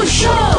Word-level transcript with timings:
O 0.00 0.06
show 0.06 0.49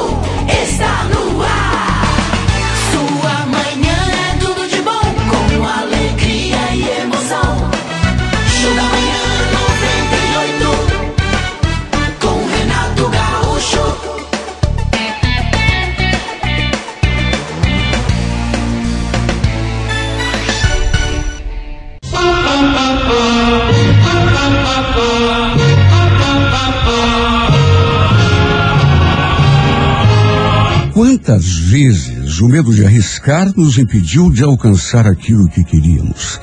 Quantas 31.31 31.55
vezes 31.59 32.41
o 32.41 32.49
medo 32.49 32.75
de 32.75 32.83
arriscar 32.83 33.49
nos 33.55 33.77
impediu 33.77 34.29
de 34.29 34.43
alcançar 34.43 35.07
aquilo 35.07 35.47
que 35.47 35.63
queríamos? 35.63 36.41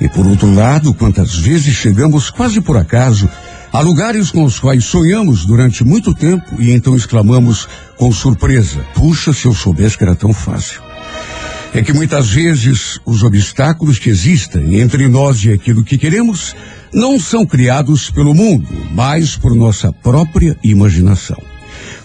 E 0.00 0.08
por 0.08 0.26
outro 0.26 0.50
lado, 0.54 0.94
quantas 0.94 1.36
vezes 1.36 1.74
chegamos 1.74 2.30
quase 2.30 2.62
por 2.62 2.78
acaso 2.78 3.28
a 3.70 3.80
lugares 3.80 4.30
com 4.30 4.42
os 4.42 4.58
quais 4.58 4.86
sonhamos 4.86 5.44
durante 5.44 5.84
muito 5.84 6.14
tempo 6.14 6.58
e 6.58 6.72
então 6.72 6.96
exclamamos 6.96 7.68
com 7.98 8.10
surpresa: 8.10 8.80
Puxa, 8.94 9.30
se 9.30 9.44
eu 9.44 9.52
soubesse 9.52 9.98
que 9.98 10.04
era 10.04 10.14
tão 10.14 10.32
fácil. 10.32 10.80
É 11.74 11.82
que 11.82 11.92
muitas 11.92 12.30
vezes 12.30 12.98
os 13.04 13.22
obstáculos 13.22 13.98
que 13.98 14.08
existem 14.08 14.80
entre 14.80 15.06
nós 15.06 15.44
e 15.44 15.52
aquilo 15.52 15.84
que 15.84 15.98
queremos 15.98 16.56
não 16.94 17.20
são 17.20 17.44
criados 17.44 18.08
pelo 18.08 18.32
mundo, 18.32 18.68
mas 18.90 19.36
por 19.36 19.54
nossa 19.54 19.92
própria 19.92 20.56
imaginação. 20.64 21.36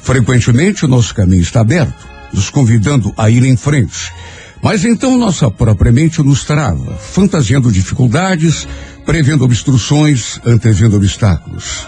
Frequentemente 0.01 0.83
o 0.83 0.87
nosso 0.87 1.15
caminho 1.15 1.41
está 1.41 1.61
aberto, 1.61 2.08
nos 2.33 2.49
convidando 2.49 3.13
a 3.17 3.29
ir 3.29 3.43
em 3.43 3.55
frente. 3.55 4.11
Mas 4.61 4.83
então 4.83 5.17
nossa 5.17 5.49
própria 5.49 5.91
mente 5.91 6.21
nos 6.21 6.43
trava, 6.43 6.97
fantasiando 6.97 7.71
dificuldades, 7.71 8.67
prevendo 9.05 9.45
obstruções, 9.45 10.39
antevendo 10.45 10.97
obstáculos. 10.97 11.87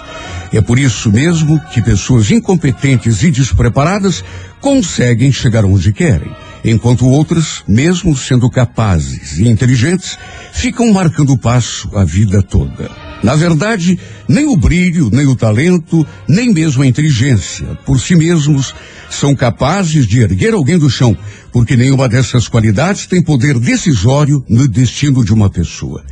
É 0.54 0.62
por 0.62 0.80
isso 0.80 1.12
mesmo 1.12 1.60
que 1.74 1.82
pessoas 1.82 2.32
incompetentes 2.32 3.24
e 3.24 3.32
despreparadas 3.32 4.24
conseguem 4.60 5.32
chegar 5.32 5.66
onde 5.66 5.94
querem, 5.94 6.32
enquanto 6.64 7.08
outras, 7.08 7.64
mesmo 7.68 8.16
sendo 8.16 8.50
capazes 8.50 9.38
e 9.38 9.48
inteligentes, 9.48 10.18
ficam 10.54 10.92
marcando 10.92 11.34
o 11.34 11.38
passo 11.38 11.90
a 11.96 12.04
vida 12.04 12.42
toda. 12.42 12.90
Na 13.24 13.36
verdade, 13.36 14.00
nem 14.28 14.48
o 14.48 14.58
brilho, 14.58 15.10
nem 15.12 15.28
o 15.28 15.36
talento, 15.36 16.06
nem 16.28 16.52
mesmo 16.52 16.82
a 16.82 16.88
inteligência, 16.88 17.66
por 17.86 18.00
si 18.00 18.16
mesmos, 18.16 18.74
são 19.10 19.36
capazes 19.36 20.08
de 20.08 20.22
erguer 20.22 20.54
alguém 20.54 20.80
do 20.80 20.90
chão, 20.90 21.16
porque 21.52 21.76
nenhuma 21.76 22.10
dessas 22.10 22.48
qualidades 22.48 23.06
tem 23.06 23.22
poder 23.22 23.60
decisório 23.60 24.44
no 24.50 24.68
destino 24.68 25.24
de 25.24 25.34
uma 25.34 25.50
pessoa. 25.50 26.04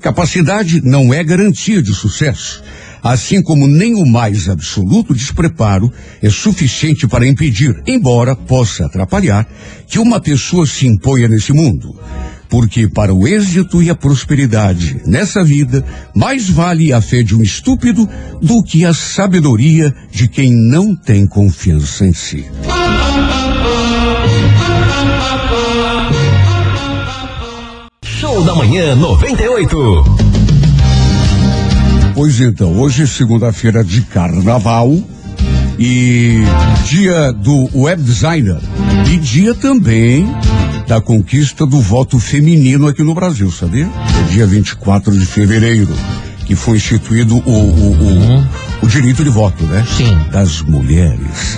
Capacidade 0.00 0.82
não 0.82 1.14
é 1.14 1.24
garantia 1.24 1.80
de 1.80 1.94
sucesso, 1.94 2.62
assim 3.02 3.42
como 3.42 3.66
nem 3.66 3.94
o 3.94 4.06
mais 4.06 4.48
absoluto 4.48 5.14
despreparo 5.14 5.92
é 6.22 6.30
suficiente 6.30 7.06
para 7.06 7.26
impedir, 7.26 7.82
embora 7.86 8.34
possa 8.34 8.86
atrapalhar, 8.86 9.46
que 9.86 9.98
uma 9.98 10.20
pessoa 10.20 10.66
se 10.66 10.86
imponha 10.86 11.28
nesse 11.28 11.52
mundo. 11.52 11.98
Porque 12.48 12.88
para 12.88 13.12
o 13.14 13.28
êxito 13.28 13.82
e 13.82 13.90
a 13.90 13.94
prosperidade 13.94 15.02
nessa 15.04 15.44
vida, 15.44 15.84
mais 16.14 16.48
vale 16.48 16.92
a 16.92 17.00
fé 17.00 17.22
de 17.22 17.34
um 17.34 17.42
estúpido 17.42 18.08
do 18.40 18.62
que 18.62 18.84
a 18.84 18.94
sabedoria 18.94 19.94
de 20.10 20.28
quem 20.28 20.50
não 20.50 20.96
tem 20.96 21.26
confiança 21.26 22.06
em 22.06 22.14
si. 22.14 22.46
Show 28.02 28.42
da 28.44 28.54
Manhã 28.54 28.94
98. 28.94 30.27
Pois 32.18 32.40
então, 32.40 32.76
hoje 32.80 33.04
é 33.04 33.06
segunda-feira 33.06 33.84
de 33.84 34.00
carnaval 34.02 34.92
e 35.78 36.40
dia 36.84 37.30
do 37.32 37.70
web 37.72 38.02
designer 38.02 38.58
e 39.08 39.16
dia 39.18 39.54
também 39.54 40.26
da 40.88 41.00
conquista 41.00 41.64
do 41.64 41.80
voto 41.80 42.18
feminino 42.18 42.88
aqui 42.88 43.04
no 43.04 43.14
Brasil, 43.14 43.52
sabia? 43.52 43.84
É 43.86 44.32
dia 44.32 44.48
24 44.48 45.16
de 45.16 45.24
fevereiro 45.24 45.94
que 46.44 46.56
foi 46.56 46.78
instituído 46.78 47.36
o, 47.36 47.52
o, 47.52 47.92
o, 47.92 48.48
o 48.82 48.88
direito 48.88 49.22
de 49.22 49.30
voto, 49.30 49.62
né? 49.66 49.86
Sim. 49.96 50.18
Das 50.32 50.60
mulheres. 50.60 51.56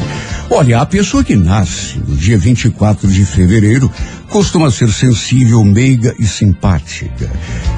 Olha, 0.50 0.80
a 0.80 0.84
pessoa 0.84 1.24
que 1.24 1.36
nasce 1.36 1.96
no 2.06 2.16
dia 2.16 2.36
24 2.36 3.08
de 3.08 3.24
fevereiro 3.24 3.90
costuma 4.30 4.70
ser 4.70 4.90
sensível, 4.92 5.64
meiga 5.64 6.14
e 6.18 6.26
simpática. 6.26 7.30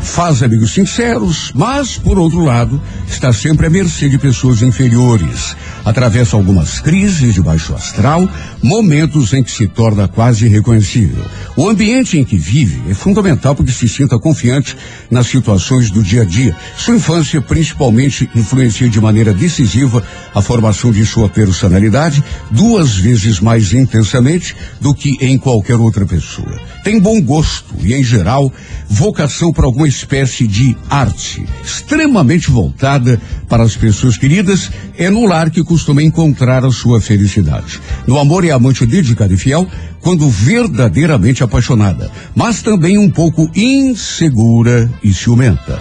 Faz 0.03 0.43
amigos 0.43 0.75
sinceros, 0.75 1.51
mas, 1.55 1.97
por 1.97 2.19
outro 2.19 2.45
lado, 2.45 2.81
está 3.09 3.33
sempre 3.33 3.67
à 3.67 3.71
mercê 3.71 4.09
de 4.09 4.19
pessoas 4.19 4.61
inferiores. 4.61 5.57
Atravessa 5.85 6.37
algumas 6.37 6.79
crises 6.79 7.35
de 7.35 7.41
baixo 7.41 7.75
astral, 7.75 8.29
momentos 8.63 9.33
em 9.33 9.43
que 9.43 9.51
se 9.51 9.67
torna 9.67 10.07
quase 10.07 10.45
irreconhecível. 10.45 11.25
O 11.57 11.69
ambiente 11.69 12.19
em 12.19 12.25
que 12.25 12.37
vive 12.37 12.91
é 12.91 12.95
fundamental 12.95 13.55
para 13.55 13.65
que 13.65 13.73
se 13.73 13.89
sinta 13.89 14.19
confiante 14.19 14.77
nas 15.11 15.27
situações 15.27 15.91
do 15.91 16.03
dia 16.03 16.23
a 16.23 16.25
dia. 16.25 16.55
Sua 16.77 16.97
infância, 16.97 17.41
principalmente, 17.41 18.29
influencia 18.35 18.89
de 18.89 19.01
maneira 19.01 19.33
decisiva 19.33 20.03
a 20.35 20.43
formação 20.43 20.93
de 20.93 21.05
sua 21.07 21.29
personalidade, 21.29 22.23
duas 22.51 22.97
vezes 22.97 23.41
mais 23.41 23.73
intensamente 23.73 24.55
do 24.81 24.95
que 24.95 25.17
em 25.21 25.39
qualquer 25.39 25.77
outra 25.77 26.05
pessoa. 26.05 26.42
Tem 26.85 26.99
bom 26.99 27.21
gosto 27.21 27.75
e, 27.81 27.95
em 27.95 28.03
geral, 28.03 28.53
vocação 28.89 29.53
para 29.53 29.67
alguma 29.67 29.89
espécie 29.89 30.47
de 30.47 30.77
arte, 30.91 31.47
extremamente 31.65 32.51
voltada 32.51 33.21
para 33.49 33.63
as 33.63 33.77
pessoas 33.77 34.17
queridas, 34.17 34.71
é 34.99 35.09
no 35.09 35.27
lar 35.27 35.51
que 35.51 35.63
costuma 35.63 36.03
encontrar 36.03 36.65
a 36.65 36.71
sua 36.71 37.01
felicidade. 37.01 37.81
No 38.07 38.19
amor 38.19 38.45
é 38.45 38.51
amante 38.51 38.87
dedicada 38.87 39.33
e 39.33 39.37
fiel, 39.37 39.67
quando 40.01 40.29
verdadeiramente 40.29 41.45
apaixonada, 41.45 42.11
mas 42.35 42.63
também 42.63 42.99
um 42.99 43.09
pouco 43.09 43.51
insegura 43.55 44.91
e 45.03 45.15
ciumenta. 45.15 45.81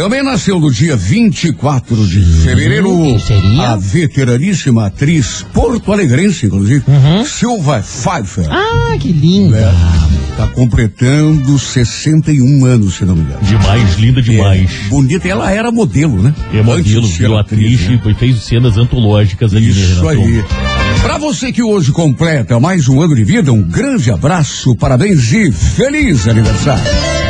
Também 0.00 0.22
nasceu 0.22 0.58
no 0.58 0.72
dia 0.72 0.96
24 0.96 2.06
de 2.06 2.22
fevereiro 2.22 2.88
quem 2.88 3.18
seria? 3.18 3.68
a 3.68 3.76
veteraníssima 3.76 4.86
atriz 4.86 5.44
porto-alegrense, 5.52 6.46
inclusive, 6.46 6.82
Silva 7.26 7.82
Pfeiffer. 7.82 8.46
Ah, 8.48 8.96
que 8.98 9.12
linda. 9.12 9.74
Está 10.30 10.46
completando 10.46 11.58
61 11.58 12.64
anos, 12.64 12.94
se 12.94 13.04
não 13.04 13.14
me 13.14 13.24
engano. 13.24 13.42
Demais, 13.42 13.98
linda 13.98 14.22
demais. 14.22 14.70
É, 14.70 14.88
bonita, 14.88 15.28
ela 15.28 15.52
era 15.52 15.70
modelo, 15.70 16.22
né? 16.22 16.34
É 16.54 16.62
modelo, 16.62 17.06
virou 17.06 17.36
atriz, 17.36 17.86
né? 17.86 18.00
e 18.02 18.14
fez 18.14 18.42
cenas 18.42 18.78
antológicas 18.78 19.54
ali, 19.54 19.66
né, 19.66 19.70
Isso 19.72 20.08
aí. 20.08 20.42
Pra 21.02 21.18
você 21.18 21.52
que 21.52 21.62
hoje 21.62 21.92
completa 21.92 22.58
mais 22.58 22.88
um 22.88 23.02
ano 23.02 23.14
de 23.14 23.22
vida, 23.22 23.52
um 23.52 23.62
grande 23.62 24.10
abraço, 24.10 24.74
parabéns 24.76 25.30
e 25.30 25.52
feliz 25.52 26.26
aniversário. 26.26 27.29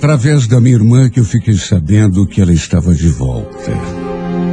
através 0.00 0.46
da 0.46 0.58
minha 0.58 0.76
irmã 0.76 1.10
que 1.10 1.20
eu 1.20 1.24
fiquei 1.24 1.58
sabendo 1.58 2.26
que 2.26 2.40
ela 2.40 2.54
estava 2.54 2.94
de 2.94 3.08
volta. 3.08 3.70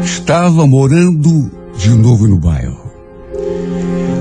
Estava 0.03 0.67
morando 0.67 1.49
de 1.77 1.89
novo 1.91 2.27
no 2.27 2.37
bairro. 2.37 2.91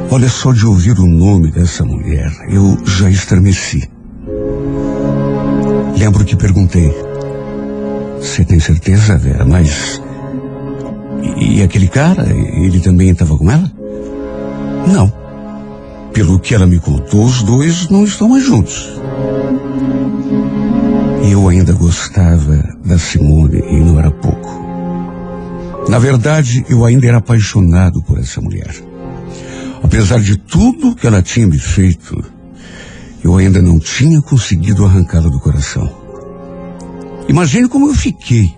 Olha 0.09 0.29
só 0.29 0.53
de 0.53 0.65
ouvir 0.65 0.97
o 1.01 1.05
nome 1.05 1.51
dessa 1.51 1.85
mulher, 1.85 2.31
eu 2.49 2.79
já 2.87 3.11
estremeci. 3.11 3.91
Lembro 5.99 6.25
que 6.25 6.37
perguntei: 6.37 6.95
Você 8.21 8.45
tem 8.45 8.61
certeza, 8.61 9.19
Vera? 9.19 9.45
Mas. 9.45 10.01
E, 11.39 11.59
e 11.59 11.63
aquele 11.63 11.89
cara, 11.89 12.25
ele 12.33 12.79
também 12.79 13.11
estava 13.11 13.37
com 13.37 13.51
ela? 13.51 13.69
Não. 14.87 15.13
Pelo 16.13 16.39
que 16.39 16.55
ela 16.55 16.69
me 16.69 16.79
contou, 16.79 17.25
os 17.25 17.43
dois 17.43 17.91
não 17.91 18.05
estão 18.05 18.29
mais 18.29 18.45
juntos. 18.45 18.97
Eu 21.29 21.49
ainda 21.49 21.73
gostava 21.73 22.57
da 22.85 22.97
Simone 22.97 23.59
e 23.59 23.81
não 23.81 23.99
era 23.99 24.13
pouco. 24.13 24.49
Na 25.89 25.99
verdade, 25.99 26.65
eu 26.69 26.85
ainda 26.85 27.05
era 27.05 27.19
apaixonado 27.19 28.01
por 28.01 28.17
essa 28.17 28.41
mulher. 28.41 28.73
Apesar 29.83 30.21
de 30.21 30.37
tudo 30.37 30.95
que 30.95 31.05
ela 31.05 31.21
tinha 31.21 31.49
me 31.49 31.59
feito, 31.59 32.25
eu 33.25 33.37
ainda 33.37 33.61
não 33.61 33.81
tinha 33.81 34.23
conseguido 34.23 34.85
arrancá-la 34.85 35.29
do 35.29 35.41
coração. 35.41 35.93
Imagine 37.29 37.69
como 37.69 37.89
eu 37.89 37.95
fiquei 37.95 38.55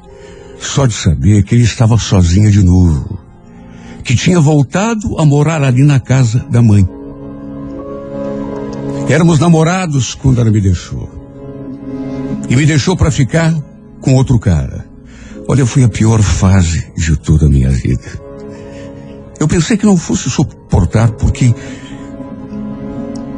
só 0.61 0.85
de 0.85 0.93
saber 0.93 1.45
que 1.45 1.55
ele 1.55 1.65
estava 1.65 1.97
sozinha 1.97 2.51
de 2.51 2.63
novo, 2.63 3.19
que 4.05 4.15
tinha 4.15 4.41
voltado 4.41 5.19
a 5.19 5.25
morar 5.25 5.63
ali 5.63 5.83
na 5.83 6.01
casa 6.01 6.45
da 6.51 6.61
mãe. 6.61 6.87
Éramos 9.09 9.39
namorados 9.39 10.15
quando 10.15 10.43
ela 10.43 10.51
me 10.51 10.61
deixou. 10.61 11.18
E 12.49 12.57
me 12.57 12.65
deixou 12.65 12.97
para 12.97 13.11
ficar 13.11 13.53
com 14.01 14.15
outro 14.15 14.39
cara. 14.39 14.87
Olha, 15.47 15.67
foi 15.67 15.83
a 15.83 15.89
pior 15.89 16.23
fase 16.23 16.93
de 16.97 17.17
toda 17.17 17.47
a 17.47 17.49
minha 17.49 17.71
vida. 17.71 18.21
Eu 19.41 19.47
pensei 19.47 19.77
que 19.77 19.87
não 19.87 19.97
fosse 19.97 20.29
suportar 20.31 21.11
porque 21.13 21.55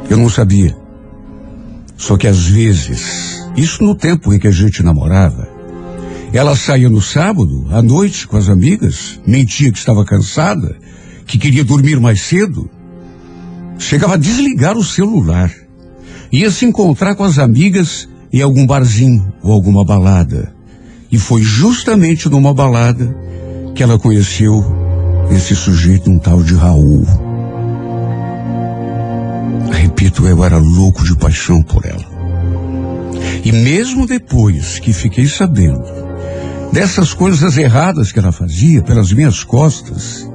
eu 0.09 0.17
não 0.17 0.29
sabia. 0.29 0.75
Só 1.97 2.17
que 2.17 2.27
às 2.27 2.47
vezes, 2.47 3.41
isso 3.55 3.83
no 3.83 3.95
tempo 3.95 4.33
em 4.33 4.39
que 4.39 4.47
a 4.47 4.51
gente 4.51 4.81
namorava, 4.81 5.47
ela 6.33 6.55
saía 6.55 6.89
no 6.89 7.01
sábado, 7.01 7.67
à 7.69 7.81
noite, 7.81 8.27
com 8.27 8.37
as 8.37 8.49
amigas, 8.49 9.19
mentia 9.27 9.71
que 9.71 9.77
estava 9.77 10.05
cansada, 10.05 10.77
que 11.25 11.37
queria 11.37 11.63
dormir 11.63 11.99
mais 11.99 12.21
cedo. 12.21 12.69
Chegava 13.77 14.13
a 14.13 14.17
desligar 14.17 14.77
o 14.77 14.83
celular. 14.83 15.51
Ia 16.31 16.49
se 16.49 16.65
encontrar 16.65 17.15
com 17.15 17.23
as 17.23 17.37
amigas 17.37 18.07
em 18.31 18.41
algum 18.41 18.65
barzinho 18.65 19.33
ou 19.41 19.51
alguma 19.51 19.83
balada. 19.83 20.53
E 21.11 21.17
foi 21.17 21.41
justamente 21.41 22.29
numa 22.29 22.53
balada 22.53 23.15
que 23.75 23.83
ela 23.83 23.99
conheceu 23.99 24.63
esse 25.29 25.55
sujeito, 25.55 26.09
um 26.09 26.19
tal 26.19 26.41
de 26.43 26.55
Raul. 26.55 27.05
Repito, 29.71 30.25
eu 30.25 30.43
era 30.43 30.57
louco 30.57 31.03
de 31.03 31.15
paixão 31.17 31.61
por 31.63 31.85
ela. 31.85 32.05
E 33.43 33.51
mesmo 33.51 34.05
depois 34.05 34.79
que 34.79 34.93
fiquei 34.93 35.25
sabendo 35.25 35.83
dessas 36.71 37.13
coisas 37.13 37.57
erradas 37.57 38.11
que 38.11 38.19
ela 38.19 38.31
fazia 38.31 38.81
pelas 38.81 39.11
minhas 39.11 39.43
costas, 39.43 40.29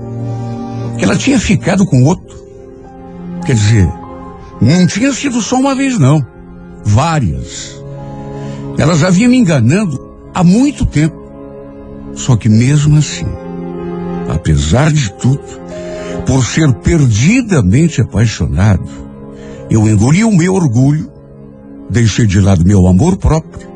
que 0.98 1.04
ela 1.04 1.16
tinha 1.16 1.38
ficado 1.38 1.86
com 1.86 2.04
outro, 2.04 2.36
quer 3.44 3.54
dizer, 3.54 3.88
não 4.60 4.86
tinha 4.86 5.12
sido 5.12 5.40
só 5.40 5.56
uma 5.56 5.74
vez, 5.74 5.98
não. 5.98 6.24
Várias. 6.84 7.82
Ela 8.78 8.94
já 8.94 9.10
vinha 9.10 9.28
me 9.28 9.36
enganando 9.36 10.16
há 10.34 10.44
muito 10.44 10.84
tempo. 10.84 11.16
Só 12.14 12.36
que 12.36 12.48
mesmo 12.48 12.96
assim, 12.98 13.26
apesar 14.28 14.92
de 14.92 15.12
tudo, 15.14 15.42
por 16.26 16.44
ser 16.44 16.72
perdidamente 16.74 18.00
apaixonado, 18.00 18.88
eu 19.70 19.86
engoli 19.88 20.24
o 20.24 20.30
meu 20.30 20.54
orgulho, 20.54 21.10
deixei 21.90 22.26
de 22.26 22.40
lado 22.40 22.64
meu 22.64 22.86
amor 22.86 23.16
próprio 23.16 23.68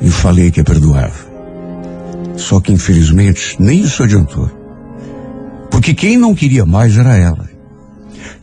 e 0.00 0.10
falei 0.10 0.50
que 0.50 0.60
a 0.60 0.64
perdoava. 0.64 1.26
Só 2.36 2.60
que 2.60 2.72
infelizmente 2.72 3.56
nem 3.58 3.80
isso 3.80 4.02
adiantou. 4.02 4.50
Porque 5.70 5.94
quem 5.94 6.16
não 6.16 6.34
queria 6.34 6.64
mais 6.64 6.96
era 6.96 7.16
ela. 7.16 7.48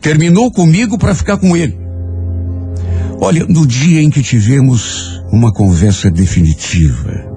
Terminou 0.00 0.50
comigo 0.50 0.98
para 0.98 1.14
ficar 1.14 1.36
com 1.36 1.56
ele. 1.56 1.78
Olha, 3.20 3.46
no 3.48 3.66
dia 3.66 4.02
em 4.02 4.10
que 4.10 4.22
tivemos 4.22 5.13
uma 5.34 5.52
conversa 5.52 6.10
definitiva 6.10 7.34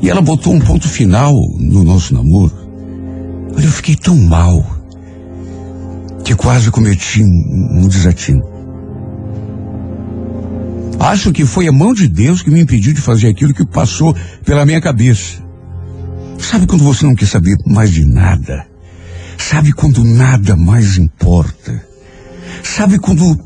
e 0.00 0.08
ela 0.08 0.20
botou 0.20 0.52
um 0.52 0.58
ponto 0.58 0.88
final 0.88 1.32
no 1.58 1.84
nosso 1.84 2.12
namoro, 2.12 2.52
olha, 3.54 3.64
eu 3.64 3.70
fiquei 3.70 3.94
tão 3.94 4.16
mal 4.16 4.64
que 6.24 6.34
quase 6.34 6.70
cometi 6.70 7.22
um, 7.22 7.82
um 7.82 7.88
desatino. 7.88 8.42
Acho 10.98 11.32
que 11.32 11.44
foi 11.44 11.68
a 11.68 11.72
mão 11.72 11.92
de 11.92 12.08
Deus 12.08 12.42
que 12.42 12.50
me 12.50 12.60
impediu 12.60 12.92
de 12.92 13.00
fazer 13.00 13.28
aquilo 13.28 13.54
que 13.54 13.66
passou 13.66 14.16
pela 14.44 14.64
minha 14.64 14.80
cabeça. 14.80 15.42
Sabe 16.38 16.66
quando 16.66 16.82
você 16.82 17.04
não 17.04 17.14
quer 17.14 17.26
saber 17.26 17.54
mais 17.66 17.92
de 17.92 18.04
nada? 18.04 18.66
Sabe 19.38 19.72
quando 19.72 20.02
nada 20.02 20.56
mais 20.56 20.96
importa? 20.96 21.84
Sabe 22.62 22.98
quando 22.98 23.38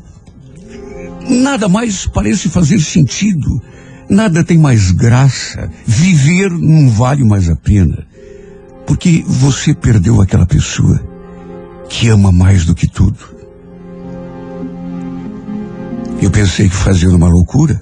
nada 1.29 1.67
mais 1.67 2.05
parece 2.05 2.49
fazer 2.49 2.79
sentido? 2.79 3.61
Nada 4.09 4.43
tem 4.43 4.57
mais 4.57 4.91
graça. 4.91 5.69
Viver 5.85 6.49
não 6.51 6.89
vale 6.89 7.23
mais 7.23 7.49
a 7.49 7.55
pena. 7.55 8.07
Porque 8.85 9.23
você 9.27 9.73
perdeu 9.73 10.21
aquela 10.21 10.45
pessoa 10.45 10.99
que 11.89 12.07
ama 12.09 12.31
mais 12.31 12.65
do 12.65 12.73
que 12.73 12.87
tudo. 12.87 13.17
Eu 16.21 16.31
pensei 16.31 16.69
que 16.69 16.75
fazendo 16.75 17.15
uma 17.15 17.27
loucura, 17.27 17.81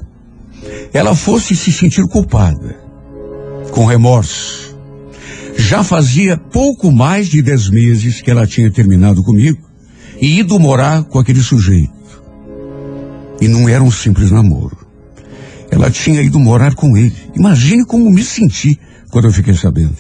ela 0.93 1.15
fosse 1.15 1.55
se 1.55 1.71
sentir 1.71 2.05
culpada, 2.07 2.75
com 3.71 3.85
remorso. 3.85 4.75
Já 5.57 5.83
fazia 5.83 6.37
pouco 6.37 6.91
mais 6.91 7.29
de 7.29 7.41
dez 7.41 7.69
meses 7.69 8.21
que 8.21 8.29
ela 8.29 8.45
tinha 8.45 8.69
terminado 8.69 9.23
comigo 9.23 9.59
e 10.21 10.39
ido 10.39 10.59
morar 10.59 11.03
com 11.03 11.17
aquele 11.17 11.41
sujeito. 11.41 11.93
E 13.41 13.47
não 13.47 13.67
era 13.67 13.83
um 13.83 13.91
simples 13.91 14.31
namoro. 14.31 14.77
Ela 15.69 15.91
tinha 15.91 16.21
ido 16.21 16.39
morar 16.39 16.73
com 16.75 16.95
ele. 16.95 17.15
Imagine 17.35 17.85
como 17.85 18.09
me 18.09 18.23
senti 18.23 18.79
quando 19.11 19.25
eu 19.25 19.31
fiquei 19.31 19.53
sabendo. 19.53 19.95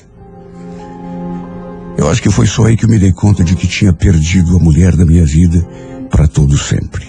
Eu 1.97 2.09
acho 2.09 2.21
que 2.21 2.29
foi 2.29 2.45
só 2.45 2.65
aí 2.65 2.75
que 2.75 2.85
eu 2.85 2.89
me 2.89 2.99
dei 2.99 3.11
conta 3.11 3.43
de 3.43 3.55
que 3.55 3.67
tinha 3.67 3.93
perdido 3.93 4.55
a 4.57 4.59
mulher 4.59 4.95
da 4.95 5.05
minha 5.05 5.25
vida 5.25 5.65
para 6.09 6.27
todo 6.27 6.57
sempre. 6.57 7.05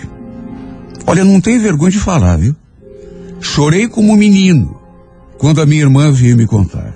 Olha, 1.07 1.25
não 1.25 1.41
tem 1.41 1.59
vergonha 1.59 1.91
de 1.91 1.99
falar, 1.99 2.37
viu? 2.37 2.55
Chorei 3.41 3.89
como 3.89 4.13
um 4.13 4.17
menino 4.17 4.77
quando 5.39 5.61
a 5.61 5.67
minha 5.67 5.83
irmã 5.83 6.11
veio 6.11 6.37
me 6.37 6.47
contar. 6.47 6.95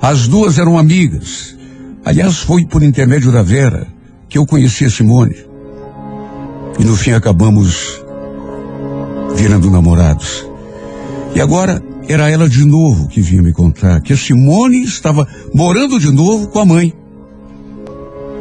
As 0.00 0.28
duas 0.28 0.58
eram 0.58 0.78
amigas. 0.78 1.56
Aliás, 2.04 2.38
foi 2.38 2.64
por 2.66 2.82
intermédio 2.82 3.32
da 3.32 3.42
Vera 3.42 3.86
que 4.28 4.38
eu 4.38 4.46
conheci 4.46 4.84
a 4.84 4.90
Simone. 4.90 5.36
E 6.78 6.84
no 6.84 6.96
fim 6.96 7.12
acabamos 7.12 8.04
virando 9.38 9.70
namorados. 9.70 10.44
E 11.34 11.40
agora 11.40 11.80
era 12.08 12.28
ela 12.28 12.48
de 12.48 12.64
novo 12.64 13.06
que 13.06 13.20
vinha 13.20 13.40
me 13.40 13.52
contar 13.52 14.00
que 14.00 14.12
a 14.12 14.16
Simone 14.16 14.82
estava 14.82 15.26
morando 15.54 16.00
de 16.00 16.10
novo 16.10 16.48
com 16.48 16.58
a 16.58 16.64
mãe. 16.64 16.92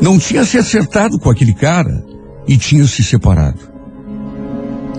Não 0.01 0.18
tinha 0.18 0.44
se 0.44 0.58
acertado 0.58 1.20
com 1.20 1.30
aquele 1.30 1.54
cara 1.54 2.04
e 2.48 2.58
tinha 2.58 2.86
se 2.88 3.04
separado. 3.04 3.60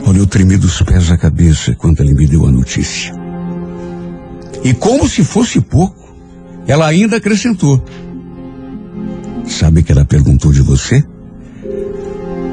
Olha, 0.06 0.18
eu 0.18 0.26
tremi 0.26 0.56
dos 0.56 0.80
pés 0.82 1.10
à 1.10 1.18
cabeça 1.18 1.74
quando 1.74 2.00
ele 2.00 2.14
me 2.14 2.26
deu 2.26 2.46
a 2.46 2.52
notícia. 2.52 3.12
E 4.62 4.72
como 4.74 5.08
se 5.08 5.24
fosse 5.24 5.60
pouco, 5.60 6.14
ela 6.66 6.86
ainda 6.86 7.16
acrescentou. 7.16 7.82
Sabe 9.46 9.82
que 9.82 9.90
ela 9.90 10.04
perguntou 10.04 10.52
de 10.52 10.62
você? 10.62 11.02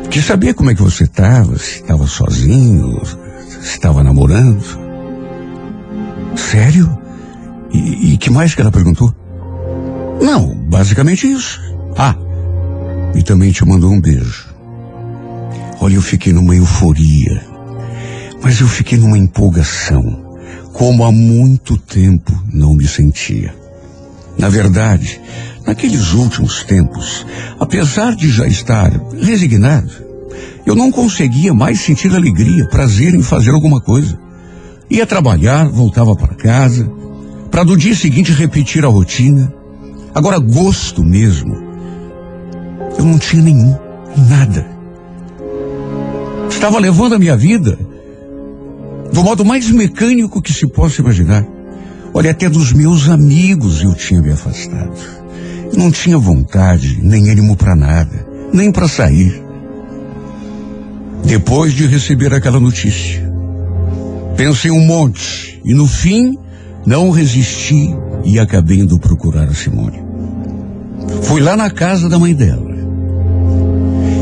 Que 0.09 0.21
sabia 0.21 0.53
como 0.53 0.71
é 0.71 0.75
que 0.75 0.81
você 0.81 1.03
estava, 1.03 1.57
se 1.57 1.81
estava 1.81 2.07
sozinho, 2.07 3.01
estava 3.65 4.03
namorando. 4.03 4.63
Sério? 6.35 6.97
E, 7.71 8.13
e 8.13 8.17
que 8.17 8.29
mais 8.29 8.53
que 8.53 8.61
ela 8.61 8.71
perguntou? 8.71 9.13
Não, 10.21 10.55
basicamente 10.69 11.29
isso. 11.29 11.59
Ah, 11.97 12.15
e 13.15 13.23
também 13.23 13.51
te 13.51 13.65
mandou 13.65 13.91
um 13.91 13.99
beijo. 13.99 14.53
Olha, 15.79 15.95
eu 15.95 16.01
fiquei 16.01 16.31
numa 16.31 16.55
euforia, 16.55 17.41
mas 18.41 18.59
eu 18.61 18.67
fiquei 18.67 18.97
numa 18.97 19.17
empolgação, 19.17 20.37
como 20.73 21.03
há 21.03 21.11
muito 21.11 21.77
tempo 21.77 22.31
não 22.51 22.75
me 22.75 22.87
sentia. 22.87 23.53
Na 24.37 24.49
verdade, 24.49 25.19
naqueles 25.65 26.13
últimos 26.13 26.63
tempos, 26.63 27.25
apesar 27.59 28.15
de 28.15 28.29
já 28.29 28.47
estar 28.47 28.91
resignado, 29.19 30.04
eu 30.65 30.75
não 30.75 30.91
conseguia 30.91 31.53
mais 31.53 31.79
sentir 31.81 32.13
alegria, 32.13 32.67
prazer 32.67 33.13
em 33.13 33.21
fazer 33.21 33.51
alguma 33.51 33.79
coisa. 33.79 34.17
Ia 34.89 35.05
trabalhar, 35.05 35.67
voltava 35.69 36.15
para 36.15 36.33
casa, 36.33 36.91
para 37.51 37.63
do 37.63 37.77
dia 37.77 37.95
seguinte 37.95 38.31
repetir 38.31 38.83
a 38.83 38.89
rotina. 38.89 39.53
Agora, 40.13 40.39
gosto 40.39 41.03
mesmo, 41.03 41.55
eu 42.97 43.05
não 43.05 43.19
tinha 43.19 43.43
nenhum, 43.43 43.75
nada. 44.29 44.65
Estava 46.49 46.79
levando 46.79 47.15
a 47.15 47.19
minha 47.19 47.37
vida 47.37 47.77
do 49.13 49.23
modo 49.23 49.45
mais 49.45 49.69
mecânico 49.69 50.41
que 50.41 50.51
se 50.51 50.67
possa 50.67 51.01
imaginar. 51.01 51.45
Olha, 52.13 52.31
até 52.31 52.49
dos 52.49 52.73
meus 52.73 53.07
amigos 53.07 53.83
eu 53.83 53.93
tinha 53.93 54.21
me 54.21 54.31
afastado. 54.31 54.97
Não 55.77 55.91
tinha 55.91 56.17
vontade, 56.17 56.99
nem 57.01 57.29
ânimo 57.29 57.55
para 57.55 57.75
nada, 57.75 58.27
nem 58.51 58.71
para 58.71 58.87
sair. 58.87 59.44
Depois 61.25 61.73
de 61.73 61.87
receber 61.87 62.33
aquela 62.33 62.59
notícia, 62.59 63.19
pensei 64.37 64.69
um 64.69 64.85
monte 64.85 65.59
e 65.65 65.73
no 65.73 65.87
fim 65.87 66.37
não 66.85 67.09
resisti 67.09 67.95
e 68.23 68.39
acabei 68.39 68.79
indo 68.79 68.99
procurar 68.99 69.45
a 69.45 69.53
Simone. 69.53 70.03
Fui 71.23 71.41
lá 71.41 71.57
na 71.57 71.69
casa 71.71 72.07
da 72.07 72.19
mãe 72.19 72.33
dela. 72.33 72.75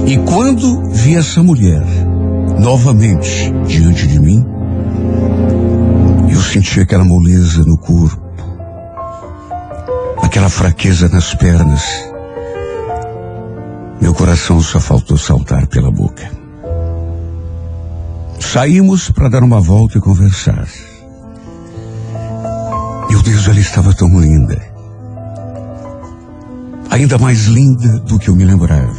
E 0.07 0.17
quando 0.19 0.89
vi 0.91 1.15
essa 1.15 1.43
mulher 1.43 1.83
novamente 2.57 3.51
diante 3.67 4.07
de 4.07 4.19
mim, 4.19 4.45
eu 6.31 6.39
senti 6.41 6.79
aquela 6.79 7.03
moleza 7.03 7.63
no 7.65 7.77
corpo, 7.77 8.24
aquela 10.22 10.50
fraqueza 10.50 11.10
nas 11.10 11.33
pernas. 11.36 11.83
Meu 14.00 14.13
coração 14.13 14.62
só 14.62 14.79
faltou 14.79 15.17
saltar 15.17 15.67
pela 15.67 15.91
boca. 15.91 16.42
Saímos 18.51 19.09
para 19.09 19.29
dar 19.29 19.41
uma 19.41 19.59
volta 19.59 19.97
e 19.97 20.01
conversar. 20.01 20.67
Meu 23.09 23.19
Deus, 23.23 23.47
ela 23.47 23.59
estava 23.59 23.95
tão 23.95 24.07
linda. 24.19 24.62
Ainda 26.91 27.17
mais 27.17 27.45
linda 27.45 28.00
do 28.01 28.19
que 28.19 28.29
eu 28.29 28.35
me 28.35 28.45
lembrava. 28.45 28.93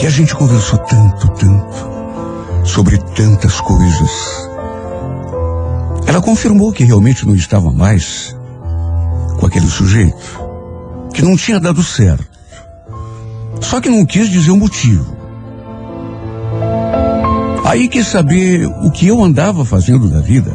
E 0.00 0.06
a 0.06 0.08
gente 0.08 0.34
conversou 0.34 0.78
tanto, 0.78 1.28
tanto, 1.32 1.90
sobre 2.64 2.96
tantas 2.96 3.60
coisas. 3.60 4.10
Ela 6.06 6.22
confirmou 6.22 6.72
que 6.72 6.84
realmente 6.84 7.26
não 7.26 7.34
estava 7.34 7.70
mais 7.70 8.34
com 9.38 9.44
aquele 9.44 9.68
sujeito, 9.68 10.40
que 11.12 11.20
não 11.20 11.36
tinha 11.36 11.60
dado 11.60 11.82
certo. 11.82 12.24
Só 13.60 13.78
que 13.78 13.90
não 13.90 14.06
quis 14.06 14.30
dizer 14.30 14.52
o 14.52 14.56
motivo. 14.56 15.19
Aí 17.70 17.86
quis 17.86 18.08
saber 18.08 18.66
o 18.66 18.90
que 18.90 19.06
eu 19.06 19.22
andava 19.22 19.64
fazendo 19.64 20.10
da 20.10 20.20
vida. 20.20 20.50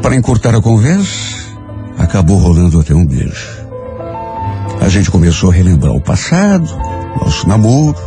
Para 0.00 0.14
encurtar 0.14 0.54
a 0.54 0.62
conversa, 0.62 1.34
acabou 1.98 2.38
rolando 2.38 2.78
até 2.78 2.94
um 2.94 3.04
beijo. 3.04 3.66
A 4.80 4.88
gente 4.88 5.10
começou 5.10 5.50
a 5.50 5.52
relembrar 5.52 5.92
o 5.92 6.00
passado, 6.00 6.70
nosso 7.20 7.48
namoro. 7.48 7.98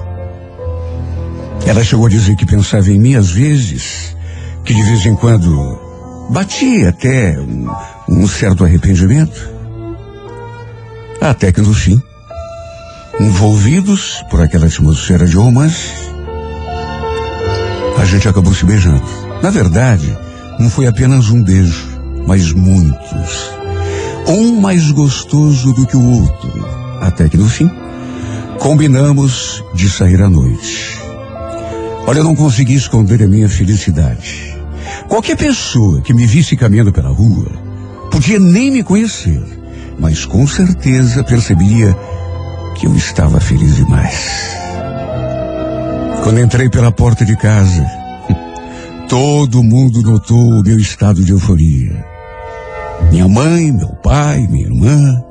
Ela 1.66 1.84
chegou 1.84 2.06
a 2.06 2.10
dizer 2.10 2.38
que 2.38 2.46
pensava 2.46 2.90
em 2.92 2.98
mim 2.98 3.16
às 3.16 3.30
vezes, 3.30 4.16
que 4.64 4.74
de 4.74 4.82
vez 4.82 5.06
em 5.06 5.18
quando 5.18 6.30
batia 6.30 6.92
até 6.92 7.38
um, 7.42 7.70
um 8.08 8.26
certo 8.26 8.64
arrependimento. 8.64 9.50
Até 11.20 11.52
que 11.52 11.60
no 11.60 11.74
fim, 11.74 12.02
envolvidos 13.20 14.24
por 14.30 14.40
aquela 14.40 14.68
atmosfera 14.68 15.26
de 15.26 15.36
romance, 15.36 16.10
a 18.00 18.06
gente 18.06 18.28
acabou 18.30 18.54
se 18.54 18.66
beijando. 18.66 19.04
Na 19.44 19.50
verdade, 19.50 20.18
não 20.58 20.70
foi 20.70 20.88
apenas 20.88 21.30
um 21.30 21.44
beijo, 21.44 21.86
mas 22.26 22.54
muitos. 22.54 23.52
Um 24.28 24.60
mais 24.60 24.90
gostoso 24.92 25.74
do 25.74 25.86
que 25.86 25.98
o 25.98 26.22
outro. 26.22 26.66
Até 27.02 27.28
que 27.28 27.38
no 27.38 27.50
fim, 27.50 27.70
combinamos 28.58 29.64
de 29.74 29.90
sair 29.90 30.22
à 30.22 30.30
noite. 30.30 30.98
Olha, 32.08 32.20
eu 32.20 32.24
não 32.24 32.36
consegui 32.36 32.76
esconder 32.76 33.22
a 33.22 33.28
minha 33.28 33.50
felicidade. 33.50 34.58
Qualquer 35.08 35.36
pessoa 35.36 36.02
que 36.02 36.14
me 36.14 36.26
visse 36.26 36.56
caminhando 36.56 36.94
pela 36.94 37.10
rua 37.10 37.48
podia 38.12 38.40
nem 38.40 38.72
me 38.72 38.82
conhecer, 38.82 39.42
mas 40.00 40.26
com 40.26 40.48
certeza 40.48 41.24
percebia 41.24 41.96
que 42.76 42.88
eu 42.88 42.96
estava 42.96 43.40
feliz 43.40 43.76
demais. 43.76 44.59
Quando 46.24 46.40
entrei 46.40 46.70
pela 46.70 46.92
porta 46.92 47.26
de 47.26 47.36
casa, 47.36 47.86
todo 49.08 49.64
mundo 49.64 50.02
notou 50.02 50.38
o 50.38 50.62
meu 50.62 50.78
estado 50.78 51.24
de 51.24 51.32
euforia. 51.32 52.06
Minha 53.10 53.28
mãe, 53.28 53.72
meu 53.72 53.90
pai, 53.90 54.46
minha 54.48 54.66
irmã. 54.66 55.24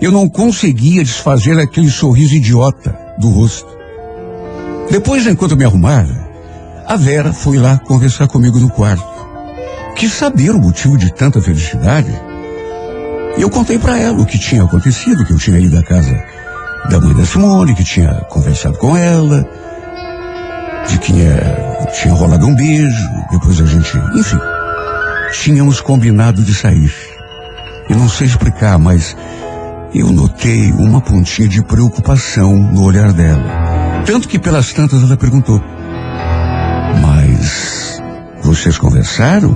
Eu 0.00 0.10
não 0.10 0.28
conseguia 0.28 1.02
desfazer 1.04 1.58
aquele 1.58 1.90
sorriso 1.90 2.34
idiota 2.34 2.96
do 3.18 3.28
rosto. 3.28 3.68
Depois, 4.90 5.26
enquanto 5.26 5.56
me 5.56 5.64
arrumava, 5.64 6.28
a 6.86 6.96
Vera 6.96 7.32
foi 7.32 7.58
lá 7.58 7.78
conversar 7.78 8.28
comigo 8.28 8.58
no 8.58 8.70
quarto. 8.70 9.04
Quis 9.96 10.12
saber 10.12 10.50
o 10.50 10.60
motivo 10.60 10.96
de 10.96 11.12
tanta 11.12 11.40
felicidade. 11.40 12.12
E 13.36 13.42
eu 13.42 13.50
contei 13.50 13.78
para 13.78 13.98
ela 13.98 14.20
o 14.20 14.26
que 14.26 14.38
tinha 14.38 14.62
acontecido, 14.62 15.24
que 15.24 15.32
eu 15.32 15.38
tinha 15.38 15.58
ido 15.58 15.78
à 15.78 15.82
casa 15.82 16.22
da 16.88 17.00
mãe 17.00 17.14
da 17.14 17.24
Simone, 17.24 17.74
que 17.74 17.84
tinha 17.84 18.12
conversado 18.28 18.76
com 18.78 18.96
ela, 18.96 19.48
de 20.88 20.98
que 20.98 21.12
tinha, 21.12 21.36
tinha 22.00 22.14
rolado 22.14 22.46
um 22.46 22.54
beijo, 22.54 23.08
depois 23.30 23.60
a 23.60 23.66
gente, 23.66 23.96
enfim, 24.14 24.38
tínhamos 25.32 25.80
combinado 25.80 26.42
de 26.42 26.54
sair. 26.54 26.92
Eu 27.88 27.96
não 27.96 28.08
sei 28.08 28.26
explicar, 28.26 28.78
mas 28.78 29.16
eu 29.94 30.10
notei 30.10 30.72
uma 30.72 31.00
pontinha 31.00 31.48
de 31.48 31.62
preocupação 31.62 32.56
no 32.56 32.84
olhar 32.84 33.12
dela. 33.12 34.02
Tanto 34.06 34.28
que 34.28 34.38
pelas 34.38 34.72
tantas 34.72 35.02
ela 35.02 35.16
perguntou: 35.16 35.60
Mas 37.00 38.00
vocês 38.42 38.78
conversaram? 38.78 39.54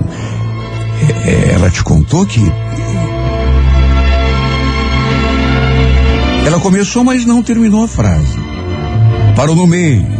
É, 1.25 1.29
é, 1.29 1.53
Ela 1.53 1.69
te 1.69 1.83
contou 1.83 2.25
que. 2.25 2.41
Ela 6.45 6.59
começou, 6.59 7.03
mas 7.03 7.25
não 7.25 7.43
terminou 7.43 7.83
a 7.83 7.87
frase. 7.87 8.37
Parou 9.35 9.55
no 9.55 9.67
meio 9.67 10.16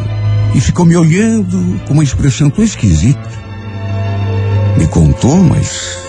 e 0.57 0.61
ficou 0.61 0.87
me 0.87 0.97
olhando 0.97 1.79
com 1.85 1.93
uma 1.93 2.03
expressão 2.03 2.49
tão 2.49 2.63
esquisita. 2.63 3.29
Me 4.75 4.87
contou, 4.87 5.37
mas. 5.37 5.99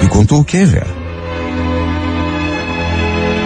Me 0.00 0.08
contou 0.08 0.40
o 0.40 0.44
que, 0.44 0.64
Vera? 0.64 0.88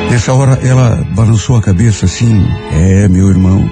Nessa 0.09 0.33
hora 0.33 0.53
ela 0.63 1.05
balançou 1.17 1.57
a 1.57 1.61
cabeça 1.61 2.07
assim. 2.07 2.47
É, 2.71 3.09
meu 3.09 3.29
irmão. 3.29 3.69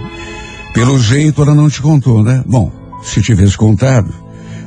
Pelo 0.75 0.99
jeito 0.99 1.41
ela 1.41 1.55
não 1.55 1.71
te 1.71 1.81
contou, 1.81 2.25
né? 2.25 2.43
Bom, 2.45 2.73
se 3.05 3.23
tivesse 3.23 3.57
contado, 3.57 4.13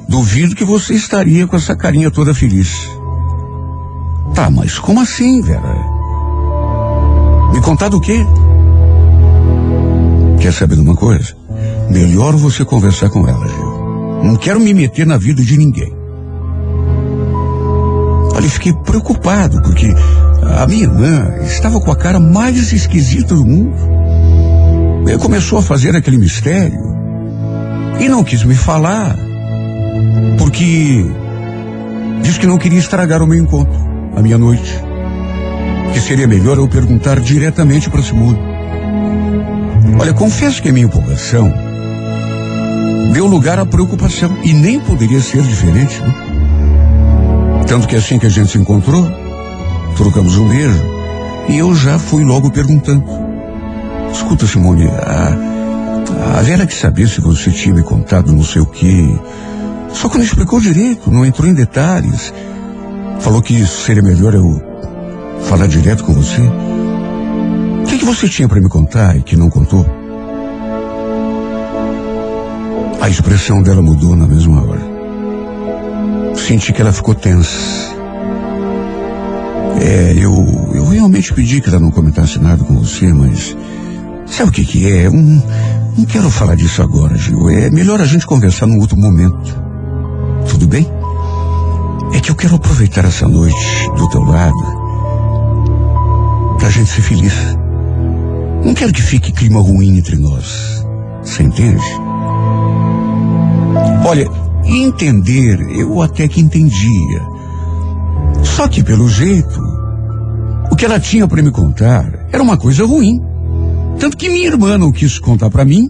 duvido 0.08 0.55
que 0.55 0.63
você 0.63 0.94
estaria 0.94 1.46
com 1.46 1.58
essa 1.58 1.75
carinha 1.75 2.10
toda 2.10 2.34
feliz. 2.34 2.89
Tá, 4.34 4.50
mas 4.50 4.79
como 4.79 5.01
assim, 5.01 5.41
Vera? 5.41 5.75
Me 7.51 7.60
contar 7.60 7.89
do 7.89 8.00
quê? 8.00 8.25
Quer 10.39 10.53
saber 10.53 10.75
de 10.75 10.82
uma 10.82 10.96
coisa? 10.96 11.36
Melhor 11.89 12.36
você 12.36 12.65
conversar 12.65 13.10
com 13.10 13.27
ela, 13.27 13.48
Gil. 13.48 14.24
Não 14.24 14.36
quero 14.36 14.60
me 14.60 14.74
meter 14.74 15.06
na 15.06 15.18
vida 15.18 15.44
de 15.44 15.58
ninguém. 15.58 15.94
Olha, 18.34 18.50
fiquei 18.50 18.74
preocupado, 18.74 19.62
porque 19.62 19.94
a 20.58 20.68
minha 20.68 20.84
irmã 20.84 21.36
estava 21.44 21.80
com 21.80 21.92
a 21.92 21.96
cara 21.96 22.20
mais 22.20 22.72
esquisita 22.74 23.36
do 23.36 23.46
mundo. 23.46 23.77
Ele 25.08 25.18
começou 25.18 25.60
a 25.60 25.62
fazer 25.62 25.96
aquele 25.96 26.18
mistério 26.18 26.80
e 28.00 28.10
não 28.10 28.24
quis 28.24 28.44
me 28.44 28.56
falar, 28.56 29.15
porque 30.38 31.06
disse 32.22 32.39
que 32.39 32.48
não 32.48 32.58
queria 32.58 32.80
estragar 32.80 33.22
o 33.22 33.27
meu 33.27 33.38
encontro, 33.38 33.80
a 34.15 34.22
minha 34.22 34.38
noite. 34.38 34.82
Que 35.94 36.00
seria 36.01 36.27
melhor 36.27 36.58
eu 36.58 36.68
perguntar 36.68 37.20
diretamente 37.20 37.89
para 37.89 38.01
Simone. 38.01 38.39
Olha, 40.00 40.13
confesso 40.13 40.62
que 40.62 40.70
a 40.70 40.74
minha 40.74 40.88
empolgação 40.88 41.65
deu 43.14 43.26
lugar 43.26 43.60
à 43.60 43.66
preocupação 43.66 44.38
e 44.44 44.54
nem 44.54 44.80
poderia 44.80 45.22
ser 45.22 45.42
diferente. 45.42 46.00
Né? 46.02 47.64
Tanto 47.68 47.88
que 47.88 47.96
assim 47.96 48.20
que 48.20 48.26
a 48.26 48.30
gente 48.30 48.52
se 48.52 48.58
encontrou, 48.58 49.06
trocamos 49.96 50.38
um 50.38 50.48
beijo 50.48 50.84
e 51.50 51.58
eu 51.58 51.74
já 51.76 51.98
fui 51.98 52.24
logo 52.24 52.52
perguntando. 52.52 53.04
Escuta, 54.12 54.48
Simone, 54.48 54.88
a, 54.88 56.38
a 56.38 56.42
Vera 56.42 56.66
que 56.66 56.74
sabia 56.74 57.08
se 57.08 57.22
você 57.22 57.52
tinha 57.52 57.76
me 57.76 57.84
contado 57.84 58.32
não 58.32 58.44
sei 58.44 58.62
o 58.62 58.66
quê. 58.66 59.04
Só 59.94 60.10
que 60.10 60.18
não 60.18 60.26
explicou 60.26 60.60
direito, 60.60 61.10
não 61.10 61.26
entrou 61.26 61.50
em 61.50 61.54
detalhes. 61.54 62.34
Falou 63.20 63.42
que 63.42 63.66
seria 63.66 64.04
melhor 64.04 64.34
eu 64.34 64.62
falar 65.44 65.68
direto 65.68 66.04
com 66.04 66.14
você. 66.14 66.42
O 66.42 67.88
que, 67.88 67.98
que 68.00 68.06
você 68.06 68.28
tinha 68.28 68.48
para 68.48 68.60
me 68.60 68.68
contar 68.68 69.16
e 69.16 69.22
que 69.22 69.36
não 69.36 69.50
contou? 69.50 69.86
A 73.06 73.10
expressão 73.10 73.62
dela 73.62 73.84
mudou 73.84 74.16
na 74.16 74.26
mesma 74.26 74.64
hora. 74.66 74.82
Senti 76.36 76.74
que 76.74 76.82
ela 76.82 76.92
ficou 76.92 77.14
tensa. 77.14 77.56
É, 79.80 80.14
eu, 80.18 80.34
eu 80.74 80.88
realmente 80.88 81.32
pedi 81.32 81.62
que 81.62 81.70
ela 81.70 81.80
não 81.80 81.92
comentasse 81.92 82.40
nada 82.40 82.64
com 82.64 82.80
você, 82.80 83.14
mas 83.14 83.56
sabe 84.26 84.50
o 84.50 84.52
que 84.52 84.66
que 84.66 84.92
é? 84.92 85.08
Um, 85.08 85.40
não 85.96 86.06
quero 86.06 86.32
falar 86.32 86.56
disso 86.56 86.82
agora, 86.82 87.16
Gil. 87.16 87.48
É 87.48 87.70
melhor 87.70 88.02
a 88.02 88.06
gente 88.06 88.26
conversar 88.26 88.66
num 88.66 88.80
outro 88.80 88.98
momento. 88.98 89.56
Tudo 90.50 90.68
bem? 90.68 90.90
É 92.12 92.20
que 92.20 92.32
eu 92.32 92.36
quero 92.36 92.56
aproveitar 92.56 93.06
essa 93.06 93.28
noite 93.28 93.88
do 93.96 94.10
teu 94.10 94.24
lado 94.24 94.58
pra 96.58 96.72
gente 96.72 96.90
ser 96.90 97.04
feliz. 97.04 97.36
Não 98.64 98.74
quero 98.74 98.92
que 98.92 99.04
fique 99.04 99.32
clima 99.32 99.62
ruim 99.62 99.96
entre 99.96 100.16
nós. 100.16 100.84
Você 101.22 101.44
entende? 101.44 102.05
Olha, 104.06 104.30
entender 104.64 105.60
eu 105.72 106.00
até 106.00 106.28
que 106.28 106.40
entendia. 106.40 107.22
Só 108.44 108.68
que 108.68 108.84
pelo 108.84 109.10
jeito, 109.10 109.60
o 110.72 110.76
que 110.76 110.86
ela 110.86 111.00
tinha 111.00 111.28
para 111.28 111.42
me 111.42 111.50
contar 111.50 112.28
era 112.32 112.44
uma 112.44 112.56
coisa 112.56 112.86
ruim. 112.86 113.20
Tanto 114.00 114.16
que 114.16 114.30
minha 114.30 114.46
irmã 114.46 114.78
não 114.78 114.92
quis 114.92 115.18
contar 115.18 115.50
para 115.50 115.66
mim 115.66 115.90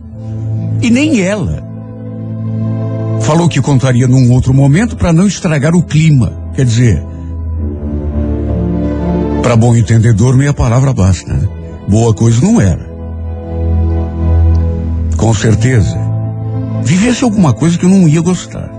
e 0.82 0.90
nem 0.90 1.20
ela. 1.20 1.62
Falou 3.20 3.50
que 3.50 3.62
contaria 3.62 4.08
num 4.08 4.32
outro 4.32 4.54
momento 4.54 4.96
para 4.96 5.12
não 5.12 5.28
estragar 5.28 5.76
o 5.76 5.84
clima. 5.84 6.32
Quer 6.56 6.66
dizer, 6.66 7.04
para 9.44 9.58
bom 9.58 9.76
entendedor, 9.76 10.38
meia 10.38 10.54
palavra 10.54 10.94
basta. 10.94 11.34
Né? 11.34 11.50
Boa 11.90 12.14
coisa 12.14 12.40
não 12.42 12.62
era. 12.62 12.90
Com 15.18 15.34
certeza, 15.34 16.05
vivesse 16.86 17.24
alguma 17.24 17.54
coisa 17.54 17.78
que 17.78 17.86
eu 17.86 17.90
não 17.90 18.08
ia 18.08 18.22
gostar. 18.22 18.70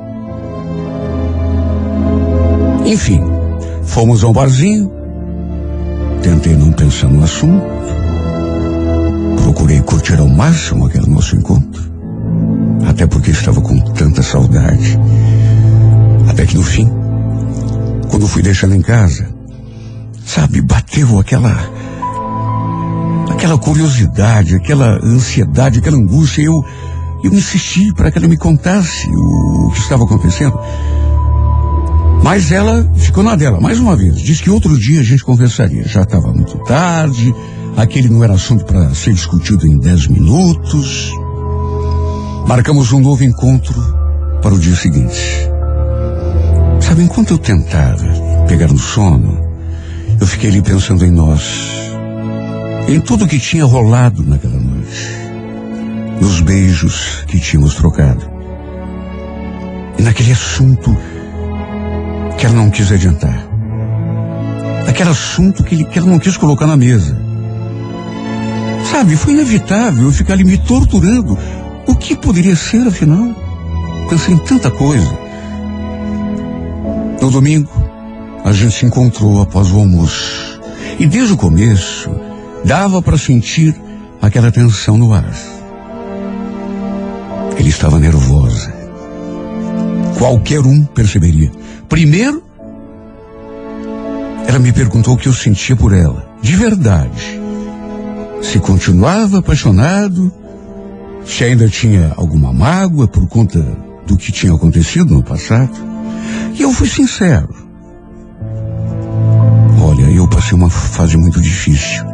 Enfim, 2.86 3.20
fomos 3.82 4.22
a 4.22 4.28
um 4.28 4.32
barzinho, 4.32 4.92
tentei 6.22 6.54
não 6.54 6.70
pensar 6.72 7.08
no 7.08 7.24
assunto, 7.24 7.66
procurei 9.42 9.80
curtir 9.80 10.18
ao 10.18 10.28
máximo 10.28 10.86
aquele 10.86 11.10
nosso 11.10 11.34
encontro, 11.36 11.82
até 12.88 13.06
porque 13.06 13.32
estava 13.32 13.60
com 13.60 13.78
tanta 13.80 14.22
saudade. 14.22 14.98
Até 16.28 16.46
que 16.46 16.56
no 16.56 16.62
fim, 16.62 16.88
quando 18.08 18.28
fui 18.28 18.42
deixando 18.42 18.76
em 18.76 18.82
casa, 18.82 19.28
sabe, 20.24 20.60
bateu 20.60 21.18
aquela 21.18 21.56
aquela 23.30 23.58
curiosidade, 23.58 24.54
aquela 24.54 24.98
ansiedade, 25.02 25.78
aquela 25.78 25.96
angústia. 25.96 26.42
Eu, 26.42 26.64
eu 27.22 27.32
insisti 27.32 27.92
para 27.92 28.10
que 28.10 28.18
ela 28.18 28.28
me 28.28 28.36
contasse 28.36 29.08
o, 29.08 29.70
que 29.72 29.80
estava 29.80 30.04
acontecendo. 30.04 30.58
Mas 32.22 32.50
ela 32.50 32.88
ficou 32.96 33.22
na 33.22 33.36
dela, 33.36 33.60
mais 33.60 33.78
uma 33.78 33.94
vez. 33.96 34.20
Disse 34.20 34.42
que 34.42 34.50
outro 34.50 34.78
dia 34.78 35.00
a 35.00 35.04
gente 35.04 35.24
conversaria. 35.24 35.86
Já 35.86 36.02
estava 36.02 36.32
muito 36.32 36.58
tarde, 36.64 37.34
aquele 37.76 38.08
não 38.08 38.24
era 38.24 38.34
assunto 38.34 38.64
para 38.64 38.94
ser 38.94 39.12
discutido 39.12 39.66
em 39.66 39.78
dez 39.78 40.06
minutos. 40.06 41.12
Marcamos 42.46 42.92
um 42.92 43.00
novo 43.00 43.24
encontro 43.24 43.74
para 44.42 44.54
o 44.54 44.58
dia 44.58 44.74
seguinte. 44.74 45.48
Sabe, 46.80 47.02
enquanto 47.02 47.32
eu 47.32 47.38
tentava 47.38 48.06
pegar 48.46 48.68
no 48.68 48.78
sono, 48.78 49.38
eu 50.20 50.26
fiquei 50.26 50.50
ali 50.50 50.62
pensando 50.62 51.04
em 51.04 51.10
nós, 51.10 51.42
em 52.88 53.00
tudo 53.00 53.26
que 53.26 53.38
tinha 53.38 53.64
rolado 53.64 54.22
naquela 54.22 54.58
noite, 54.58 55.15
nos 56.20 56.40
beijos 56.40 57.24
que 57.26 57.38
tínhamos 57.38 57.74
trocado, 57.74 58.30
e 59.98 60.02
naquele 60.02 60.32
assunto 60.32 60.96
que 62.38 62.46
ela 62.46 62.54
não 62.54 62.70
quis 62.70 62.90
adiantar, 62.92 63.48
aquele 64.86 65.10
assunto 65.10 65.62
que, 65.62 65.84
que 65.84 65.98
ela 65.98 66.08
não 66.08 66.18
quis 66.18 66.36
colocar 66.36 66.66
na 66.66 66.76
mesa. 66.76 67.16
Sabe, 68.90 69.16
foi 69.16 69.32
inevitável 69.32 70.04
eu 70.04 70.12
ficar 70.12 70.34
ali 70.34 70.44
me 70.44 70.56
torturando. 70.56 71.36
O 71.86 71.94
que 71.94 72.16
poderia 72.16 72.56
ser, 72.56 72.86
afinal? 72.86 73.34
Pensei 74.08 74.34
em 74.34 74.38
tanta 74.38 74.70
coisa. 74.70 75.18
No 77.20 77.30
domingo, 77.30 77.70
a 78.44 78.52
gente 78.52 78.74
se 78.74 78.86
encontrou 78.86 79.42
após 79.42 79.70
o 79.70 79.78
almoço. 79.78 80.60
E 80.98 81.06
desde 81.06 81.34
o 81.34 81.36
começo, 81.36 82.08
dava 82.64 83.02
para 83.02 83.18
sentir 83.18 83.74
aquela 84.22 84.50
tensão 84.52 84.96
no 84.96 85.12
ar. 85.12 85.55
Ele 87.56 87.68
estava 87.68 87.98
nervosa. 87.98 88.72
Qualquer 90.18 90.60
um 90.60 90.84
perceberia. 90.84 91.50
Primeiro, 91.88 92.42
ela 94.46 94.58
me 94.58 94.72
perguntou 94.72 95.14
o 95.14 95.16
que 95.16 95.28
eu 95.28 95.32
sentia 95.32 95.76
por 95.76 95.92
ela, 95.92 96.26
de 96.40 96.56
verdade. 96.56 97.40
Se 98.42 98.58
continuava 98.60 99.38
apaixonado, 99.38 100.32
se 101.24 101.44
ainda 101.44 101.68
tinha 101.68 102.12
alguma 102.16 102.52
mágoa 102.52 103.08
por 103.08 103.26
conta 103.26 103.60
do 104.06 104.16
que 104.16 104.30
tinha 104.30 104.54
acontecido 104.54 105.14
no 105.14 105.22
passado. 105.22 105.74
E 106.54 106.62
eu 106.62 106.72
fui 106.72 106.88
sincero. 106.88 107.54
Olha, 109.82 110.10
eu 110.10 110.28
passei 110.28 110.56
uma 110.56 110.70
fase 110.70 111.16
muito 111.16 111.40
difícil. 111.40 112.04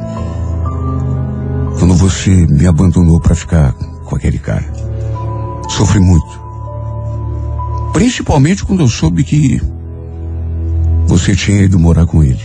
Quando 1.78 1.94
você 1.94 2.30
me 2.30 2.66
abandonou 2.66 3.20
para 3.20 3.34
ficar 3.34 3.72
com 3.72 4.16
aquele 4.16 4.38
cara. 4.38 4.81
Sofri 5.76 6.00
muito. 6.00 6.40
Principalmente 7.94 8.62
quando 8.62 8.80
eu 8.80 8.88
soube 8.88 9.24
que 9.24 9.58
você 11.06 11.34
tinha 11.34 11.62
ido 11.62 11.78
morar 11.78 12.04
com 12.04 12.22
ele. 12.22 12.42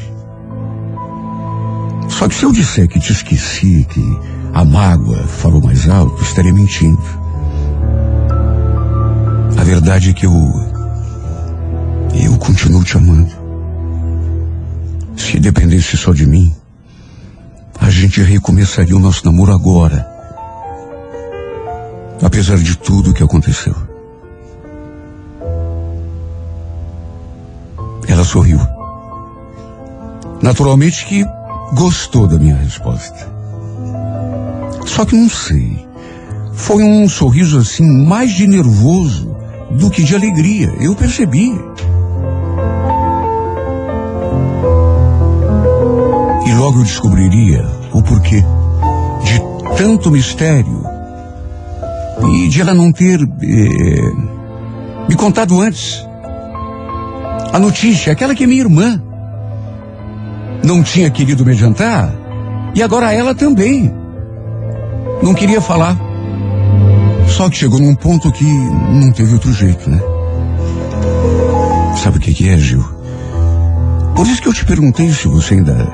Só 2.08 2.30
que 2.30 2.36
se 2.36 2.46
eu 2.46 2.54
disser 2.54 2.88
que 2.88 3.02
te 3.02 3.12
esqueci, 3.12 3.86
que 3.90 4.02
a 4.54 4.64
mágoa 4.64 5.28
falou 5.28 5.62
mais 5.62 5.90
alto, 5.90 6.24
estaria 6.24 6.54
mentindo. 6.54 7.04
A 9.58 9.64
verdade 9.64 10.12
é 10.12 10.14
que 10.14 10.26
eu. 10.26 10.34
Eu 12.24 12.38
continuo 12.38 12.84
te 12.84 12.96
amando. 12.96 13.32
Se 15.18 15.38
dependesse 15.38 15.98
só 15.98 16.14
de 16.14 16.26
mim, 16.26 16.56
a 17.80 17.90
gente 17.90 18.22
recomeçaria 18.22 18.96
o 18.96 19.00
nosso 19.00 19.26
namoro 19.26 19.52
agora. 19.54 20.17
Apesar 22.22 22.58
de 22.58 22.78
tudo 22.78 23.12
o 23.12 23.14
que 23.14 23.24
aconteceu. 23.24 23.76
Ela 28.08 28.24
sorriu. 28.24 28.60
Naturalmente 30.42 31.06
que 31.06 31.26
gostou 31.74 32.28
da 32.28 32.38
minha 32.38 32.56
resposta. 32.56 33.28
Só 34.86 35.06
que 35.06 35.16
não 35.16 35.30
sei. 35.30 35.86
Foi 36.54 36.84
um 36.84 37.08
sorriso 37.08 37.60
assim 37.60 37.86
mais 38.06 38.32
de 38.32 38.48
nervoso 38.48 39.36
do 39.72 39.90
que 39.90 40.04
de 40.04 40.16
alegria. 40.16 40.74
Eu 40.80 40.96
percebi. 40.96 41.50
E 46.46 46.54
logo 46.54 46.80
eu 46.80 46.84
descobriria 46.84 47.64
o 47.94 48.02
porquê 48.02 48.44
de 49.24 49.78
tanto 49.78 50.10
mistério 50.10 50.97
e 52.26 52.48
de 52.48 52.62
ela 52.62 52.74
não 52.74 52.92
ter 52.92 53.20
eh, 53.22 54.12
me 55.08 55.16
contado 55.16 55.60
antes. 55.62 56.06
A 57.54 57.60
notícia, 57.60 58.12
aquela 58.12 58.36
que 58.36 58.44
é 58.44 58.48
minha 58.48 58.62
irmã 58.62 59.02
não 60.64 60.84
tinha 60.84 61.10
querido 61.10 61.46
me 61.46 61.52
adiantar 61.52 62.12
e 62.76 62.84
agora 62.84 63.14
ela 63.14 63.34
também 63.34 63.94
não 65.22 65.34
queria 65.34 65.62
falar. 65.62 65.98
Só 67.28 67.50
que 67.50 67.58
chegou 67.58 67.80
num 67.80 67.96
ponto 67.96 68.32
que 68.32 68.46
não 68.46 69.12
teve 69.12 69.34
outro 69.34 69.52
jeito, 69.52 69.90
né? 69.90 70.00
Sabe 72.02 72.18
o 72.18 72.22
que, 72.22 72.34
que 72.34 72.50
é, 72.50 72.58
Gil? 72.58 72.84
Por 74.16 74.26
isso 74.26 74.42
que 74.42 74.48
eu 74.48 74.54
te 74.54 74.66
perguntei 74.66 75.12
se 75.12 75.28
você 75.28 75.56
ainda 75.56 75.88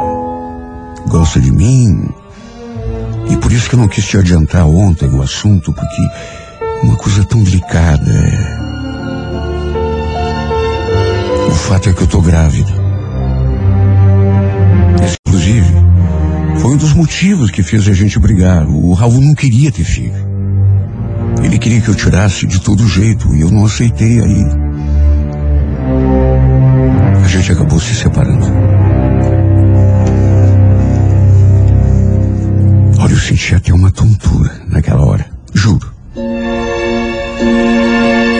gosta 1.07 1.39
de 1.39 1.51
mim. 1.51 2.09
E 3.29 3.37
por 3.37 3.51
isso 3.51 3.69
que 3.69 3.75
eu 3.75 3.79
não 3.79 3.87
quis 3.87 4.05
te 4.05 4.17
adiantar 4.17 4.65
ontem 4.65 5.09
o 5.09 5.21
assunto, 5.21 5.73
porque 5.73 6.01
uma 6.83 6.95
coisa 6.95 7.23
tão 7.23 7.43
delicada 7.43 8.11
é. 8.11 8.63
O 11.47 11.51
fato 11.51 11.89
é 11.89 11.93
que 11.93 12.01
eu 12.01 12.07
tô 12.07 12.21
grávida. 12.21 12.71
Inclusive, 15.27 15.73
foi 16.59 16.71
um 16.71 16.77
dos 16.77 16.93
motivos 16.93 17.51
que 17.51 17.63
fez 17.63 17.87
a 17.87 17.93
gente 17.93 18.19
brigar. 18.19 18.65
O 18.67 18.93
Raul 18.93 19.21
não 19.21 19.33
queria 19.33 19.71
ter 19.71 19.83
filho. 19.83 20.33
Ele 21.43 21.57
queria 21.57 21.81
que 21.81 21.89
eu 21.89 21.95
tirasse 21.95 22.45
de 22.47 22.61
todo 22.61 22.87
jeito 22.87 23.35
e 23.35 23.41
eu 23.41 23.51
não 23.51 23.65
aceitei 23.65 24.19
aí. 24.19 24.45
A 27.23 27.27
gente 27.27 27.51
acabou 27.51 27.79
se 27.79 27.93
separando. 27.93 28.45
Eu 33.13 33.19
senti 33.19 33.53
até 33.53 33.71
uma 33.71 33.91
tontura 33.91 34.59
naquela 34.67 35.05
hora, 35.05 35.23
juro. 35.53 35.93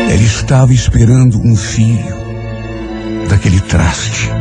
Ela 0.09 0.21
estava 0.23 0.73
esperando 0.73 1.39
um 1.39 1.55
filho 1.55 2.15
daquele 3.29 3.59
traste, 3.61 4.31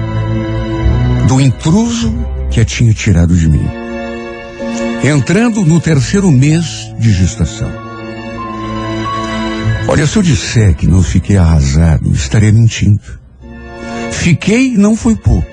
do 1.29 1.39
intruso 1.39 2.15
que 2.51 2.61
a 2.61 2.65
tinha 2.65 2.95
tirado 2.95 3.37
de 3.37 3.47
mim. 3.47 3.69
Entrando 5.05 5.67
no 5.67 5.79
terceiro 5.79 6.31
mês 6.31 6.91
de 6.99 7.13
gestação. 7.13 7.71
Olha, 9.87 10.07
se 10.07 10.17
eu 10.17 10.23
disser 10.23 10.75
que 10.75 10.87
não 10.87 11.03
fiquei 11.03 11.37
arrasado, 11.37 12.11
estaria 12.11 12.53
mentindo. 12.53 13.03
Fiquei 14.11 14.79
não 14.79 14.97
foi 14.97 15.15
pouco. 15.15 15.53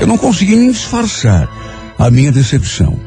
Eu 0.00 0.06
não 0.06 0.16
consegui 0.16 0.54
nem 0.54 0.70
disfarçar 0.70 1.48
a 1.98 2.10
minha 2.10 2.30
decepção. 2.30 2.98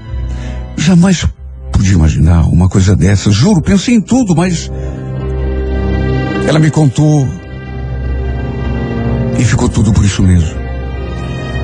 Jamais 0.76 1.26
pude 1.72 1.94
imaginar 1.94 2.48
uma 2.48 2.68
coisa 2.68 2.96
dessa. 2.96 3.32
Juro, 3.32 3.62
pensei 3.62 3.96
em 3.96 4.02
tudo, 4.02 4.36
mas 4.36 4.70
ela 6.48 6.60
me 6.60 6.70
contou 6.70 7.28
e 9.40 9.44
ficou 9.44 9.70
tudo 9.70 9.94
por 9.94 10.04
isso 10.04 10.22
mesmo. 10.22 10.60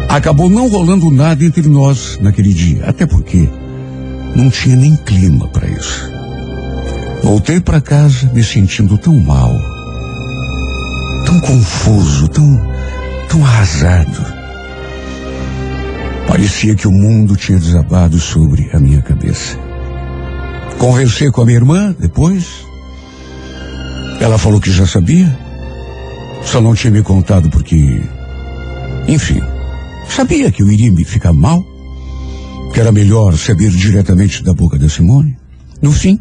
Acabou 0.09 0.49
não 0.49 0.69
rolando 0.69 1.11
nada 1.11 1.43
entre 1.43 1.67
nós 1.67 2.17
naquele 2.21 2.53
dia, 2.53 2.85
até 2.85 3.05
porque 3.05 3.49
não 4.35 4.49
tinha 4.49 4.75
nem 4.75 4.95
clima 4.95 5.47
para 5.49 5.67
isso. 5.67 6.09
Voltei 7.21 7.59
para 7.59 7.81
casa 7.81 8.31
me 8.33 8.43
sentindo 8.43 8.97
tão 8.97 9.19
mal, 9.19 9.53
tão 11.25 11.39
confuso, 11.41 12.27
tão, 12.29 12.71
tão 13.27 13.43
arrasado. 13.43 14.36
Parecia 16.27 16.75
que 16.75 16.87
o 16.87 16.91
mundo 16.91 17.35
tinha 17.35 17.57
desabado 17.57 18.19
sobre 18.19 18.69
a 18.73 18.79
minha 18.79 19.01
cabeça. 19.01 19.57
Conversei 20.77 21.31
com 21.31 21.41
a 21.41 21.45
minha 21.45 21.57
irmã 21.57 21.95
depois. 21.97 22.65
Ela 24.19 24.37
falou 24.37 24.59
que 24.59 24.71
já 24.71 24.85
sabia, 24.85 25.37
só 26.43 26.59
não 26.59 26.75
tinha 26.75 26.91
me 26.91 27.01
contado 27.01 27.49
porque, 27.49 28.01
enfim, 29.07 29.41
sabia 30.09 30.51
que 30.51 30.61
eu 30.61 30.71
iria 30.71 30.91
me 30.91 31.03
ficar 31.03 31.33
mal, 31.33 31.63
que 32.73 32.79
era 32.79 32.91
melhor 32.91 33.37
saber 33.37 33.69
diretamente 33.69 34.43
da 34.43 34.53
boca 34.53 34.77
da 34.77 34.89
Simone. 34.89 35.37
No 35.81 35.91
fim, 35.91 36.19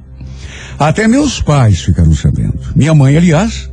até 0.79 1.09
meus 1.09 1.41
pais 1.41 1.81
ficaram 1.81 2.15
sabendo. 2.15 2.59
Minha 2.75 2.95
mãe, 2.95 3.17
aliás, 3.17 3.71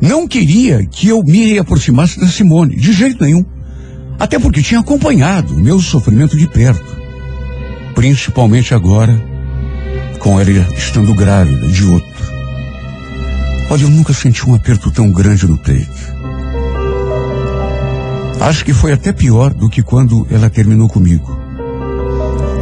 não 0.00 0.26
queria 0.26 0.86
que 0.86 1.08
eu 1.08 1.22
me 1.22 1.58
aproximasse 1.58 2.18
da 2.18 2.28
Simone, 2.28 2.76
de 2.76 2.92
jeito 2.92 3.22
nenhum. 3.24 3.44
Até 4.20 4.38
porque 4.38 4.62
tinha 4.62 4.80
acompanhado 4.80 5.54
o 5.54 5.58
meu 5.58 5.80
sofrimento 5.80 6.36
de 6.36 6.46
perto. 6.46 7.00
Principalmente 7.94 8.74
agora, 8.74 9.18
com 10.18 10.38
ela 10.38 10.50
estando 10.76 11.14
grávida 11.14 11.66
de 11.68 11.84
outro. 11.86 12.10
Olha, 13.70 13.82
eu 13.82 13.88
nunca 13.88 14.12
senti 14.12 14.46
um 14.46 14.54
aperto 14.54 14.90
tão 14.90 15.10
grande 15.10 15.48
no 15.48 15.56
peito. 15.56 15.90
Acho 18.40 18.62
que 18.62 18.74
foi 18.74 18.92
até 18.92 19.10
pior 19.10 19.54
do 19.54 19.70
que 19.70 19.82
quando 19.82 20.26
ela 20.30 20.50
terminou 20.50 20.88
comigo. 20.88 21.40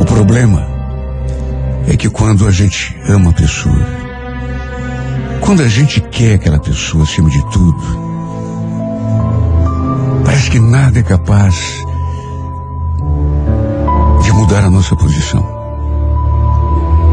O 0.00 0.04
problema 0.04 0.64
é 1.88 1.96
que 1.96 2.08
quando 2.08 2.46
a 2.46 2.52
gente 2.52 2.96
ama 3.08 3.30
a 3.30 3.34
pessoa, 3.34 3.84
quando 5.40 5.62
a 5.62 5.68
gente 5.68 6.00
quer 6.02 6.34
aquela 6.34 6.60
pessoa 6.60 7.02
acima 7.02 7.28
de 7.28 7.42
tudo, 7.50 8.07
parece 10.28 10.50
que 10.50 10.60
nada 10.60 10.98
é 10.98 11.02
capaz 11.02 11.54
de 14.22 14.30
mudar 14.32 14.62
a 14.62 14.68
nossa 14.68 14.94
posição. 14.94 15.42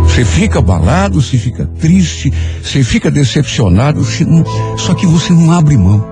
Você 0.03 0.25
fica 0.25 0.59
abalado, 0.59 1.21
você 1.21 1.37
fica 1.37 1.65
triste, 1.79 2.33
você 2.61 2.83
fica 2.83 3.09
decepcionado, 3.09 4.01
não- 4.27 4.77
só 4.77 4.93
que 4.93 5.05
você 5.05 5.31
não 5.31 5.49
abre 5.53 5.77
mão. 5.77 6.03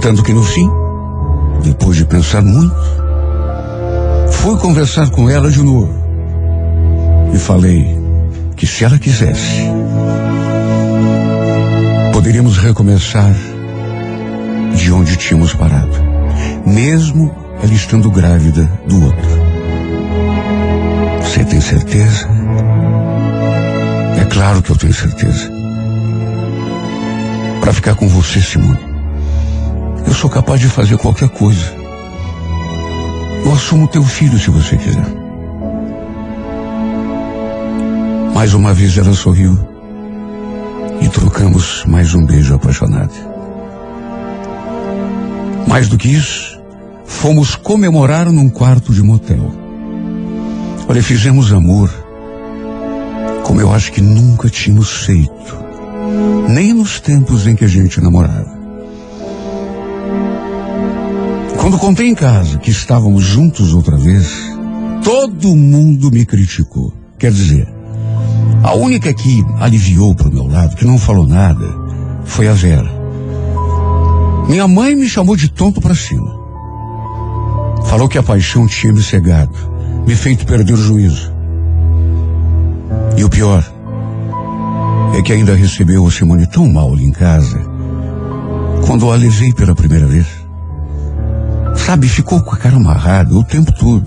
Tanto 0.00 0.22
que 0.22 0.32
no 0.32 0.44
fim, 0.44 0.70
depois 1.64 1.96
de 1.96 2.04
pensar 2.04 2.42
muito, 2.42 2.76
fui 4.30 4.56
conversar 4.58 5.10
com 5.10 5.28
ela 5.28 5.50
de 5.50 5.64
novo. 5.64 5.92
E 7.34 7.38
falei 7.38 7.98
que 8.54 8.68
se 8.68 8.84
ela 8.84 9.00
quisesse, 9.00 9.62
poderíamos 12.12 12.56
recomeçar 12.56 13.34
de 14.76 14.92
onde 14.92 15.16
tínhamos 15.16 15.54
parado, 15.54 15.96
mesmo 16.64 17.34
ela 17.62 17.72
estando 17.72 18.10
grávida 18.10 18.70
do 18.86 19.04
outro. 19.04 19.28
Você 21.22 21.44
tem 21.44 21.60
certeza? 21.60 22.28
É 24.20 24.24
claro 24.26 24.62
que 24.62 24.70
eu 24.70 24.76
tenho 24.76 24.94
certeza. 24.94 25.50
Para 27.60 27.72
ficar 27.72 27.94
com 27.94 28.06
você, 28.06 28.40
Simone, 28.40 28.78
eu 30.06 30.14
sou 30.14 30.30
capaz 30.30 30.60
de 30.60 30.68
fazer 30.68 30.96
qualquer 30.98 31.28
coisa. 31.30 31.74
Eu 33.44 33.52
assumo 33.52 33.88
teu 33.88 34.02
filho 34.04 34.38
se 34.38 34.50
você 34.50 34.76
quiser. 34.76 35.06
Mais 38.34 38.54
uma 38.54 38.74
vez 38.74 38.96
ela 38.98 39.14
sorriu 39.14 39.58
e 41.00 41.08
trocamos 41.08 41.84
mais 41.86 42.14
um 42.14 42.24
beijo 42.24 42.54
apaixonado. 42.54 43.35
Mais 45.66 45.88
do 45.88 45.98
que 45.98 46.08
isso, 46.08 46.60
fomos 47.04 47.56
comemorar 47.56 48.30
num 48.30 48.48
quarto 48.48 48.92
de 48.92 49.02
motel. 49.02 49.52
Olha, 50.88 51.02
fizemos 51.02 51.52
amor 51.52 51.90
como 53.46 53.60
eu 53.60 53.72
acho 53.72 53.92
que 53.92 54.00
nunca 54.00 54.48
tínhamos 54.48 55.04
feito, 55.04 55.56
nem 56.48 56.74
nos 56.74 56.98
tempos 56.98 57.46
em 57.46 57.54
que 57.54 57.64
a 57.64 57.68
gente 57.68 58.00
namorava. 58.00 58.56
Quando 61.56 61.78
contei 61.78 62.08
em 62.08 62.14
casa 62.14 62.58
que 62.58 62.70
estávamos 62.70 63.22
juntos 63.22 63.72
outra 63.72 63.96
vez, 63.96 64.28
todo 65.02 65.54
mundo 65.54 66.10
me 66.10 66.26
criticou. 66.26 66.92
Quer 67.18 67.30
dizer, 67.30 67.68
a 68.64 68.74
única 68.74 69.14
que 69.14 69.44
aliviou 69.60 70.14
para 70.14 70.28
o 70.28 70.32
meu 70.32 70.46
lado, 70.46 70.74
que 70.74 70.84
não 70.84 70.98
falou 70.98 71.26
nada, 71.26 71.66
foi 72.24 72.48
a 72.48 72.52
Vera. 72.52 72.95
Minha 74.48 74.68
mãe 74.68 74.94
me 74.94 75.08
chamou 75.08 75.34
de 75.34 75.48
tonto 75.48 75.80
para 75.80 75.94
cima. 75.94 76.32
Falou 77.86 78.08
que 78.08 78.16
a 78.16 78.22
paixão 78.22 78.66
tinha 78.66 78.92
me 78.92 79.02
cegado, 79.02 79.52
me 80.06 80.14
feito 80.14 80.46
perder 80.46 80.74
o 80.74 80.76
juízo. 80.76 81.32
E 83.16 83.24
o 83.24 83.28
pior 83.28 83.64
é 85.16 85.22
que 85.22 85.32
ainda 85.32 85.54
recebeu 85.54 86.06
a 86.06 86.10
Simone 86.10 86.46
tão 86.46 86.68
mal 86.68 86.92
ali 86.92 87.04
em 87.04 87.10
casa, 87.10 87.58
quando 88.86 89.10
a 89.10 89.16
levei 89.16 89.52
pela 89.52 89.74
primeira 89.74 90.06
vez. 90.06 90.26
Sabe, 91.74 92.08
ficou 92.08 92.40
com 92.42 92.54
a 92.54 92.56
cara 92.56 92.76
amarrada 92.76 93.34
o 93.34 93.42
tempo 93.42 93.72
todo, 93.72 94.06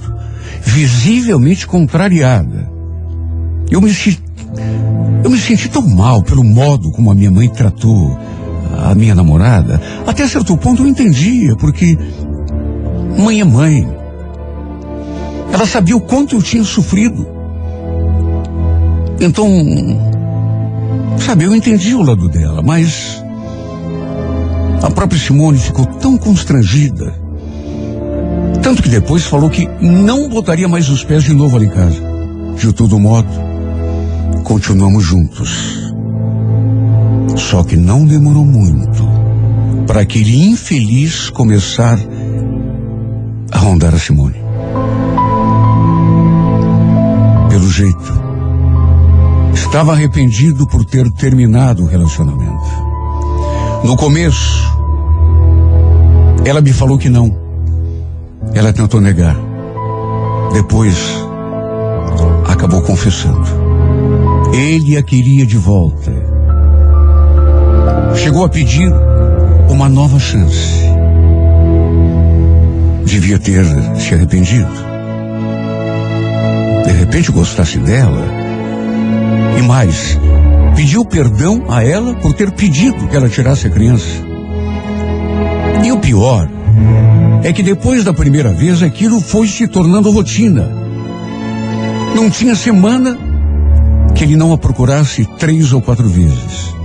visivelmente 0.62 1.68
contrariada. 1.68 2.70
Eu 3.70 3.82
me, 3.82 3.92
eu 5.24 5.30
me 5.30 5.38
senti 5.38 5.68
tão 5.68 5.88
mal 5.88 6.24
pelo 6.24 6.44
modo 6.44 6.92
como 6.92 7.12
a 7.12 7.16
minha 7.16 7.32
mãe 7.32 7.50
tratou 7.50 8.18
a 8.92 8.96
minha 8.96 9.16
namorada. 9.16 9.82
Até 10.06 10.28
certo 10.28 10.58
ponto 10.58 10.84
eu 10.84 10.88
entendia, 10.88 11.56
porque 11.56 11.98
mãe 13.18 13.42
é 13.42 13.44
mãe. 13.44 13.88
Ela 15.52 15.66
sabia 15.66 15.96
o 15.96 16.02
quanto 16.02 16.36
eu 16.36 16.42
tinha 16.42 16.64
sofrido. 16.64 17.28
Então, 19.20 19.48
sabe, 21.18 21.44
eu 21.44 21.56
entendi 21.56 21.94
o 21.94 22.02
lado 22.02 22.30
dela, 22.30 22.62
mas 22.62 23.24
a 24.82 24.90
própria 24.90 25.20
Simone 25.20 25.58
ficou 25.58 25.86
tão 25.86 26.18
constrangida. 26.18 27.14
Tanto 28.62 28.82
que 28.82 28.90
depois 28.90 29.26
falou 29.26 29.50
que 29.50 29.68
não 29.82 30.30
botaria 30.30 30.68
mais 30.68 30.90
os 30.90 31.04
pés 31.04 31.24
de 31.24 31.34
novo 31.34 31.58
ali 31.58 31.66
em 31.66 31.70
casa. 31.70 32.02
De 32.56 32.72
todo 32.74 33.00
modo, 33.00 33.30
continuamos 34.44 35.04
juntos. 35.04 35.89
Só 37.40 37.64
que 37.64 37.76
não 37.76 38.06
demorou 38.06 38.46
muito 38.46 39.08
para 39.88 40.02
aquele 40.02 40.46
infeliz 40.46 41.30
começar 41.32 41.98
a 43.52 43.58
rondar 43.58 43.96
a 43.96 43.98
Simone. 43.98 44.36
Pelo 47.50 47.68
jeito, 47.72 48.22
estava 49.54 49.94
arrependido 49.94 50.68
por 50.68 50.86
ter 50.86 51.10
terminado 51.14 51.84
o 51.84 51.88
relacionamento. 51.88 52.70
No 53.84 53.96
começo, 53.96 54.72
ela 56.46 56.62
me 56.62 56.74
falou 56.74 57.00
que 57.00 57.10
não. 57.10 57.36
Ela 58.54 58.74
tentou 58.74 59.02
negar. 59.02 59.36
Depois, 60.54 60.96
acabou 62.48 62.82
confessando. 62.84 63.48
Ele 64.54 64.98
a 64.98 65.02
queria 65.02 65.46
de 65.46 65.58
volta. 65.58 66.29
Chegou 68.22 68.44
a 68.44 68.50
pedir 68.50 68.92
uma 69.70 69.88
nova 69.88 70.20
chance. 70.20 70.84
Devia 73.06 73.40
ter 73.40 73.64
se 73.98 74.14
arrependido. 74.14 74.70
De 76.86 76.92
repente 76.92 77.32
gostasse 77.32 77.80
dela. 77.80 78.22
E 79.58 79.62
mais, 79.62 80.20
pediu 80.76 81.06
perdão 81.06 81.64
a 81.70 81.82
ela 81.82 82.14
por 82.16 82.34
ter 82.34 82.52
pedido 82.52 83.08
que 83.08 83.16
ela 83.16 83.30
tirasse 83.30 83.68
a 83.68 83.70
criança. 83.70 84.22
E 85.86 85.90
o 85.90 85.98
pior 86.00 86.50
é 87.42 87.54
que 87.54 87.64
depois 87.64 88.04
da 88.04 88.14
primeira 88.14 88.52
vez 88.52 88.84
aquilo 88.84 89.22
foi 89.22 89.48
se 89.48 89.66
tornando 89.66 90.12
rotina. 90.12 90.70
Não 92.14 92.30
tinha 92.30 92.54
semana 92.54 93.18
que 94.14 94.26
ele 94.26 94.36
não 94.36 94.52
a 94.52 94.58
procurasse 94.58 95.26
três 95.38 95.72
ou 95.72 95.82
quatro 95.82 96.10
vezes. 96.10 96.79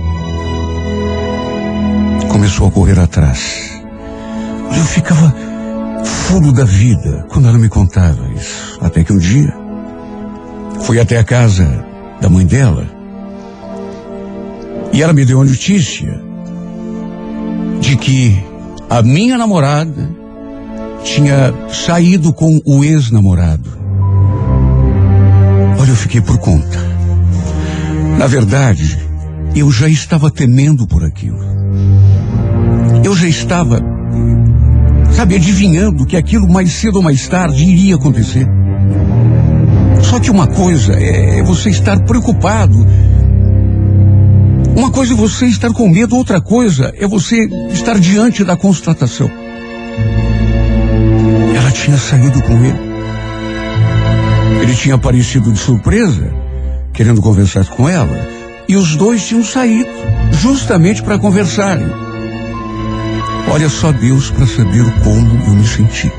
Começou 2.35 2.67
a 2.67 2.71
correr 2.71 2.99
atrás. 2.99 3.81
Eu 4.77 4.83
ficava 4.83 5.33
furo 6.03 6.51
da 6.51 6.65
vida 6.65 7.25
quando 7.29 7.47
ela 7.47 7.57
me 7.57 7.69
contava 7.69 8.27
isso. 8.35 8.77
Até 8.81 9.05
que 9.05 9.13
um 9.13 9.17
dia 9.17 9.55
fui 10.81 10.99
até 10.99 11.17
a 11.17 11.23
casa 11.23 11.65
da 12.19 12.27
mãe 12.27 12.45
dela 12.45 12.85
e 14.91 15.01
ela 15.01 15.13
me 15.13 15.23
deu 15.23 15.41
a 15.41 15.45
notícia 15.45 16.21
de 17.79 17.95
que 17.95 18.37
a 18.89 19.01
minha 19.01 19.37
namorada 19.37 20.09
tinha 21.05 21.53
saído 21.71 22.33
com 22.33 22.59
o 22.65 22.83
ex-namorado. 22.83 23.69
Olha, 25.79 25.89
eu 25.89 25.95
fiquei 25.95 26.19
por 26.19 26.37
conta. 26.39 26.79
Na 28.19 28.27
verdade, 28.27 28.99
eu 29.55 29.71
já 29.71 29.87
estava 29.87 30.29
temendo 30.29 30.85
por 30.85 31.01
aquilo. 31.01 31.54
Eu 33.05 33.15
já 33.15 33.27
estava, 33.27 33.79
sabe, 35.11 35.35
adivinhando 35.35 36.07
que 36.07 36.17
aquilo 36.17 36.51
mais 36.51 36.73
cedo 36.73 36.95
ou 36.95 37.03
mais 37.03 37.27
tarde 37.27 37.63
iria 37.63 37.93
acontecer. 37.93 38.47
Só 40.01 40.19
que 40.19 40.31
uma 40.31 40.47
coisa 40.47 40.93
é 40.93 41.43
você 41.43 41.69
estar 41.69 41.99
preocupado. 41.99 42.75
Uma 44.75 44.89
coisa 44.89 45.13
é 45.13 45.15
você 45.15 45.45
estar 45.45 45.71
com 45.71 45.87
medo, 45.87 46.15
outra 46.15 46.41
coisa 46.41 46.91
é 46.97 47.07
você 47.07 47.47
estar 47.71 47.99
diante 47.99 48.43
da 48.43 48.57
constatação. 48.57 49.29
Ela 51.55 51.71
tinha 51.73 51.97
saído 51.99 52.41
com 52.41 52.53
ele. 52.53 52.79
Ele 54.63 54.73
tinha 54.73 54.95
aparecido 54.95 55.53
de 55.53 55.59
surpresa, 55.59 56.33
querendo 56.91 57.21
conversar 57.21 57.65
com 57.67 57.87
ela, 57.87 58.27
e 58.67 58.75
os 58.75 58.95
dois 58.95 59.27
tinham 59.27 59.43
saído, 59.43 59.91
justamente 60.31 61.03
para 61.03 61.19
conversarem. 61.19 62.04
Olha 63.55 63.69
só 63.69 63.89
Deus 63.93 64.31
para 64.31 64.45
saber 64.45 64.83
como 65.01 65.43
eu 65.47 65.53
me 65.53 65.65
senti. 65.65 66.11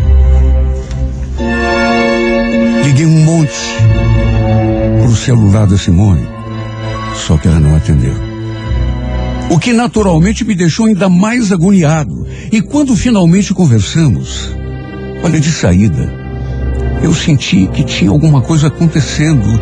Liguei 2.82 3.04
um 3.04 3.24
monte 3.26 3.52
pro 5.02 5.14
celular 5.14 5.66
da 5.66 5.76
Simone, 5.76 6.26
só 7.14 7.36
que 7.36 7.46
ela 7.46 7.60
não 7.60 7.76
atendeu. 7.76 8.14
O 9.50 9.58
que 9.58 9.74
naturalmente 9.74 10.46
me 10.46 10.54
deixou 10.54 10.86
ainda 10.86 11.10
mais 11.10 11.52
agoniado. 11.52 12.26
E 12.50 12.62
quando 12.62 12.96
finalmente 12.96 13.52
conversamos, 13.52 14.50
olha, 15.22 15.38
de 15.38 15.52
saída, 15.52 16.10
eu 17.02 17.12
senti 17.12 17.66
que 17.66 17.84
tinha 17.84 18.10
alguma 18.10 18.40
coisa 18.40 18.68
acontecendo. 18.68 19.60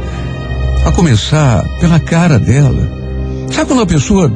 A 0.87 0.93
começar 0.93 1.65
pela 1.81 1.99
cara 1.99 2.39
dela. 2.39 2.89
Sabe 3.53 3.67
quando 3.67 3.83
a 3.83 3.87
pessoa 3.87 4.31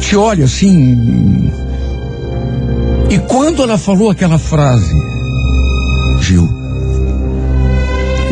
te 0.00 0.16
olha 0.16 0.46
assim? 0.46 1.69
E 3.10 3.18
quando 3.18 3.64
ela 3.64 3.76
falou 3.76 4.08
aquela 4.08 4.38
frase, 4.38 4.94
Gil, 6.20 6.48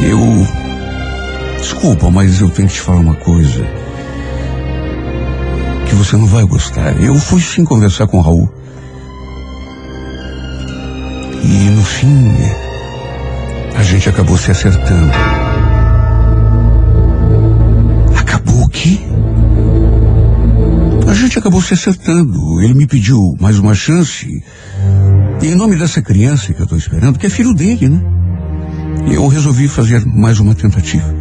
eu. 0.04 0.18
Desculpa, 1.56 2.08
mas 2.10 2.40
eu 2.40 2.48
tenho 2.48 2.68
que 2.68 2.74
te 2.74 2.80
falar 2.80 3.00
uma 3.00 3.16
coisa. 3.16 3.66
Que 5.88 5.94
você 5.96 6.16
não 6.16 6.26
vai 6.26 6.44
gostar. 6.44 6.96
Eu 7.02 7.16
fui 7.16 7.40
sim 7.40 7.64
conversar 7.64 8.06
com 8.06 8.18
o 8.18 8.20
Raul. 8.20 8.48
E 11.42 11.70
no 11.70 11.82
fim, 11.82 12.32
a 13.74 13.82
gente 13.82 14.08
acabou 14.08 14.38
se 14.38 14.52
acertando. 14.52 15.12
Acabou 18.16 18.62
o 18.62 18.68
quê? 18.68 19.00
A 21.08 21.14
gente 21.14 21.36
acabou 21.36 21.60
se 21.60 21.74
acertando. 21.74 22.62
Ele 22.62 22.74
me 22.74 22.86
pediu 22.86 23.36
mais 23.40 23.58
uma 23.58 23.74
chance. 23.74 24.37
E 25.40 25.46
em 25.46 25.54
nome 25.54 25.76
dessa 25.76 26.02
criança 26.02 26.52
que 26.52 26.60
eu 26.60 26.64
estou 26.64 26.76
esperando, 26.76 27.18
que 27.18 27.26
é 27.26 27.30
filho 27.30 27.54
dele, 27.54 27.88
né? 27.88 28.00
Eu 29.10 29.26
resolvi 29.28 29.68
fazer 29.68 30.04
mais 30.04 30.40
uma 30.40 30.54
tentativa. 30.54 31.14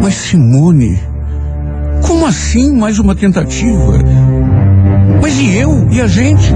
Mas 0.00 0.14
Simone, 0.14 1.00
como 2.02 2.26
assim 2.26 2.76
mais 2.76 2.98
uma 2.98 3.14
tentativa? 3.14 3.98
Mas 5.20 5.38
e 5.38 5.56
eu? 5.56 5.88
E 5.90 6.00
a 6.00 6.06
gente? 6.06 6.52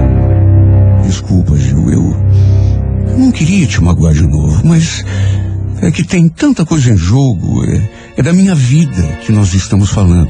Desculpa, 1.05 1.57
Gil, 1.57 1.89
eu 1.89 2.15
não 3.17 3.31
queria 3.31 3.65
te 3.65 3.81
magoar 3.81 4.13
de 4.13 4.25
novo, 4.25 4.65
mas 4.65 5.03
é 5.81 5.91
que 5.91 6.03
tem 6.03 6.27
tanta 6.29 6.65
coisa 6.65 6.91
em 6.91 6.97
jogo. 6.97 7.63
É, 7.65 7.81
é 8.17 8.23
da 8.23 8.33
minha 8.33 8.55
vida 8.55 9.03
que 9.25 9.31
nós 9.31 9.53
estamos 9.53 9.89
falando. 9.89 10.29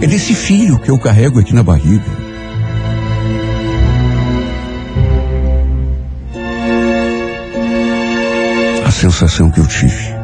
É 0.00 0.06
desse 0.06 0.34
filho 0.34 0.78
que 0.78 0.90
eu 0.90 0.98
carrego 0.98 1.38
aqui 1.38 1.54
na 1.54 1.62
barriga. 1.62 2.21
Sensação 9.02 9.50
que 9.50 9.58
eu 9.58 9.66
tive 9.66 10.14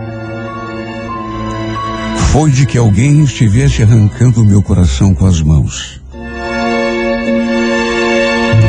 foi 2.31 2.49
de 2.53 2.65
que 2.65 2.79
alguém 2.79 3.25
estivesse 3.25 3.83
arrancando 3.83 4.45
meu 4.45 4.63
coração 4.63 5.13
com 5.13 5.27
as 5.27 5.43
mãos. 5.43 6.01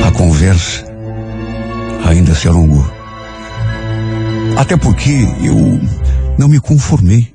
A 0.03 0.09
conversa 0.11 0.83
ainda 2.03 2.33
se 2.33 2.47
alongou. 2.47 2.91
Até 4.57 4.75
porque 4.75 5.27
eu 5.43 5.79
não 6.39 6.47
me 6.47 6.59
conformei. 6.59 7.31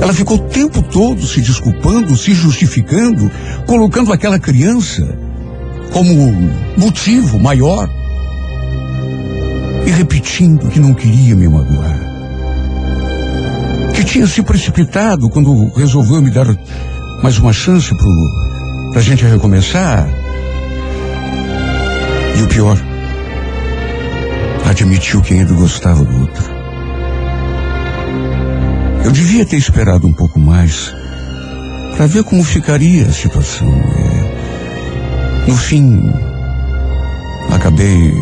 Ela 0.00 0.12
ficou 0.12 0.36
o 0.38 0.48
tempo 0.48 0.82
todo 0.82 1.24
se 1.24 1.40
desculpando, 1.40 2.16
se 2.16 2.34
justificando, 2.34 3.30
colocando 3.66 4.12
aquela 4.12 4.40
criança 4.40 5.16
como 5.92 6.32
motivo 6.76 7.38
maior 7.38 7.88
e 9.86 9.90
repetindo 9.90 10.68
que 10.68 10.80
não 10.80 10.94
queria 10.94 11.34
me 11.34 11.48
magoar. 11.48 11.98
Que 13.94 14.04
tinha 14.04 14.26
se 14.26 14.42
precipitado 14.42 15.28
quando 15.28 15.72
resolveu 15.76 16.20
me 16.22 16.30
dar 16.30 16.46
mais 17.22 17.38
uma 17.38 17.52
chance 17.52 17.88
pro, 17.96 18.90
pra 18.92 19.00
gente 19.00 19.24
recomeçar. 19.24 20.08
E 22.36 22.42
o 22.42 22.48
pior, 22.48 22.78
admitiu 24.68 25.20
que 25.22 25.34
ainda 25.34 25.52
gostava 25.54 26.04
do 26.04 26.20
outro. 26.20 26.44
Eu 29.04 29.12
devia 29.12 29.44
ter 29.44 29.56
esperado 29.56 30.06
um 30.06 30.12
pouco 30.12 30.40
mais 30.40 30.94
para 31.96 32.06
ver 32.06 32.24
como 32.24 32.42
ficaria 32.42 33.06
a 33.06 33.12
situação. 33.12 33.68
É, 33.68 35.46
no 35.46 35.56
fim, 35.56 36.10
acabei 37.52 38.12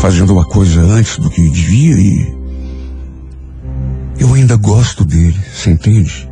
fazendo 0.00 0.32
uma 0.32 0.46
coisa 0.46 0.80
antes 0.80 1.18
do 1.18 1.28
que 1.28 1.50
devia 1.50 1.94
e 1.94 2.40
eu 4.18 4.32
ainda 4.32 4.56
gosto 4.56 5.04
dele, 5.04 5.38
você 5.54 5.70
entende? 5.70 6.26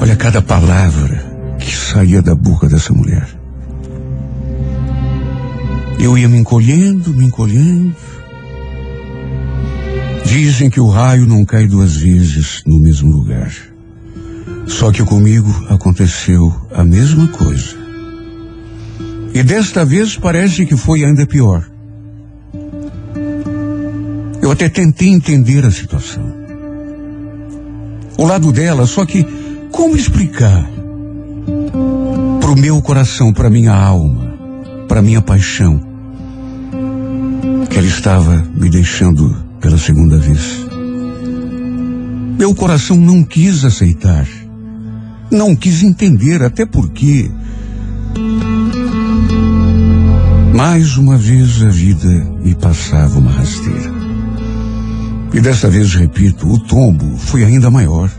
Olha 0.00 0.16
cada 0.16 0.42
palavra 0.42 1.56
que 1.60 1.70
saía 1.70 2.20
da 2.20 2.34
boca 2.34 2.68
dessa 2.68 2.92
mulher. 2.92 3.28
Eu 5.98 6.18
ia 6.18 6.28
me 6.28 6.38
encolhendo, 6.38 7.14
me 7.14 7.24
encolhendo. 7.24 7.94
Dizem 10.24 10.68
que 10.68 10.80
o 10.80 10.88
raio 10.88 11.24
não 11.24 11.44
cai 11.44 11.68
duas 11.68 11.96
vezes 11.96 12.62
no 12.66 12.80
mesmo 12.80 13.12
lugar. 13.12 13.52
Só 14.66 14.90
que 14.90 15.04
comigo 15.04 15.50
aconteceu 15.68 16.52
a 16.74 16.82
mesma 16.84 17.28
coisa. 17.28 17.75
E 19.36 19.42
desta 19.42 19.84
vez 19.84 20.16
parece 20.16 20.64
que 20.64 20.74
foi 20.78 21.04
ainda 21.04 21.26
pior. 21.26 21.62
Eu 24.40 24.50
até 24.50 24.66
tentei 24.66 25.08
entender 25.08 25.62
a 25.62 25.70
situação. 25.70 26.24
O 28.16 28.24
lado 28.24 28.50
dela, 28.50 28.86
só 28.86 29.04
que 29.04 29.26
como 29.70 29.94
explicar 29.94 30.66
para 32.40 32.50
o 32.50 32.58
meu 32.58 32.80
coração, 32.80 33.30
para 33.30 33.50
minha 33.50 33.74
alma, 33.74 34.38
para 34.88 35.02
minha 35.02 35.20
paixão, 35.20 35.82
que 37.68 37.76
ela 37.76 37.86
estava 37.86 38.42
me 38.54 38.70
deixando 38.70 39.36
pela 39.60 39.76
segunda 39.76 40.16
vez. 40.16 40.64
Meu 42.38 42.54
coração 42.54 42.96
não 42.96 43.22
quis 43.22 43.66
aceitar, 43.66 44.26
não 45.30 45.54
quis 45.54 45.82
entender, 45.82 46.42
até 46.42 46.64
porque 46.64 47.30
mais 50.56 50.96
uma 50.96 51.18
vez 51.18 51.62
a 51.62 51.68
vida 51.68 52.08
me 52.42 52.54
passava 52.54 53.18
uma 53.18 53.30
rasteira. 53.30 53.92
E 55.34 55.38
dessa 55.38 55.68
vez, 55.68 55.94
repito, 55.94 56.48
o 56.50 56.58
tombo 56.58 57.18
foi 57.18 57.44
ainda 57.44 57.70
maior. 57.70 58.10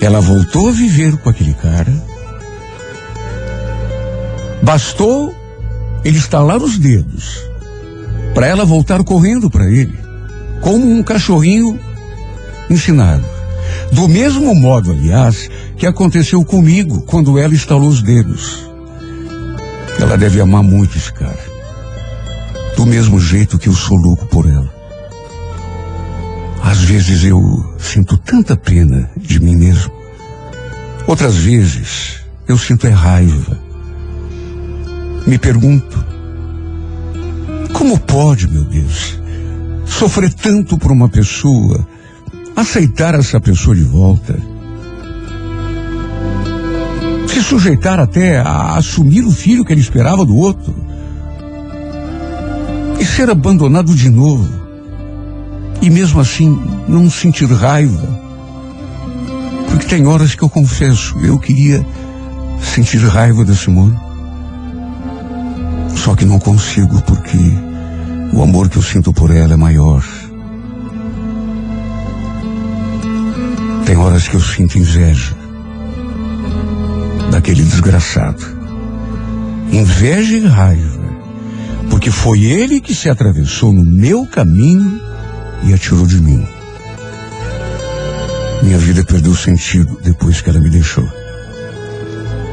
Ela 0.00 0.20
voltou 0.20 0.68
a 0.68 0.72
viver 0.72 1.16
com 1.16 1.28
aquele 1.28 1.52
cara. 1.54 1.92
Bastou 4.62 5.34
ele 6.04 6.16
estalar 6.16 6.62
os 6.62 6.78
dedos 6.78 7.40
para 8.32 8.46
ela 8.46 8.64
voltar 8.64 9.02
correndo 9.02 9.50
para 9.50 9.68
ele, 9.68 9.98
como 10.60 10.88
um 10.88 11.02
cachorrinho 11.02 11.76
ensinado. 12.70 13.24
Do 13.90 14.06
mesmo 14.08 14.54
modo, 14.54 14.92
aliás, 14.92 15.50
que 15.76 15.86
aconteceu 15.86 16.44
comigo 16.44 17.02
quando 17.02 17.36
ela 17.36 17.52
estalou 17.52 17.88
os 17.88 18.00
dedos. 18.00 18.75
Ela 20.00 20.16
deve 20.16 20.40
amar 20.40 20.62
muito 20.62 20.96
esse 20.96 21.12
cara. 21.12 21.38
Do 22.76 22.84
mesmo 22.84 23.18
jeito 23.18 23.58
que 23.58 23.68
eu 23.68 23.74
sou 23.74 23.96
louco 23.96 24.26
por 24.26 24.46
ela. 24.46 24.74
Às 26.62 26.82
vezes 26.82 27.24
eu 27.24 27.74
sinto 27.78 28.18
tanta 28.18 28.56
pena 28.56 29.10
de 29.16 29.40
mim 29.40 29.56
mesmo. 29.56 29.92
Outras 31.06 31.36
vezes 31.36 32.20
eu 32.48 32.58
sinto 32.58 32.86
é 32.86 32.90
raiva. 32.90 33.58
Me 35.26 35.38
pergunto, 35.38 36.04
como 37.72 37.98
pode, 37.98 38.48
meu 38.48 38.64
Deus, 38.64 39.18
sofrer 39.86 40.32
tanto 40.32 40.76
por 40.76 40.92
uma 40.92 41.08
pessoa, 41.08 41.86
aceitar 42.54 43.14
essa 43.14 43.40
pessoa 43.40 43.74
de 43.74 43.82
volta, 43.82 44.38
se 47.36 47.42
sujeitar 47.42 48.00
até 48.00 48.38
a 48.38 48.76
assumir 48.76 49.22
o 49.22 49.30
filho 49.30 49.62
que 49.62 49.70
ele 49.70 49.80
esperava 49.82 50.24
do 50.24 50.34
outro 50.34 50.74
e 52.98 53.04
ser 53.04 53.28
abandonado 53.28 53.94
de 53.94 54.08
novo, 54.08 54.48
e 55.82 55.90
mesmo 55.90 56.18
assim 56.18 56.58
não 56.88 57.10
sentir 57.10 57.44
raiva. 57.52 58.08
Porque 59.68 59.86
tem 59.86 60.06
horas 60.06 60.34
que 60.34 60.42
eu 60.42 60.48
confesso, 60.48 61.14
eu 61.18 61.38
queria 61.38 61.86
sentir 62.62 63.04
raiva 63.06 63.44
da 63.44 63.54
Simone. 63.54 63.98
Só 65.94 66.14
que 66.14 66.24
não 66.24 66.38
consigo 66.38 67.02
porque 67.02 67.36
o 68.32 68.42
amor 68.42 68.70
que 68.70 68.78
eu 68.78 68.82
sinto 68.82 69.12
por 69.12 69.30
ela 69.30 69.52
é 69.52 69.56
maior. 69.56 70.02
Tem 73.84 73.94
horas 73.94 74.26
que 74.26 74.36
eu 74.36 74.40
sinto 74.40 74.78
inveja 74.78 75.45
daquele 77.30 77.62
desgraçado. 77.62 78.44
Inveja 79.72 80.36
e 80.36 80.46
raiva. 80.46 81.06
Porque 81.90 82.10
foi 82.10 82.44
ele 82.44 82.80
que 82.80 82.94
se 82.94 83.08
atravessou 83.08 83.72
no 83.72 83.84
meu 83.84 84.26
caminho 84.26 85.00
e 85.62 85.72
atirou 85.72 86.06
de 86.06 86.20
mim. 86.20 86.46
Minha 88.62 88.78
vida 88.78 89.04
perdeu 89.04 89.34
sentido 89.34 89.98
depois 90.02 90.40
que 90.40 90.50
ela 90.50 90.60
me 90.60 90.70
deixou. 90.70 91.06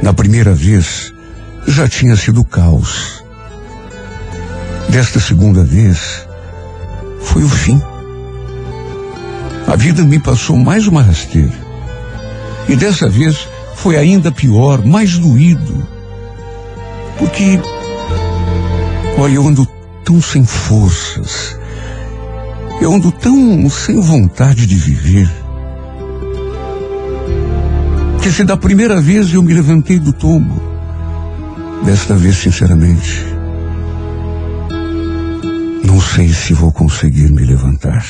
Na 0.02 0.14
primeira 0.14 0.54
vez, 0.54 1.14
já 1.68 1.88
tinha 1.88 2.16
sido 2.16 2.44
caos. 2.44 3.24
Desta 4.90 5.20
segunda 5.20 5.64
vez, 5.64 6.28
foi 7.22 7.44
o 7.44 7.50
fim. 7.50 7.82
A 9.66 9.76
vida 9.76 10.04
me 10.04 10.20
passou 10.20 10.58
mais 10.58 10.88
uma 10.88 11.02
rasteira. 11.02 11.54
E 12.68 12.76
dessa 12.76 13.10
vez 13.10 13.48
foi 13.84 13.98
ainda 13.98 14.32
pior, 14.32 14.86
mais 14.86 15.17
doído. 15.17 15.86
Porque, 17.19 17.60
olha, 19.17 19.34
eu 19.34 19.46
ando 19.46 19.67
tão 20.06 20.22
sem 20.22 20.46
forças. 20.46 21.60
Eu 22.80 22.93
ando 22.93 23.12
tão 23.12 23.69
sem 23.69 24.00
vontade 24.00 24.65
de 24.65 24.76
viver. 24.76 25.30
Que 28.22 28.32
se 28.32 28.46
da 28.46 28.56
primeira 28.56 29.02
vez 29.02 29.34
eu 29.34 29.43
me 29.43 29.54
levantei 29.54 30.00
do 30.00 30.13
tombo, 30.13 30.63
desta 31.84 32.15
vez, 32.15 32.38
sinceramente, 32.38 33.26
não 35.84 36.00
sei 36.00 36.30
se 36.30 36.54
vou 36.54 36.72
conseguir 36.72 37.30
me 37.34 37.43
levantar. 37.46 38.06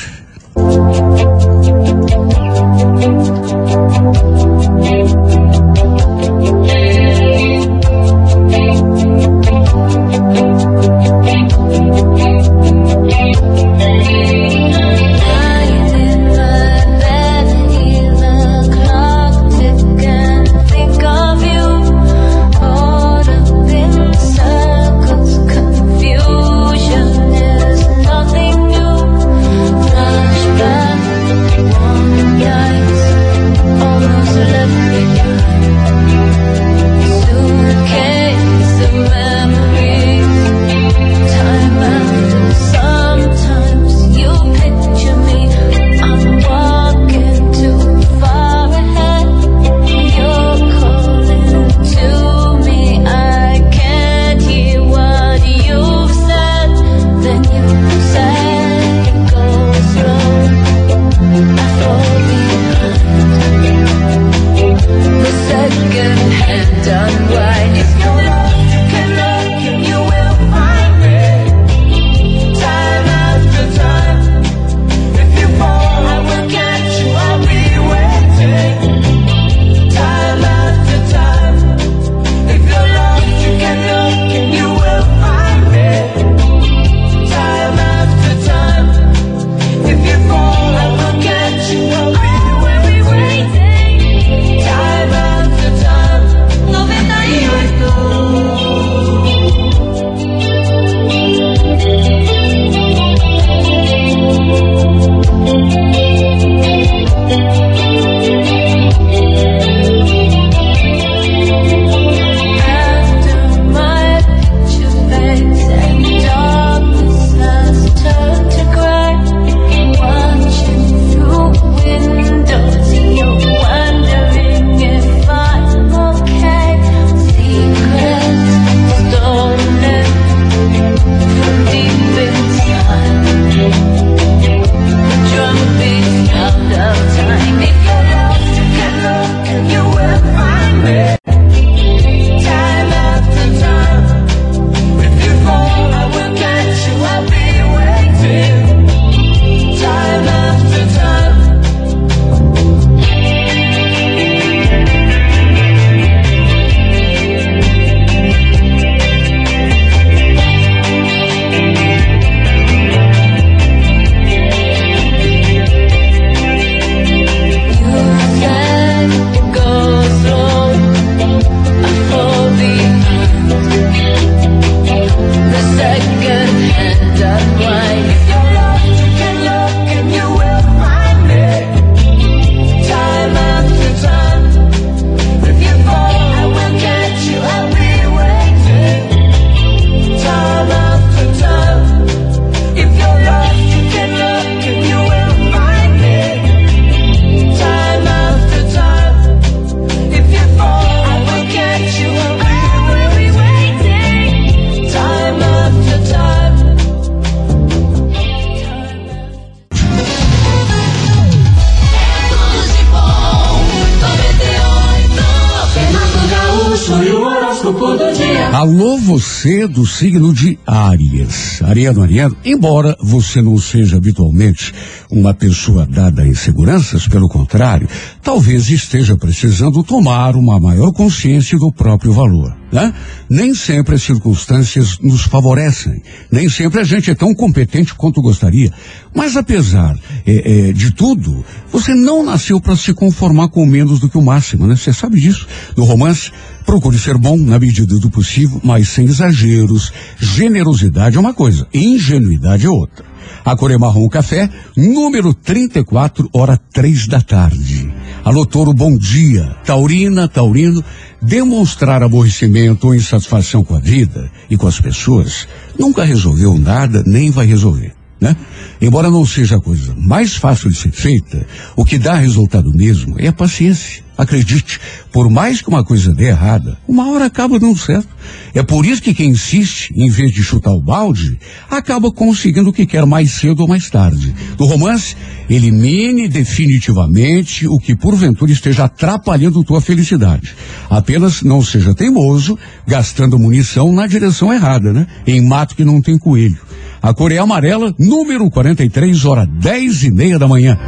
Do 219.68 219.86
signo 219.86 220.32
de 220.32 220.58
Áries. 220.66 221.62
Ariano, 221.62 222.02
Ariano, 222.02 222.36
embora 222.44 222.96
você 223.00 223.40
não 223.40 223.58
seja 223.58 223.96
habitualmente 223.96 224.72
uma 225.10 225.32
pessoa 225.32 225.86
dada 225.86 226.22
a 226.22 226.28
inseguranças, 226.28 227.06
pelo 227.08 227.28
contrário, 227.28 227.88
talvez 228.22 228.68
esteja 228.68 229.16
precisando 229.16 229.82
tomar 229.82 230.36
uma 230.36 230.58
maior 230.60 230.92
consciência 230.92 231.58
do 231.58 231.72
próprio 231.72 232.12
valor. 232.12 232.56
Né? 232.72 232.92
Nem 233.34 233.52
sempre 233.52 233.96
as 233.96 234.02
circunstâncias 234.04 234.96
nos 235.00 235.22
favorecem, 235.22 236.00
nem 236.30 236.48
sempre 236.48 236.78
a 236.78 236.84
gente 236.84 237.10
é 237.10 237.16
tão 237.16 237.34
competente 237.34 237.92
quanto 237.92 238.22
gostaria. 238.22 238.70
Mas 239.12 239.36
apesar 239.36 239.98
eh, 240.24 240.68
eh, 240.68 240.72
de 240.72 240.92
tudo, 240.92 241.44
você 241.72 241.96
não 241.96 242.24
nasceu 242.24 242.60
para 242.60 242.76
se 242.76 242.94
conformar 242.94 243.48
com 243.48 243.66
menos 243.66 243.98
do 243.98 244.08
que 244.08 244.16
o 244.16 244.22
máximo, 244.22 244.68
né? 244.68 244.76
Você 244.76 244.92
sabe 244.92 245.20
disso. 245.20 245.48
No 245.76 245.82
romance, 245.82 246.30
procure 246.64 246.96
ser 246.96 247.18
bom 247.18 247.36
na 247.36 247.58
medida 247.58 247.98
do 247.98 248.08
possível, 248.08 248.60
mas 248.62 248.90
sem 248.90 249.06
exageros. 249.06 249.92
Generosidade 250.16 251.16
é 251.16 251.20
uma 251.20 251.34
coisa, 251.34 251.66
ingenuidade 251.74 252.66
é 252.66 252.70
outra. 252.70 253.04
A 253.44 253.56
cor 253.56 253.72
é 253.72 253.76
marrom 253.76 254.08
café, 254.08 254.48
número 254.76 255.34
34, 255.34 256.30
hora 256.32 256.56
três 256.72 257.08
da 257.08 257.20
tarde. 257.20 257.92
Alô, 258.24 258.46
Toro, 258.46 258.72
bom 258.72 258.96
dia. 258.96 259.54
Taurina, 259.66 260.26
Taurino, 260.26 260.82
demonstrar 261.20 262.02
aborrecimento 262.02 262.86
ou 262.86 262.94
insatisfação 262.94 263.62
com 263.62 263.76
a 263.76 263.78
vida 263.78 264.30
e 264.48 264.56
com 264.56 264.66
as 264.66 264.80
pessoas 264.80 265.46
nunca 265.78 266.04
resolveu 266.04 266.58
nada, 266.58 267.02
nem 267.06 267.30
vai 267.30 267.44
resolver. 267.44 267.92
Né? 268.24 268.34
Embora 268.80 269.10
não 269.10 269.26
seja 269.26 269.56
a 269.56 269.60
coisa 269.60 269.94
mais 269.98 270.34
fácil 270.34 270.70
de 270.70 270.78
ser 270.78 270.92
feita, 270.92 271.46
o 271.76 271.84
que 271.84 271.98
dá 271.98 272.14
resultado 272.14 272.72
mesmo 272.72 273.16
é 273.18 273.28
a 273.28 273.32
paciência. 273.34 274.02
Acredite, 274.16 274.80
por 275.12 275.28
mais 275.28 275.60
que 275.60 275.68
uma 275.68 275.84
coisa 275.84 276.14
dê 276.14 276.28
errada, 276.28 276.78
uma 276.88 277.10
hora 277.10 277.26
acaba 277.26 277.58
dando 277.58 277.76
certo. 277.76 278.08
É 278.54 278.62
por 278.62 278.86
isso 278.86 279.02
que 279.02 279.12
quem 279.12 279.28
insiste, 279.28 279.92
em 279.94 280.08
vez 280.08 280.32
de 280.32 280.42
chutar 280.42 280.72
o 280.72 280.80
balde, 280.80 281.38
acaba 281.68 282.10
conseguindo 282.10 282.70
o 282.70 282.72
que 282.72 282.86
quer 282.86 283.04
mais 283.04 283.32
cedo 283.32 283.60
ou 283.60 283.68
mais 283.68 283.90
tarde. 283.90 284.34
No 284.58 284.64
romance, 284.64 285.14
elimine 285.50 286.26
definitivamente 286.26 287.68
o 287.68 287.76
que 287.76 287.94
porventura 287.94 288.52
esteja 288.52 288.84
atrapalhando 288.84 289.62
tua 289.62 289.82
felicidade. 289.82 290.54
Apenas 290.88 291.42
não 291.42 291.62
seja 291.62 291.94
teimoso, 291.94 292.58
gastando 292.86 293.38
munição 293.38 293.92
na 293.92 294.06
direção 294.06 294.50
errada, 294.50 294.94
né? 294.94 295.06
Em 295.26 295.46
mato 295.46 295.76
que 295.76 295.84
não 295.84 296.00
tem 296.00 296.16
coelho. 296.16 296.60
A 297.04 297.12
cor 297.12 297.30
é 297.30 297.36
amarela, 297.36 297.94
número 297.98 298.50
43, 298.50 299.26
hora 299.26 299.44
10 299.44 300.04
e 300.04 300.10
meia 300.10 300.38
da 300.38 300.48
manhã. 300.48 300.78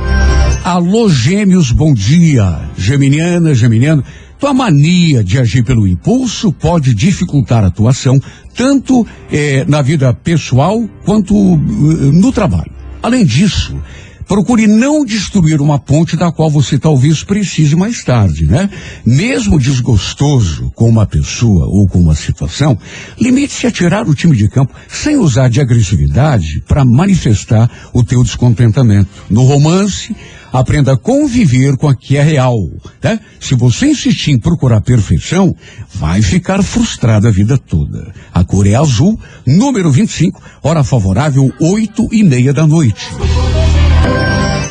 Alô, 0.64 1.10
gêmeos, 1.10 1.70
bom 1.70 1.92
dia. 1.92 2.58
Geminiana, 2.74 3.54
geminiano, 3.54 4.02
tua 4.38 4.54
mania 4.54 5.22
de 5.22 5.38
agir 5.38 5.62
pelo 5.62 5.86
impulso 5.86 6.50
pode 6.54 6.94
dificultar 6.94 7.64
a 7.64 7.66
atuação, 7.66 8.18
tanto 8.54 9.06
eh, 9.30 9.66
na 9.68 9.82
vida 9.82 10.10
pessoal 10.14 10.88
quanto 11.04 11.34
eh, 11.34 11.58
no 12.14 12.32
trabalho. 12.32 12.72
Além 13.02 13.22
disso, 13.22 13.76
procure 14.26 14.66
não 14.66 15.04
destruir 15.04 15.60
uma 15.60 15.78
ponte 15.78 16.16
da 16.16 16.32
qual 16.32 16.50
você 16.50 16.78
talvez 16.78 17.22
precise 17.22 17.76
mais 17.76 18.02
tarde, 18.02 18.46
né? 18.46 18.68
Mesmo 19.04 19.58
desgostoso 19.58 20.70
com 20.74 20.88
uma 20.88 21.06
pessoa 21.06 21.66
ou 21.66 21.86
com 21.86 21.98
uma 21.98 22.14
situação, 22.14 22.78
limite-se 23.18 23.66
a 23.66 23.70
tirar 23.70 24.08
o 24.08 24.14
time 24.14 24.36
de 24.36 24.48
campo 24.48 24.74
sem 24.88 25.16
usar 25.16 25.48
de 25.48 25.60
agressividade 25.60 26.62
para 26.66 26.84
manifestar 26.84 27.70
o 27.92 28.02
teu 28.02 28.22
descontentamento. 28.22 29.08
No 29.30 29.44
romance, 29.44 30.14
aprenda 30.52 30.92
a 30.92 30.96
conviver 30.96 31.76
com 31.76 31.88
a 31.88 31.94
que 31.94 32.16
é 32.16 32.22
real, 32.22 32.56
né? 33.02 33.20
Se 33.40 33.54
você 33.54 33.86
insistir 33.86 34.32
em 34.32 34.38
procurar 34.38 34.80
perfeição, 34.80 35.54
vai 35.94 36.22
ficar 36.22 36.62
frustrado 36.62 37.28
a 37.28 37.30
vida 37.30 37.58
toda. 37.58 38.12
A 38.32 38.42
cor 38.44 38.66
é 38.66 38.74
azul, 38.74 39.18
número 39.46 39.90
25, 39.90 40.40
hora 40.62 40.82
favorável, 40.82 41.52
oito 41.60 42.08
e 42.12 42.22
meia 42.22 42.52
da 42.52 42.66
noite. 42.66 43.06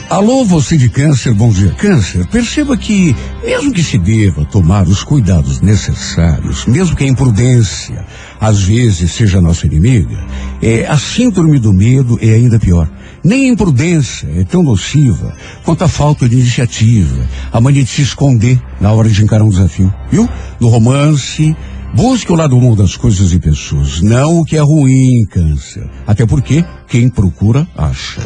Alô, 0.07 0.45
você 0.45 0.77
de 0.77 0.87
câncer, 0.87 1.33
bom 1.33 1.49
dia, 1.49 1.71
câncer. 1.71 2.27
Perceba 2.27 2.77
que, 2.77 3.15
mesmo 3.43 3.73
que 3.73 3.83
se 3.83 3.97
deva 3.97 4.45
tomar 4.45 4.87
os 4.87 5.03
cuidados 5.03 5.61
necessários, 5.61 6.65
mesmo 6.67 6.95
que 6.95 7.03
a 7.03 7.07
imprudência 7.07 8.05
às 8.39 8.61
vezes 8.61 9.11
seja 9.11 9.41
nossa 9.41 9.65
inimiga, 9.65 10.23
é, 10.61 10.85
a 10.85 10.95
síndrome 10.95 11.57
do 11.57 11.73
medo 11.73 12.19
é 12.21 12.35
ainda 12.35 12.59
pior. 12.59 12.87
Nem 13.23 13.49
a 13.49 13.53
imprudência 13.53 14.29
é 14.35 14.43
tão 14.43 14.61
nociva 14.61 15.33
quanto 15.63 15.83
a 15.83 15.87
falta 15.87 16.29
de 16.29 16.35
iniciativa, 16.35 17.27
a 17.51 17.59
mania 17.59 17.83
de 17.83 17.89
se 17.89 18.03
esconder 18.03 18.61
na 18.79 18.91
hora 18.91 19.09
de 19.09 19.23
encarar 19.23 19.43
um 19.43 19.49
desafio. 19.49 19.91
Viu? 20.11 20.29
No 20.59 20.67
romance, 20.67 21.55
Busque 21.95 22.29
o 22.29 22.35
lado 22.35 22.59
bom 22.59 22.75
das 22.75 22.97
coisas 22.97 23.31
e 23.31 23.39
pessoas, 23.39 24.01
não 24.01 24.39
o 24.39 24.43
que 24.43 24.57
é 24.57 24.59
ruim, 24.59 25.25
câncer. 25.31 25.89
Até 26.05 26.25
porque 26.25 26.63
quem 26.89 27.07
procura, 27.07 27.65
acha. 27.73 28.21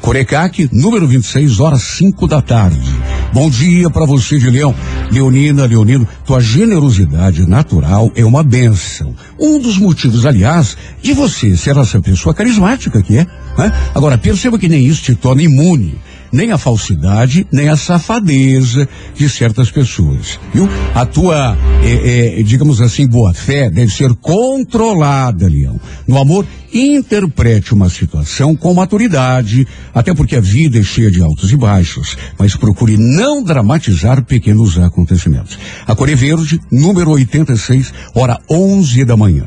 Corecaque, 0.00 0.68
número 0.72 1.06
26, 1.06 1.60
horas 1.60 1.82
5 1.82 2.26
da 2.26 2.42
tarde. 2.42 2.90
Bom 3.32 3.48
dia 3.48 3.88
para 3.88 4.04
você 4.04 4.40
de 4.40 4.50
Leão. 4.50 4.74
Leonina, 5.12 5.66
Leonino, 5.66 6.06
tua 6.26 6.40
generosidade 6.40 7.46
natural 7.46 8.10
é 8.16 8.24
uma 8.24 8.42
benção. 8.42 9.14
Um 9.38 9.60
dos 9.60 9.78
motivos, 9.78 10.26
aliás, 10.26 10.76
de 11.00 11.12
você 11.12 11.56
ser 11.56 11.76
essa 11.76 12.00
pessoa 12.00 12.34
carismática 12.34 13.00
que 13.00 13.18
é. 13.18 13.26
Né? 13.56 13.72
Agora, 13.94 14.18
perceba 14.18 14.58
que 14.58 14.68
nem 14.68 14.84
isso 14.84 15.00
te 15.00 15.14
torna 15.14 15.44
imune 15.44 15.94
nem 16.32 16.50
a 16.50 16.58
falsidade, 16.58 17.46
nem 17.52 17.68
a 17.68 17.76
safadeza 17.76 18.88
de 19.14 19.28
certas 19.28 19.70
pessoas, 19.70 20.40
viu? 20.52 20.68
A 20.94 21.04
tua, 21.04 21.56
é, 21.82 22.40
é, 22.40 22.42
digamos 22.42 22.80
assim, 22.80 23.06
boa 23.06 23.34
fé 23.34 23.68
deve 23.70 23.92
ser 23.92 24.14
controlada, 24.14 25.46
Leão. 25.46 25.78
No 26.06 26.18
amor, 26.18 26.46
interprete 26.72 27.74
uma 27.74 27.90
situação 27.90 28.56
com 28.56 28.72
maturidade, 28.72 29.66
até 29.94 30.14
porque 30.14 30.36
a 30.36 30.40
vida 30.40 30.78
é 30.78 30.82
cheia 30.82 31.10
de 31.10 31.22
altos 31.22 31.52
e 31.52 31.56
baixos, 31.56 32.16
mas 32.38 32.56
procure 32.56 32.96
não 32.96 33.42
dramatizar 33.42 34.24
pequenos 34.24 34.78
acontecimentos. 34.78 35.58
A 35.86 35.94
Cor 35.94 36.08
é 36.08 36.14
Verde, 36.14 36.60
número 36.70 37.10
86, 37.10 37.92
hora 38.14 38.38
11 38.50 39.04
da 39.04 39.16
manhã. 39.16 39.44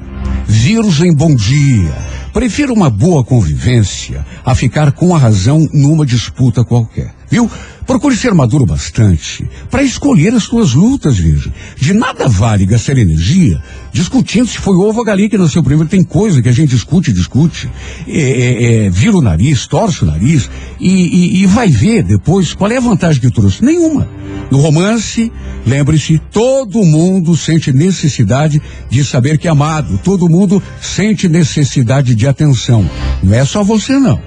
Virgem, 0.48 1.14
bom 1.14 1.34
dia. 1.36 1.94
Prefiro 2.34 2.74
uma 2.74 2.90
boa 2.90 3.24
convivência 3.24 4.26
a 4.44 4.54
ficar 4.54 4.92
com 4.92 5.16
a 5.16 5.18
razão 5.18 5.68
numa 5.74 6.06
disputa 6.06 6.64
qualquer. 6.64 7.14
Viu? 7.36 7.52
Procure 7.86 8.16
ser 8.16 8.34
maduro 8.34 8.66
bastante 8.66 9.46
para 9.70 9.84
escolher 9.84 10.34
as 10.34 10.44
suas 10.44 10.74
lutas, 10.74 11.18
Virgem. 11.18 11.52
De 11.76 11.94
nada 11.94 12.30
vale 12.30 12.66
gastar 12.66 12.98
energia 12.98 13.62
discutindo 13.92 14.48
se 14.48 14.58
foi 14.58 14.74
ovo 14.78 15.00
ou 15.00 15.06
galinha 15.06 15.30
que 15.30 15.38
nasceu 15.38 15.62
primeiro. 15.62 15.90
Tem 15.90 16.02
coisa 16.02 16.42
que 16.42 16.48
a 16.48 16.52
gente 16.54 16.70
discute, 16.70 17.12
discute, 17.12 17.70
é, 18.08 18.22
é, 18.22 18.86
é, 18.86 18.90
vira 18.90 19.18
o 19.18 19.22
nariz, 19.22 19.68
torce 19.68 20.04
o 20.04 20.06
nariz 20.06 20.50
e, 20.80 20.90
e, 20.90 21.44
e 21.44 21.46
vai 21.46 21.68
ver 21.68 22.04
depois 22.04 22.54
qual 22.54 22.72
é 22.72 22.78
a 22.78 22.80
vantagem 22.80 23.20
que 23.20 23.30
trouxe. 23.30 23.62
Nenhuma. 23.66 24.08
No 24.50 24.60
romance, 24.60 25.30
lembre-se, 25.68 26.22
todo 26.32 26.86
mundo 26.86 27.36
sente 27.36 27.74
necessidade 27.74 28.62
de 28.90 29.04
saber 29.04 29.38
que 29.38 29.50
é 29.50 29.52
amado. 29.52 30.00
Todo 30.02 30.30
mundo 30.30 30.64
sente 30.80 31.28
necessidade 31.28 32.16
de 32.16 32.28
atenção. 32.28 32.90
Não 33.22 33.34
é 33.34 33.44
só 33.44 33.62
você, 33.62 34.00
não. 34.00 34.22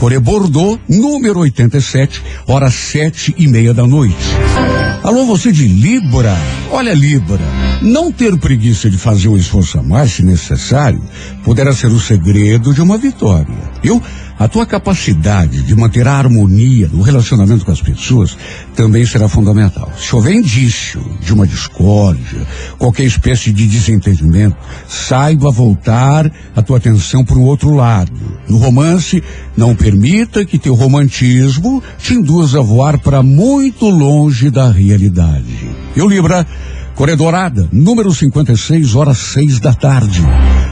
Coré 0.00 0.18
Bordeaux, 0.18 0.80
número 0.88 1.40
87, 1.40 2.22
horas 2.46 2.72
sete 2.72 3.34
e 3.36 3.46
meia 3.46 3.74
da 3.74 3.86
noite. 3.86 4.16
Alô, 5.02 5.26
você 5.26 5.52
de 5.52 5.68
Libra? 5.68 6.34
Olha, 6.70 6.94
Libra, 6.94 7.38
não 7.82 8.10
ter 8.10 8.34
preguiça 8.38 8.88
de 8.88 8.96
fazer 8.96 9.28
um 9.28 9.36
esforço 9.36 9.78
a 9.78 9.82
mais, 9.82 10.12
se 10.12 10.22
necessário, 10.22 11.02
poderá 11.44 11.74
ser 11.74 11.88
o 11.88 12.00
segredo 12.00 12.72
de 12.72 12.80
uma 12.80 12.96
vitória. 12.96 13.54
Viu? 13.82 14.02
A 14.40 14.48
tua 14.48 14.64
capacidade 14.64 15.60
de 15.64 15.76
manter 15.76 16.08
a 16.08 16.14
harmonia 16.14 16.88
no 16.90 17.02
relacionamento 17.02 17.62
com 17.62 17.72
as 17.72 17.82
pessoas 17.82 18.38
também 18.74 19.04
será 19.04 19.28
fundamental. 19.28 19.92
Se 19.98 20.16
houver 20.16 20.32
indício 20.32 20.98
de 21.20 21.34
uma 21.34 21.46
discórdia, 21.46 22.46
qualquer 22.78 23.04
espécie 23.04 23.52
de 23.52 23.66
desentendimento, 23.66 24.56
saiba 24.88 25.50
voltar 25.50 26.32
a 26.56 26.62
tua 26.62 26.78
atenção 26.78 27.22
para 27.22 27.36
o 27.36 27.44
outro 27.44 27.74
lado. 27.74 28.10
No 28.48 28.56
romance, 28.56 29.22
não 29.54 29.76
permita 29.76 30.42
que 30.42 30.58
teu 30.58 30.74
romantismo 30.74 31.82
te 31.98 32.14
induza 32.14 32.60
a 32.60 32.62
voar 32.62 32.98
para 32.98 33.22
muito 33.22 33.90
longe 33.90 34.48
da 34.48 34.70
realidade. 34.70 35.68
Eu, 35.94 36.08
Libra, 36.08 36.46
Coré 36.94 37.16
Dourada, 37.16 37.68
número 37.72 38.12
56, 38.12 38.94
horas 38.94 39.18
seis 39.18 39.58
da 39.58 39.72
tarde. 39.72 40.22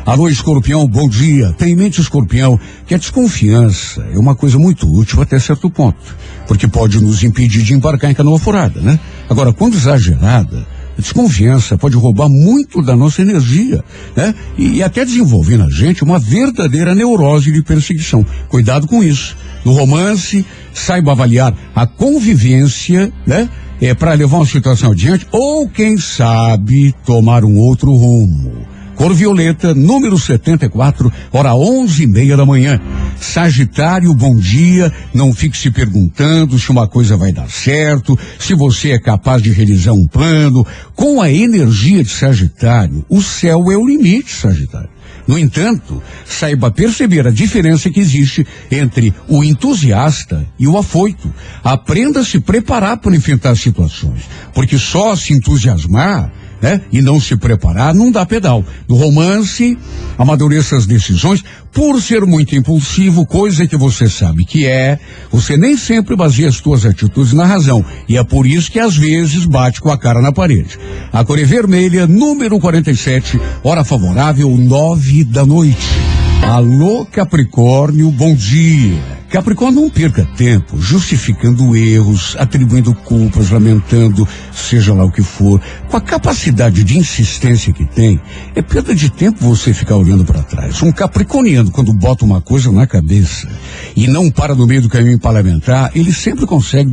Alô, 0.05 0.29
escorpião, 0.29 0.87
bom 0.87 1.09
dia. 1.09 1.55
Tem 1.57 1.73
em 1.73 1.77
mente, 1.77 2.01
escorpião, 2.01 2.59
que 2.87 2.95
a 2.95 2.99
desconfiança 2.99 4.07
é 4.13 4.19
uma 4.19 4.35
coisa 4.35 4.59
muito 4.59 4.91
útil 4.91 5.23
até 5.23 5.39
certo 5.39 5.71
ponto, 5.71 6.17
porque 6.47 6.69
pode 6.69 7.01
nos 7.01 7.23
impedir 7.23 7.63
de 7.63 7.75
embarcar 7.75 8.11
em 8.11 8.15
canoa 8.15 8.39
furada, 8.39 8.81
né? 8.81 8.99
Agora, 9.29 9.53
quando 9.53 9.75
exagerada, 9.75 10.67
desconfiança 10.99 11.79
pode 11.79 11.97
roubar 11.97 12.29
muito 12.29 12.83
da 12.83 12.97
nossa 12.97 13.23
energia, 13.23 13.83
né? 14.17 14.35
E, 14.57 14.77
e 14.77 14.83
até 14.83 15.05
desenvolver 15.05 15.57
na 15.57 15.71
gente 15.71 16.03
uma 16.03 16.19
verdadeira 16.19 16.95
neurose 16.95 17.53
de 17.53 17.63
perseguição. 17.63 18.25
Cuidado 18.49 18.87
com 18.87 19.03
isso. 19.03 19.37
No 19.65 19.73
romance, 19.73 20.45
saiba 20.73 21.13
avaliar 21.13 21.55
a 21.75 21.87
convivência, 21.87 23.13
né? 23.27 23.49
É 23.81 23.95
para 23.95 24.13
levar 24.15 24.39
uma 24.39 24.47
situação 24.47 24.91
adiante 24.91 25.27
ou 25.31 25.69
quem 25.69 25.97
sabe 25.97 26.93
tomar 27.07 27.45
um 27.45 27.57
outro 27.57 27.93
rumo. 27.93 28.67
Cor 28.99 29.15
violeta, 29.15 29.73
número 29.77 30.19
74, 30.19 31.13
hora 31.31 31.55
onze 31.55 32.03
e 32.03 32.07
meia 32.09 32.37
da 32.37 32.45
manhã. 32.45 32.81
Sagitário, 33.21 34.13
bom 34.13 34.35
dia. 34.35 34.93
Não 35.15 35.33
fique 35.33 35.57
se 35.57 35.71
perguntando 35.71 36.59
se 36.59 36.69
uma 36.69 36.89
coisa 36.89 37.17
vai 37.17 37.31
dar 37.31 37.49
certo, 37.49 38.19
se 38.41 38.57
você 38.57 38.91
é 38.91 38.99
capaz 38.99 39.41
de 39.41 39.53
realizar 39.53 39.93
um 39.93 40.09
plano. 40.09 40.67
Com 40.97 41.23
a 41.23 41.31
energia 41.31 42.03
de 42.03 42.11
Sagitário, 42.11 43.07
o 43.09 43.23
céu 43.23 43.71
é 43.71 43.77
o 43.77 43.87
limite, 43.87 44.35
Sagitário. 44.35 44.91
No 45.29 45.39
entanto, 45.39 46.03
saiba 46.27 46.69
perceber 46.69 47.25
a 47.25 47.31
diferença 47.31 47.89
que 47.91 48.01
existe 48.01 48.45
entre 48.69 49.15
o 49.29 49.45
entusiasta 49.45 50.45
e 50.59 50.67
o 50.67 50.77
afoito. 50.77 51.33
Aprenda 51.63 52.19
a 52.21 52.25
se 52.25 52.41
preparar 52.41 52.97
para 52.97 53.15
enfrentar 53.15 53.57
situações, 53.57 54.23
porque 54.53 54.77
só 54.77 55.15
se 55.15 55.35
entusiasmar 55.35 56.33
né? 56.61 56.81
E 56.93 57.01
não 57.01 57.21
se 57.21 57.37
preparar, 57.37 57.95
não 57.95 58.11
dá 58.11 58.27
pedal. 58.27 58.65
No 58.89 58.97
romance, 58.97 59.79
amadureça 60.17 60.77
as 60.77 60.87
decisões. 60.87 61.43
Por 61.73 62.01
ser 62.03 62.25
muito 62.25 62.57
impulsivo, 62.57 63.27
coisa 63.27 63.67
que 63.67 63.77
você 63.77 64.09
sabe 64.09 64.45
que 64.45 64.67
é, 64.67 64.99
você 65.31 65.57
nem 65.57 65.77
sempre 65.77 66.17
baseia 66.17 66.49
as 66.49 66.57
suas 66.57 66.85
atitudes 66.85 67.33
na 67.33 67.45
razão. 67.45 67.85
E 68.09 68.17
é 68.17 68.25
por 68.25 68.47
isso 68.47 68.71
que 68.71 68.81
às 68.81 68.97
vezes 68.97 69.45
bate 69.45 69.81
com 69.81 69.91
a 69.91 69.99
cara 69.99 70.21
na 70.21 70.33
parede. 70.33 70.79
A 71.13 71.25
cor 71.25 71.39
é 71.39 71.45
vermelha, 71.45 72.07
número 72.07 72.59
47, 72.59 73.41
hora 73.63 73.85
favorável, 73.85 74.51
nove 74.57 75.25
da 75.25 75.47
noite. 75.47 75.87
Alô, 76.43 77.05
Capricórnio, 77.05 78.11
bom 78.11 78.35
dia. 78.35 79.18
Capricórnio, 79.31 79.83
não 79.83 79.91
perca 79.91 80.25
tempo 80.37 80.81
justificando 80.81 81.77
erros, 81.77 82.35
atribuindo 82.39 82.95
culpas, 82.95 83.51
lamentando, 83.51 84.27
seja 84.53 84.95
lá 84.95 85.05
o 85.05 85.11
que 85.11 85.23
for. 85.23 85.61
Com 85.89 85.97
a 85.99 86.01
capacidade 86.01 86.83
de 86.83 86.97
insistência 86.97 87.73
que 87.73 87.85
tem, 87.85 88.19
é 88.55 88.63
perda 88.63 88.95
de 88.95 89.11
tempo 89.11 89.45
você 89.45 89.75
ficar 89.75 89.97
olhando 89.97 90.25
para 90.25 90.43
trás. 90.43 90.83
Um 90.83 90.91
capricorniano, 90.91 91.71
quando 91.71 91.93
bota 91.93 92.25
uma 92.25 92.41
coisa 92.41 92.73
na 92.73 92.87
cabeça 92.87 93.47
e 93.95 94.07
não 94.07 94.31
para 94.31 94.55
no 94.55 94.67
meio 94.67 94.81
do 94.81 94.89
caminho 94.89 95.19
parlamentar, 95.19 95.91
ele 95.95 96.13
sempre 96.13 96.47
consegue, 96.47 96.91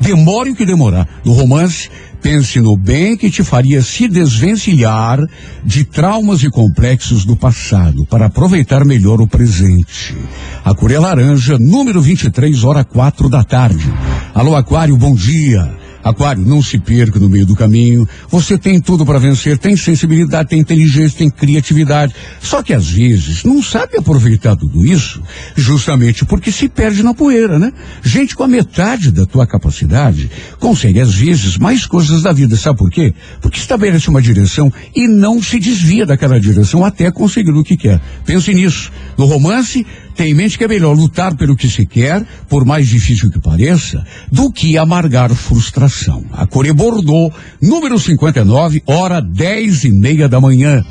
demore 0.00 0.50
o 0.50 0.56
que 0.56 0.66
demorar. 0.66 1.08
No 1.24 1.32
romance, 1.32 1.88
Pense 2.20 2.60
no 2.60 2.76
bem 2.76 3.16
que 3.16 3.30
te 3.30 3.44
faria 3.44 3.80
se 3.80 4.08
desvencilhar 4.08 5.20
de 5.64 5.84
traumas 5.84 6.42
e 6.42 6.50
complexos 6.50 7.24
do 7.24 7.36
passado 7.36 8.04
para 8.06 8.26
aproveitar 8.26 8.84
melhor 8.84 9.20
o 9.20 9.26
presente. 9.26 10.16
A 10.64 10.70
é 10.70 10.98
laranja, 10.98 11.58
número 11.58 12.00
23, 12.00 12.64
hora 12.64 12.84
quatro 12.84 13.28
da 13.28 13.44
tarde. 13.44 13.92
Alô, 14.34 14.56
Aquário, 14.56 14.96
bom 14.96 15.14
dia. 15.14 15.87
Aquário, 16.08 16.44
não 16.44 16.62
se 16.62 16.78
perca 16.78 17.18
no 17.18 17.28
meio 17.28 17.46
do 17.46 17.54
caminho. 17.54 18.08
Você 18.30 18.56
tem 18.58 18.80
tudo 18.80 19.04
para 19.04 19.18
vencer, 19.18 19.58
tem 19.58 19.76
sensibilidade, 19.76 20.48
tem 20.48 20.60
inteligência, 20.60 21.18
tem 21.18 21.30
criatividade. 21.30 22.14
Só 22.40 22.62
que 22.62 22.72
às 22.72 22.88
vezes 22.88 23.44
não 23.44 23.62
sabe 23.62 23.96
aproveitar 23.98 24.56
tudo 24.56 24.84
isso, 24.86 25.22
justamente 25.56 26.24
porque 26.24 26.50
se 26.50 26.68
perde 26.68 27.02
na 27.02 27.14
poeira, 27.14 27.58
né? 27.58 27.72
Gente 28.02 28.34
com 28.34 28.44
a 28.44 28.48
metade 28.48 29.10
da 29.10 29.26
tua 29.26 29.46
capacidade 29.46 30.30
consegue 30.58 31.00
às 31.00 31.14
vezes 31.14 31.56
mais 31.56 31.86
coisas 31.86 32.22
da 32.22 32.32
vida, 32.32 32.56
sabe 32.56 32.78
por 32.78 32.90
quê? 32.90 33.14
Porque 33.40 33.58
estabelece 33.58 34.08
uma 34.08 34.22
direção 34.22 34.72
e 34.94 35.06
não 35.06 35.42
se 35.42 35.58
desvia 35.58 36.06
daquela 36.06 36.40
direção 36.40 36.84
até 36.84 37.10
conseguir 37.10 37.52
o 37.52 37.64
que 37.64 37.76
quer. 37.76 38.00
Pense 38.24 38.52
nisso. 38.54 38.90
No 39.16 39.26
romance, 39.26 39.86
tem 40.18 40.32
em 40.32 40.34
mente 40.34 40.58
que 40.58 40.64
é 40.64 40.68
melhor 40.68 40.96
lutar 40.96 41.36
pelo 41.36 41.54
que 41.54 41.68
se 41.68 41.86
quer, 41.86 42.26
por 42.48 42.64
mais 42.64 42.88
difícil 42.88 43.30
que 43.30 43.40
pareça, 43.40 44.04
do 44.32 44.50
que 44.50 44.76
amargar 44.76 45.32
frustração. 45.32 46.24
A 46.32 46.44
cor 46.44 46.66
Bordeaux, 46.74 47.32
número 47.62 47.96
59, 47.96 48.82
hora 48.84 49.20
dez 49.20 49.84
e 49.84 49.92
meia 49.92 50.28
da 50.28 50.40
manhã. 50.40 50.84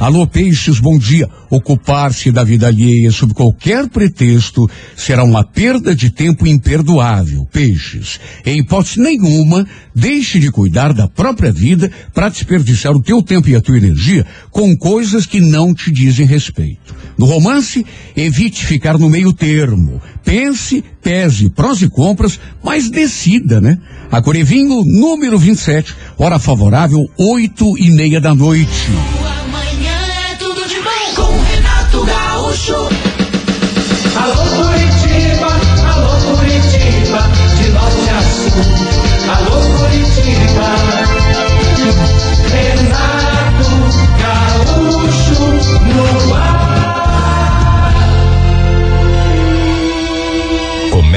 Alô, 0.00 0.26
peixes, 0.26 0.80
bom 0.80 0.98
dia. 0.98 1.28
Ocupar-se 1.48 2.32
da 2.32 2.42
vida 2.42 2.66
alheia 2.66 3.12
sob 3.12 3.32
qualquer 3.34 3.88
pretexto 3.88 4.68
será 4.96 5.22
uma 5.22 5.44
perda 5.44 5.94
de 5.94 6.10
tempo 6.10 6.44
imperdoável. 6.44 7.46
Peixes, 7.52 8.18
em 8.44 8.58
hipótese 8.58 8.98
nenhuma, 8.98 9.64
deixe 9.94 10.40
de 10.40 10.50
cuidar 10.50 10.92
da 10.92 11.06
própria 11.06 11.52
vida 11.52 11.88
para 12.12 12.28
desperdiçar 12.28 12.90
o 12.90 13.02
teu 13.02 13.22
tempo 13.22 13.48
e 13.48 13.54
a 13.54 13.60
tua 13.60 13.76
energia 13.76 14.26
com 14.50 14.76
coisas 14.76 15.24
que 15.24 15.40
não 15.40 15.72
te 15.72 15.92
dizem 15.92 16.26
respeito. 16.26 16.92
No 17.22 17.28
romance, 17.28 17.86
evite 18.16 18.66
ficar 18.66 18.98
no 18.98 19.08
meio 19.08 19.32
termo. 19.32 20.02
Pense, 20.24 20.82
pese 21.00 21.48
prós 21.48 21.80
e 21.80 21.88
contras, 21.88 22.40
mas 22.64 22.90
decida, 22.90 23.60
né? 23.60 23.78
A 24.10 24.20
Corevinho, 24.20 24.82
número 24.84 25.38
27, 25.38 25.94
hora 26.18 26.40
favorável, 26.40 26.98
oito 27.16 27.78
e 27.78 27.92
meia 27.92 28.20
da 28.20 28.34
noite. 28.34 28.88
Amanhã 29.40 30.32
é 30.32 30.34
tudo 30.34 30.66
de 30.66 30.74
bom 30.80 31.14
com 31.14 31.40
Renato 31.44 32.04
Gaúcho. 32.04 32.88
Alô 34.16 34.42
Curitiba, 34.56 35.46
alô 35.94 36.36
Curitiba, 36.36 37.30
de 37.56 37.68
norte 37.70 38.10
a 38.10 38.20
sul. 38.32 38.50
Alô 39.30 39.60
Curitiba, 39.78 40.66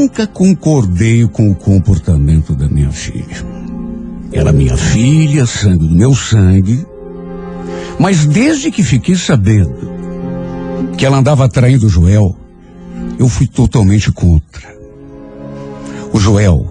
nunca 0.00 0.26
concordei 0.26 1.28
com 1.28 1.50
o 1.50 1.54
comportamento 1.54 2.54
da 2.54 2.66
minha 2.66 2.90
filha. 2.90 3.44
Era 4.32 4.50
minha 4.50 4.74
filha, 4.74 5.44
sangue 5.44 5.86
do 5.86 5.94
meu 5.94 6.14
sangue. 6.14 6.86
Mas 7.98 8.24
desde 8.24 8.70
que 8.70 8.82
fiquei 8.82 9.14
sabendo 9.14 9.90
que 10.96 11.04
ela 11.04 11.18
andava 11.18 11.46
traindo 11.50 11.86
o 11.86 11.90
Joel, 11.90 12.34
eu 13.18 13.28
fui 13.28 13.46
totalmente 13.46 14.10
contra. 14.10 14.74
O 16.14 16.18
Joel, 16.18 16.66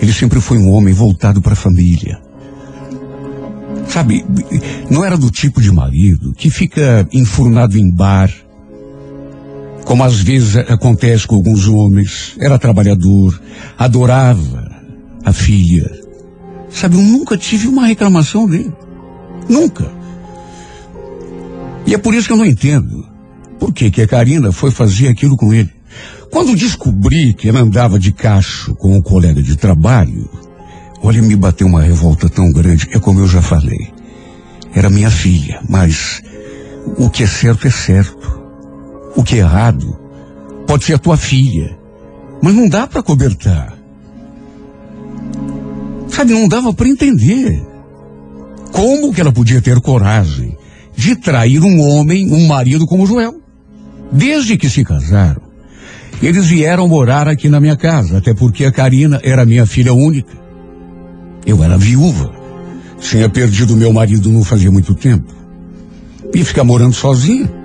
ele 0.00 0.12
sempre 0.12 0.40
foi 0.40 0.58
um 0.58 0.70
homem 0.70 0.94
voltado 0.94 1.42
para 1.42 1.54
a 1.54 1.56
família. 1.56 2.20
Sabe, 3.88 4.24
não 4.88 5.04
era 5.04 5.18
do 5.18 5.28
tipo 5.28 5.60
de 5.60 5.72
marido 5.72 6.32
que 6.34 6.50
fica 6.50 7.06
enfurnado 7.12 7.76
em 7.76 7.90
bar, 7.90 8.30
como 9.84 10.04
às 10.04 10.20
vezes 10.20 10.56
acontece 10.56 11.26
com 11.26 11.36
alguns 11.36 11.66
homens. 11.68 12.34
Era 12.38 12.58
trabalhador, 12.58 13.40
adorava 13.76 14.70
a 15.24 15.32
filha. 15.32 15.90
Sabe, 16.70 16.96
eu 16.96 17.02
nunca 17.02 17.36
tive 17.36 17.68
uma 17.68 17.86
reclamação 17.86 18.48
dele. 18.48 18.72
Nunca. 19.48 19.90
E 21.86 21.94
é 21.94 21.98
por 21.98 22.14
isso 22.14 22.26
que 22.26 22.32
eu 22.32 22.38
não 22.38 22.46
entendo. 22.46 23.06
Por 23.58 23.72
que, 23.72 23.90
que 23.90 24.02
a 24.02 24.08
Karina 24.08 24.50
foi 24.52 24.70
fazer 24.70 25.08
aquilo 25.08 25.36
com 25.36 25.52
ele? 25.52 25.70
Quando 26.30 26.56
descobri 26.56 27.34
que 27.34 27.48
ela 27.48 27.60
andava 27.60 27.98
de 27.98 28.12
cacho 28.12 28.74
com 28.76 28.96
um 28.96 29.02
colega 29.02 29.42
de 29.42 29.54
trabalho, 29.54 30.28
olha, 31.02 31.20
me 31.20 31.36
bateu 31.36 31.66
uma 31.66 31.82
revolta 31.82 32.28
tão 32.28 32.50
grande. 32.50 32.88
É 32.92 32.98
como 32.98 33.20
eu 33.20 33.26
já 33.26 33.42
falei. 33.42 33.92
Era 34.74 34.88
minha 34.88 35.10
filha, 35.10 35.60
mas 35.68 36.22
o 36.96 37.10
que 37.10 37.24
é 37.24 37.26
certo 37.26 37.66
é 37.66 37.70
certo. 37.70 38.41
O 39.14 39.22
que 39.22 39.36
é 39.36 39.38
errado 39.38 39.98
pode 40.66 40.84
ser 40.84 40.94
a 40.94 40.98
tua 40.98 41.16
filha, 41.16 41.78
mas 42.42 42.54
não 42.54 42.68
dá 42.68 42.86
para 42.86 43.02
cobertar. 43.02 43.74
Sabe, 46.08 46.32
não 46.32 46.48
dava 46.48 46.72
para 46.72 46.88
entender. 46.88 47.62
Como 48.70 49.12
que 49.12 49.20
ela 49.20 49.32
podia 49.32 49.60
ter 49.60 49.80
coragem 49.80 50.56
de 50.96 51.16
trair 51.16 51.62
um 51.62 51.80
homem, 51.80 52.32
um 52.32 52.46
marido 52.46 52.86
como 52.86 53.06
Joel? 53.06 53.40
Desde 54.10 54.56
que 54.56 54.68
se 54.68 54.84
casaram, 54.84 55.42
eles 56.22 56.46
vieram 56.46 56.86
morar 56.86 57.28
aqui 57.28 57.48
na 57.48 57.60
minha 57.60 57.76
casa, 57.76 58.18
até 58.18 58.34
porque 58.34 58.64
a 58.64 58.72
Karina 58.72 59.20
era 59.22 59.44
minha 59.44 59.66
filha 59.66 59.92
única. 59.92 60.32
Eu 61.44 61.62
era 61.64 61.76
viúva. 61.76 62.32
Tinha 63.00 63.28
perdido 63.28 63.76
meu 63.76 63.92
marido 63.92 64.30
não 64.30 64.44
fazia 64.44 64.70
muito 64.70 64.94
tempo. 64.94 65.34
E 66.34 66.44
ficar 66.44 66.64
morando 66.64 66.94
sozinha. 66.94 67.61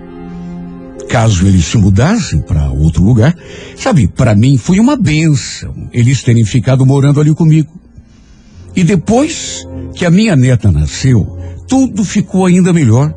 Caso 1.10 1.48
eles 1.48 1.66
se 1.66 1.78
mudassem 1.78 2.42
para 2.42 2.70
outro 2.70 3.02
lugar, 3.02 3.36
sabe, 3.78 4.08
para 4.08 4.36
mim 4.36 4.58
foi 4.58 4.80
uma 4.80 4.98
benção 4.98 5.74
eles 5.94 6.22
terem 6.22 6.44
ficado 6.44 6.86
morando 6.86 7.22
ali 7.22 7.34
comigo. 7.34 7.72
E 8.76 8.84
depois 8.84 9.66
que 9.96 10.06
a 10.06 10.12
minha 10.12 10.36
neta 10.36 10.72
nasceu, 10.72 11.38
tudo 11.68 12.04
ficou 12.04 12.46
ainda 12.46 12.72
melhor. 12.72 13.14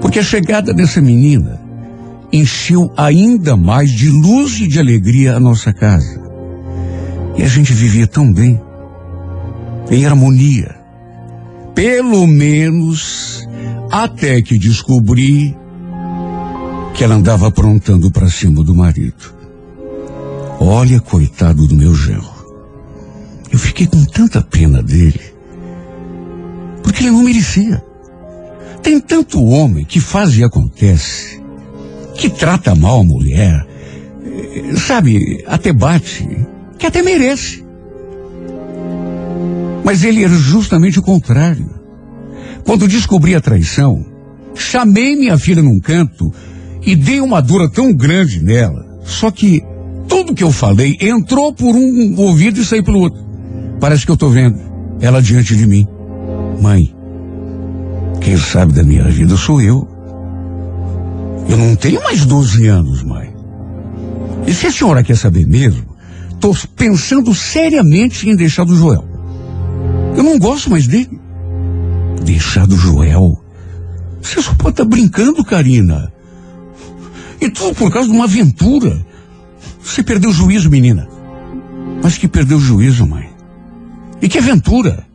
Porque 0.00 0.18
a 0.18 0.22
chegada 0.22 0.72
dessa 0.72 1.00
menina 1.00 1.60
encheu 2.32 2.92
ainda 2.96 3.56
mais 3.56 3.90
de 3.90 4.08
luz 4.08 4.60
e 4.60 4.68
de 4.68 4.78
alegria 4.78 5.34
a 5.34 5.40
nossa 5.40 5.72
casa. 5.72 6.22
E 7.36 7.42
a 7.42 7.48
gente 7.48 7.72
vivia 7.72 8.06
tão 8.06 8.32
bem, 8.32 8.60
em 9.90 10.06
harmonia. 10.06 10.76
Pelo 11.74 12.26
menos 12.26 13.46
até 13.90 14.40
que 14.40 14.58
descobri 14.58 15.56
que 16.96 17.04
ela 17.04 17.14
andava 17.14 17.46
aprontando 17.46 18.10
para 18.10 18.30
cima 18.30 18.64
do 18.64 18.74
marido. 18.74 19.34
Olha, 20.58 20.98
coitado 20.98 21.66
do 21.66 21.74
meu 21.74 21.94
genro. 21.94 22.34
Eu 23.52 23.58
fiquei 23.58 23.86
com 23.86 24.02
tanta 24.06 24.40
pena 24.40 24.82
dele. 24.82 25.20
Porque 26.82 27.02
ele 27.02 27.10
não 27.10 27.22
merecia. 27.22 27.84
Tem 28.82 28.98
tanto 28.98 29.44
homem 29.44 29.84
que 29.84 30.00
faz 30.00 30.38
e 30.38 30.44
acontece, 30.44 31.42
que 32.14 32.30
trata 32.30 32.74
mal 32.74 33.00
a 33.00 33.04
mulher, 33.04 33.66
sabe, 34.78 35.44
até 35.46 35.74
bate, 35.74 36.26
que 36.78 36.86
até 36.86 37.02
merece. 37.02 37.62
Mas 39.84 40.02
ele 40.02 40.24
era 40.24 40.34
justamente 40.34 40.98
o 40.98 41.02
contrário. 41.02 41.68
Quando 42.64 42.88
descobri 42.88 43.34
a 43.34 43.40
traição, 43.40 44.02
chamei 44.54 45.14
minha 45.14 45.36
filha 45.36 45.62
num 45.62 45.78
canto 45.78 46.32
e 46.86 46.94
dei 46.94 47.20
uma 47.20 47.42
dura 47.42 47.68
tão 47.68 47.92
grande 47.92 48.40
nela. 48.40 48.86
Só 49.04 49.30
que 49.30 49.60
tudo 50.08 50.34
que 50.34 50.44
eu 50.44 50.52
falei 50.52 50.96
entrou 51.00 51.52
por 51.52 51.74
um 51.74 52.14
ouvido 52.16 52.60
e 52.60 52.64
saiu 52.64 52.84
pelo 52.84 53.00
outro. 53.00 53.20
Parece 53.80 54.06
que 54.06 54.12
eu 54.12 54.16
tô 54.16 54.28
vendo 54.28 54.58
ela 55.00 55.20
diante 55.20 55.56
de 55.56 55.66
mim. 55.66 55.86
Mãe, 56.62 56.94
quem 58.20 58.36
sabe 58.36 58.72
da 58.72 58.84
minha 58.84 59.04
vida 59.04 59.36
sou 59.36 59.60
eu. 59.60 59.86
Eu 61.48 61.56
não 61.56 61.74
tenho 61.74 62.02
mais 62.02 62.24
12 62.24 62.66
anos, 62.68 63.02
mãe. 63.02 63.34
E 64.46 64.54
se 64.54 64.68
a 64.68 64.72
senhora 64.72 65.02
quer 65.02 65.16
saber 65.16 65.46
mesmo, 65.46 65.84
tô 66.40 66.54
pensando 66.76 67.34
seriamente 67.34 68.28
em 68.28 68.36
deixar 68.36 68.64
do 68.64 68.76
Joel. 68.76 69.04
Eu 70.16 70.22
não 70.22 70.38
gosto 70.38 70.70
mais 70.70 70.86
dele. 70.86 71.20
Deixar 72.24 72.66
do 72.66 72.76
Joel? 72.76 73.42
Você 74.22 74.40
só 74.40 74.54
pode 74.54 74.70
estar 74.70 74.84
brincando, 74.84 75.44
Karina. 75.44 76.12
E 77.40 77.50
tudo 77.50 77.74
por 77.74 77.92
causa 77.92 78.08
de 78.08 78.14
uma 78.14 78.24
aventura. 78.24 79.04
Você 79.82 80.02
perdeu 80.02 80.30
o 80.30 80.32
juízo, 80.32 80.70
menina. 80.70 81.08
Mas 82.02 82.18
que 82.18 82.28
perdeu 82.28 82.58
o 82.58 82.60
juízo, 82.60 83.06
mãe. 83.06 83.28
E 84.20 84.28
que 84.28 84.38
aventura. 84.38 85.06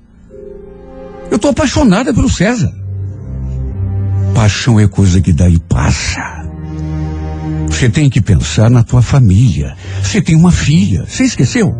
Eu 1.29 1.39
tô 1.39 1.49
apaixonada 1.49 2.13
pelo 2.13 2.29
César. 2.29 2.73
Paixão 4.33 4.79
é 4.79 4.87
coisa 4.87 5.21
que 5.21 5.33
dá 5.33 5.49
e 5.49 5.59
passa. 5.59 6.21
Você 7.67 7.89
tem 7.89 8.09
que 8.09 8.21
pensar 8.21 8.69
na 8.69 8.83
tua 8.83 9.01
família. 9.01 9.75
Você 10.03 10.21
tem 10.21 10.35
uma 10.35 10.51
filha. 10.51 11.05
Você 11.07 11.23
esqueceu? 11.23 11.73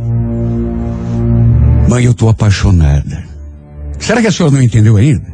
Mãe, 1.88 2.06
eu 2.06 2.14
tô 2.14 2.30
apaixonada. 2.30 3.24
Será 4.00 4.22
que 4.22 4.28
a 4.28 4.32
senhora 4.32 4.56
não 4.56 4.64
entendeu 4.64 4.98
ainda? 4.98 5.31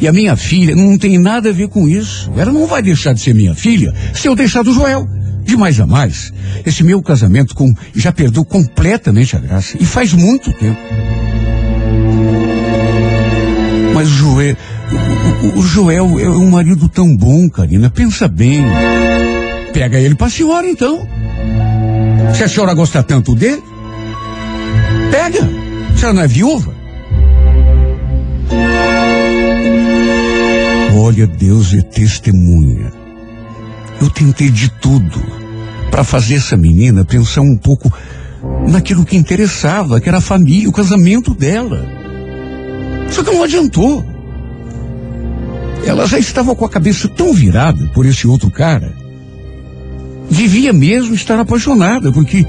E 0.00 0.08
a 0.08 0.12
minha 0.12 0.36
filha 0.36 0.74
não 0.74 0.96
tem 0.98 1.18
nada 1.18 1.50
a 1.50 1.52
ver 1.52 1.68
com 1.68 1.88
isso. 1.88 2.30
Ela 2.36 2.52
não 2.52 2.66
vai 2.66 2.82
deixar 2.82 3.12
de 3.12 3.20
ser 3.20 3.34
minha 3.34 3.54
filha 3.54 3.92
se 4.14 4.26
eu 4.28 4.34
deixar 4.34 4.62
do 4.62 4.72
Joel. 4.72 5.08
De 5.44 5.56
mais 5.58 5.78
a 5.78 5.86
mais, 5.86 6.32
esse 6.64 6.82
meu 6.82 7.02
casamento 7.02 7.54
com 7.54 7.70
já 7.94 8.10
perdeu 8.10 8.44
completamente 8.46 9.36
a 9.36 9.38
graça. 9.38 9.76
E 9.78 9.84
faz 9.84 10.12
muito 10.14 10.50
tempo. 10.54 10.78
Mas 13.94 14.08
o 14.08 14.14
Joel, 14.14 14.56
o, 14.90 15.46
o- 15.46 15.58
o 15.58 15.62
Joel 15.62 16.18
é 16.18 16.28
um 16.28 16.50
marido 16.50 16.88
tão 16.88 17.14
bom, 17.16 17.48
Karina. 17.48 17.90
Pensa 17.90 18.26
bem. 18.26 18.64
Pega 19.72 19.98
ele 20.00 20.14
pra 20.14 20.30
senhora, 20.30 20.66
então. 20.68 21.06
Se 22.34 22.42
a 22.42 22.48
senhora 22.48 22.74
gosta 22.74 23.02
tanto 23.02 23.34
dele, 23.34 23.62
pega. 25.10 25.40
A 25.92 25.96
senhora 25.96 26.14
não 26.14 26.22
é 26.22 26.26
viúva? 26.28 26.73
Olha, 31.06 31.26
Deus 31.26 31.74
é 31.74 31.82
testemunha. 31.82 32.90
Eu 34.00 34.08
tentei 34.08 34.48
de 34.48 34.70
tudo 34.70 35.22
para 35.90 36.02
fazer 36.02 36.36
essa 36.36 36.56
menina 36.56 37.04
pensar 37.04 37.42
um 37.42 37.58
pouco 37.58 37.92
naquilo 38.66 39.04
que 39.04 39.14
interessava, 39.14 40.00
que 40.00 40.08
era 40.08 40.16
a 40.16 40.22
família, 40.22 40.66
o 40.66 40.72
casamento 40.72 41.34
dela. 41.34 41.86
Só 43.10 43.22
que 43.22 43.30
não 43.30 43.42
adiantou. 43.42 44.02
Ela 45.84 46.06
já 46.06 46.18
estava 46.18 46.56
com 46.56 46.64
a 46.64 46.70
cabeça 46.70 47.06
tão 47.06 47.34
virada 47.34 47.86
por 47.92 48.06
esse 48.06 48.26
outro 48.26 48.50
cara. 48.50 48.90
Devia 50.30 50.72
mesmo 50.72 51.14
estar 51.14 51.38
apaixonada, 51.38 52.10
porque 52.12 52.46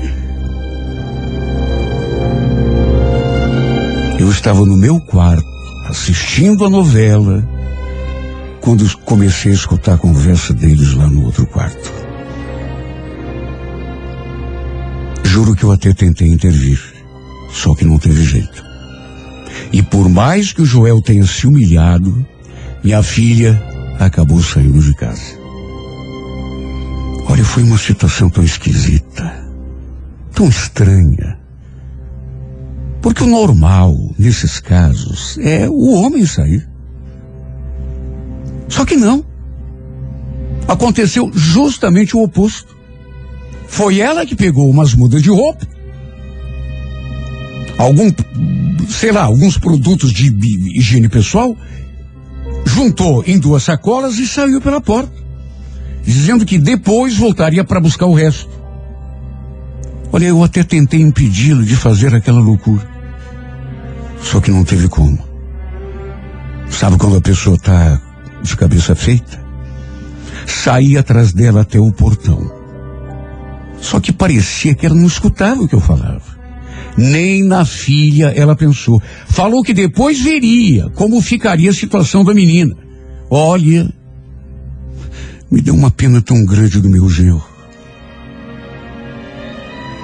eu 4.18 4.32
estava 4.32 4.66
no 4.66 4.78
meu 4.78 5.02
quarto 5.02 5.44
assistindo 5.90 6.64
a 6.64 6.70
novela 6.70 7.55
quando 8.66 8.98
comecei 9.02 9.52
a 9.52 9.56
escutar 9.56 9.94
a 9.94 9.98
conversa 9.98 10.52
deles 10.52 10.96
lá 10.96 11.08
no 11.08 11.26
outro 11.26 11.46
quarto. 11.46 11.94
Juro 15.24 15.56
que 15.56 15.64
eu 15.64 15.72
até 15.72 15.94
tentei 15.94 16.28
intervir, 16.28 16.82
só 17.54 17.76
que 17.76 17.86
não 17.86 18.00
teve 18.00 18.24
jeito. 18.24 18.66
E 19.72 19.84
por 19.84 20.10
mais 20.10 20.52
que 20.52 20.64
o 20.64 20.66
Joel 20.66 21.00
tenha 21.00 21.28
se 21.28 21.46
humilhado, 21.46 22.26
minha 22.84 23.04
filha 23.04 23.62
acabou 24.00 24.42
saindo 24.42 24.82
de 24.82 24.96
casa. 24.96 25.38
Olha, 27.28 27.46
foi 27.46 27.62
uma 27.62 27.78
situação 27.78 28.32
tão 28.32 28.44
esquisita, 28.44 29.48
tão 30.34 30.50
estranha. 30.50 31.38
Porque 33.00 33.24
o 33.24 33.28
normal, 33.28 33.96
nesses 34.18 34.60
casos, 34.60 35.38
é 35.40 35.70
o 35.70 35.94
homem 35.94 36.26
sair. 36.26 36.75
Só 38.76 38.84
que 38.84 38.98
não. 38.98 39.24
Aconteceu 40.68 41.32
justamente 41.34 42.18
o 42.18 42.22
oposto. 42.22 42.76
Foi 43.68 44.02
ela 44.02 44.26
que 44.26 44.36
pegou 44.36 44.70
umas 44.70 44.94
mudas 44.94 45.24
de 45.24 45.30
roupa, 45.30 45.66
algum, 47.78 48.12
sei 48.90 49.14
lá, 49.14 49.24
alguns 49.24 49.58
produtos 49.58 50.12
de 50.12 50.30
higiene 50.78 51.08
pessoal, 51.08 51.56
juntou 52.66 53.24
em 53.26 53.40
duas 53.40 53.64
sacolas 53.64 54.18
e 54.18 54.28
saiu 54.28 54.60
pela 54.60 54.82
porta, 54.82 55.12
dizendo 56.04 56.46
que 56.46 56.58
depois 56.58 57.16
voltaria 57.16 57.64
para 57.64 57.80
buscar 57.80 58.08
o 58.08 58.14
resto. 58.14 58.50
Olha, 60.12 60.26
eu 60.26 60.44
até 60.44 60.64
tentei 60.64 61.00
impedi-lo 61.00 61.64
de 61.64 61.78
fazer 61.78 62.14
aquela 62.14 62.42
loucura. 62.42 62.86
Só 64.22 64.42
que 64.42 64.52
não 64.52 64.66
teve 64.66 64.90
como. 64.90 65.18
Sabe 66.70 66.98
quando 66.98 67.18
a 67.18 67.22
pessoa 67.22 67.56
está 67.56 68.02
de 68.46 68.58
cabeça 68.58 68.96
feita? 68.96 69.44
Saí 70.46 70.98
atrás 70.98 71.34
dela 71.34 71.62
até 71.62 71.80
o 71.80 71.92
portão. 71.92 72.52
Só 73.82 74.00
que 74.00 74.12
parecia 74.12 74.74
que 74.74 74.86
ela 74.86 74.96
não 74.96 75.08
escutava 75.08 75.62
o 75.62 75.68
que 75.68 75.76
eu 75.76 75.80
falava. 75.80 76.36
Nem 76.98 77.44
na 77.44 77.66
filha 77.66 78.28
ela 78.36 78.56
pensou. 78.56 79.02
Falou 79.28 79.64
que 79.64 79.74
depois 79.74 80.22
veria 80.22 80.90
como 80.92 81.22
ficaria 81.22 81.70
a 81.70 81.74
situação 81.74 82.24
da 82.24 82.34
menina. 82.34 82.76
Olha, 83.30 83.92
me 85.52 85.62
deu 85.62 85.76
uma 85.76 85.92
pena 85.92 86.22
tão 86.22 86.44
grande 86.46 86.80
do 86.80 86.90
meu 86.90 87.10
genro. 87.10 87.44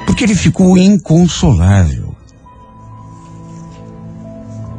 Porque 0.05 0.23
ele 0.23 0.35
ficou 0.35 0.77
inconsolável. 0.77 2.15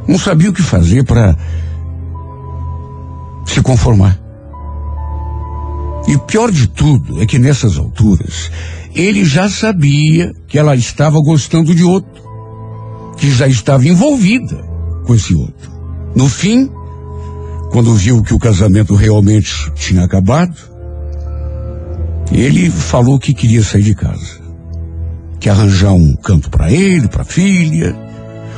Não 0.06 0.18
sabia 0.18 0.50
o 0.50 0.52
que 0.52 0.62
fazer 0.62 1.04
para 1.04 1.36
se 3.46 3.62
conformar. 3.62 4.18
E 6.06 6.16
o 6.16 6.18
pior 6.20 6.50
de 6.50 6.66
tudo 6.66 7.22
é 7.22 7.26
que 7.26 7.38
nessas 7.38 7.78
alturas, 7.78 8.50
ele 8.94 9.24
já 9.24 9.48
sabia 9.48 10.32
que 10.48 10.58
ela 10.58 10.74
estava 10.74 11.18
gostando 11.20 11.74
de 11.74 11.84
outro, 11.84 12.22
que 13.16 13.30
já 13.30 13.46
estava 13.46 13.86
envolvida 13.86 14.56
com 15.06 15.14
esse 15.14 15.34
outro. 15.34 15.70
No 16.14 16.28
fim, 16.28 16.70
quando 17.70 17.94
viu 17.94 18.22
que 18.22 18.34
o 18.34 18.38
casamento 18.38 18.94
realmente 18.94 19.72
tinha 19.74 20.04
acabado, 20.04 20.56
ele 22.30 22.70
falou 22.70 23.18
que 23.18 23.32
queria 23.32 23.62
sair 23.62 23.82
de 23.82 23.94
casa, 23.94 24.40
que 25.38 25.48
arranjar 25.48 25.92
um 25.92 26.14
canto 26.16 26.50
para 26.50 26.70
ele, 26.70 27.08
para 27.08 27.22
a 27.22 27.26
filha. 27.26 27.96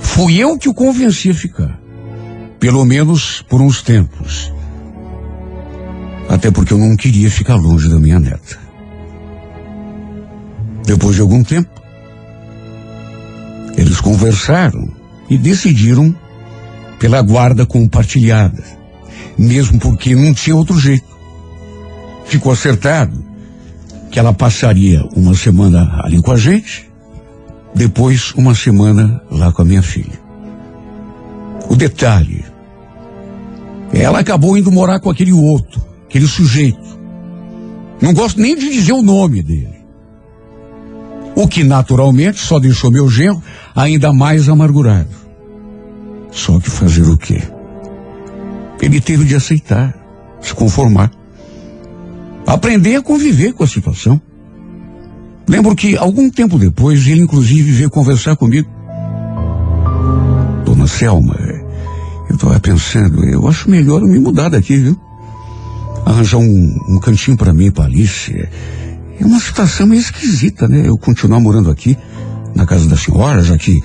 Fui 0.01 0.37
eu 0.37 0.59
que 0.59 0.69
o 0.69 0.75
convenci 0.75 1.31
a 1.31 1.35
ficar, 1.35 1.81
pelo 2.59 2.85
menos 2.85 3.43
por 3.49 3.61
uns 3.61 3.83
tempos. 3.83 4.53
Até 6.29 6.51
porque 6.51 6.73
eu 6.73 6.79
não 6.79 6.97
queria 6.97 7.31
ficar 7.31 7.57
longe 7.57 7.89
da 7.89 7.99
minha 7.99 8.19
neta. 8.19 8.59
Depois 10.85 11.15
de 11.17 11.23
algum 11.23 11.43
tempo, 11.43 11.71
eles 13.77 14.01
conversaram 14.01 14.89
e 15.29 15.39
decidiram 15.39 16.15
pela 16.99 17.21
guarda 17.23 17.67
compartilhada. 17.67 18.63
mesmo 19.37 19.79
porque 19.79 20.15
não 20.15 20.33
tinha 20.33 20.57
outro 20.57 20.79
jeito. 20.79 21.05
Ficou 22.25 22.53
acertado 22.53 23.23
que 24.11 24.19
ela 24.19 24.33
passaria 24.33 25.05
uma 25.17 25.35
semana 25.35 26.01
ali 26.05 26.23
com 26.23 26.33
a 26.33 26.37
gente, 26.37 26.89
depois 27.75 28.33
uma 28.37 28.55
semana 28.55 29.21
lá 29.31 29.53
com 29.53 29.63
a 29.63 29.65
minha 29.65 29.83
filha. 29.83 30.19
O 31.69 31.75
detalhe, 31.75 32.45
ela 33.93 34.21
acabou 34.21 34.57
indo 34.57 34.71
morar 34.71 35.01
com 35.01 35.11
aquele 35.11 35.33
outro, 35.33 35.83
aquele 36.15 36.29
sujeito. 36.29 36.79
Não 38.01 38.15
gosto 38.15 38.41
nem 38.41 38.57
de 38.57 38.71
dizer 38.71 38.93
o 38.93 39.03
nome 39.03 39.43
dele. 39.43 39.75
O 41.35 41.49
que 41.49 41.65
naturalmente 41.65 42.39
só 42.39 42.61
deixou 42.61 42.89
meu 42.89 43.11
genro 43.11 43.43
ainda 43.75 44.13
mais 44.13 44.49
amargurado. 44.49 45.11
Só 46.31 46.61
que 46.61 46.71
fazer 46.71 47.03
o 47.03 47.19
quê? 47.19 47.43
Ele 48.81 49.01
teve 49.01 49.25
de 49.25 49.35
aceitar, 49.35 49.93
se 50.41 50.55
conformar. 50.55 51.11
Aprender 52.47 52.95
a 52.95 53.03
conviver 53.03 53.53
com 53.53 53.65
a 53.65 53.67
situação. 53.67 54.21
Lembro 55.49 55.75
que 55.75 55.97
algum 55.97 56.31
tempo 56.31 56.59
depois 56.59 57.05
ele 57.09 57.23
inclusive 57.23 57.73
veio 57.73 57.91
conversar 57.91 58.37
comigo. 58.37 58.71
Dona 60.65 60.87
Selma, 60.87 61.37
eu 62.31 62.37
estava 62.37 62.61
pensando, 62.61 63.25
eu 63.25 63.49
acho 63.49 63.69
melhor 63.69 64.01
eu 64.01 64.09
me 64.09 64.21
mudar 64.21 64.49
daqui, 64.49 64.77
viu? 64.77 65.04
Arranjar 66.05 66.39
um, 66.39 66.79
um 66.89 67.01
cantinho 67.01 67.37
para 67.37 67.53
mim, 67.53 67.71
para 67.71 67.85
Alice. 67.85 68.33
É 69.19 69.25
uma 69.25 69.41
situação 69.41 69.87
meio 69.87 70.01
esquisita, 70.01 70.69
né? 70.69 70.87
Eu 70.87 70.99
continuar 70.99 71.41
morando 71.41 71.71
aqui, 71.71 71.97
na 72.55 72.67
casa 72.67 72.89
da 72.89 72.97
senhora, 72.97 73.43
já 73.43 73.57
que 73.57 73.81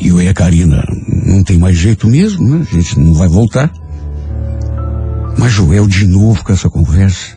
eu 0.00 0.20
e 0.20 0.28
a 0.28 0.34
Karina 0.34 0.84
não 1.26 1.42
tem 1.42 1.58
mais 1.58 1.76
jeito 1.76 2.06
mesmo, 2.06 2.48
né? 2.48 2.66
A 2.70 2.74
gente 2.74 2.98
não 2.98 3.14
vai 3.14 3.28
voltar. 3.28 3.72
Mas 5.38 5.52
Joel, 5.52 5.86
de 5.86 6.06
novo 6.06 6.44
com 6.44 6.52
essa 6.52 6.68
conversa. 6.68 7.36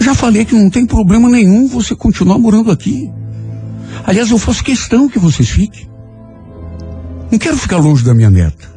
Já 0.00 0.14
falei 0.14 0.44
que 0.44 0.54
não 0.54 0.70
tem 0.70 0.86
problema 0.86 1.28
nenhum 1.28 1.66
você 1.68 1.94
continuar 1.94 2.38
morando 2.38 2.70
aqui. 2.70 3.10
Aliás, 4.04 4.30
eu 4.30 4.38
faço 4.38 4.62
questão 4.62 5.08
que 5.08 5.18
vocês 5.18 5.48
fiquem. 5.48 5.88
Não 7.30 7.38
quero 7.38 7.56
ficar 7.56 7.78
longe 7.78 8.04
da 8.04 8.14
minha 8.14 8.30
neta. 8.30 8.75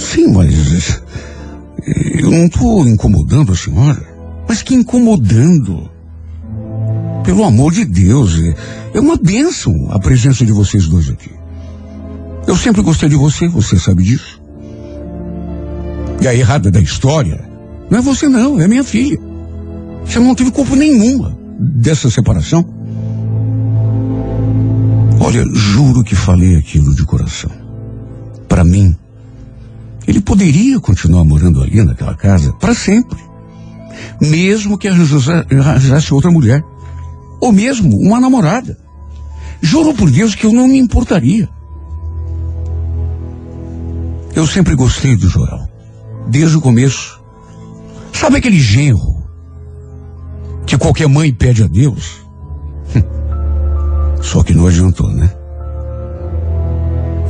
Sim, 0.00 0.32
mas 0.32 1.02
eu 2.18 2.30
não 2.30 2.46
estou 2.46 2.88
incomodando 2.88 3.52
a 3.52 3.56
senhora. 3.56 4.02
Mas 4.48 4.62
que 4.62 4.74
incomodando? 4.74 5.88
Pelo 7.22 7.44
amor 7.44 7.72
de 7.72 7.84
Deus, 7.84 8.34
é, 8.38 8.54
é 8.94 9.00
uma 9.00 9.16
bênção 9.16 9.72
a 9.90 9.98
presença 9.98 10.44
de 10.44 10.52
vocês 10.52 10.88
dois 10.88 11.08
aqui. 11.08 11.30
Eu 12.46 12.56
sempre 12.56 12.82
gostei 12.82 13.08
de 13.08 13.16
você, 13.16 13.46
você 13.46 13.78
sabe 13.78 14.02
disso. 14.02 14.40
E 16.20 16.26
a 16.26 16.34
errada 16.34 16.70
da 16.70 16.80
história 16.80 17.48
não 17.90 17.98
é 17.98 18.02
você 18.02 18.28
não, 18.28 18.60
é 18.60 18.66
minha 18.66 18.82
filha. 18.82 19.20
Você 20.04 20.18
não 20.18 20.34
teve 20.34 20.50
culpa 20.50 20.74
nenhuma 20.74 21.38
dessa 21.58 22.10
separação. 22.10 22.66
Olha, 25.20 25.44
juro 25.54 26.02
que 26.02 26.16
falei 26.16 26.56
aquilo 26.56 26.94
de 26.94 27.04
coração. 27.04 27.50
Para 28.48 28.64
mim, 28.64 28.96
ele 30.10 30.20
poderia 30.20 30.80
continuar 30.80 31.24
morando 31.24 31.62
ali 31.62 31.84
naquela 31.84 32.16
casa 32.16 32.52
para 32.54 32.74
sempre. 32.74 33.18
Mesmo 34.20 34.76
que 34.76 34.88
arranjasse 34.88 36.12
outra 36.12 36.32
mulher. 36.32 36.64
Ou 37.40 37.52
mesmo 37.52 37.96
uma 37.96 38.20
namorada. 38.20 38.76
Juro 39.62 39.94
por 39.94 40.10
Deus 40.10 40.34
que 40.34 40.44
eu 40.44 40.52
não 40.52 40.66
me 40.66 40.78
importaria. 40.78 41.48
Eu 44.34 44.48
sempre 44.48 44.74
gostei 44.74 45.16
do 45.16 45.28
Joel. 45.28 45.68
Desde 46.26 46.56
o 46.56 46.60
começo. 46.60 47.22
Sabe 48.12 48.38
aquele 48.38 48.58
genro 48.58 49.22
que 50.66 50.76
qualquer 50.76 51.06
mãe 51.06 51.32
pede 51.32 51.62
a 51.62 51.68
Deus? 51.68 52.20
Hum. 52.96 53.02
Só 54.20 54.42
que 54.42 54.54
não 54.54 54.66
adiantou, 54.66 55.08
né? 55.08 55.32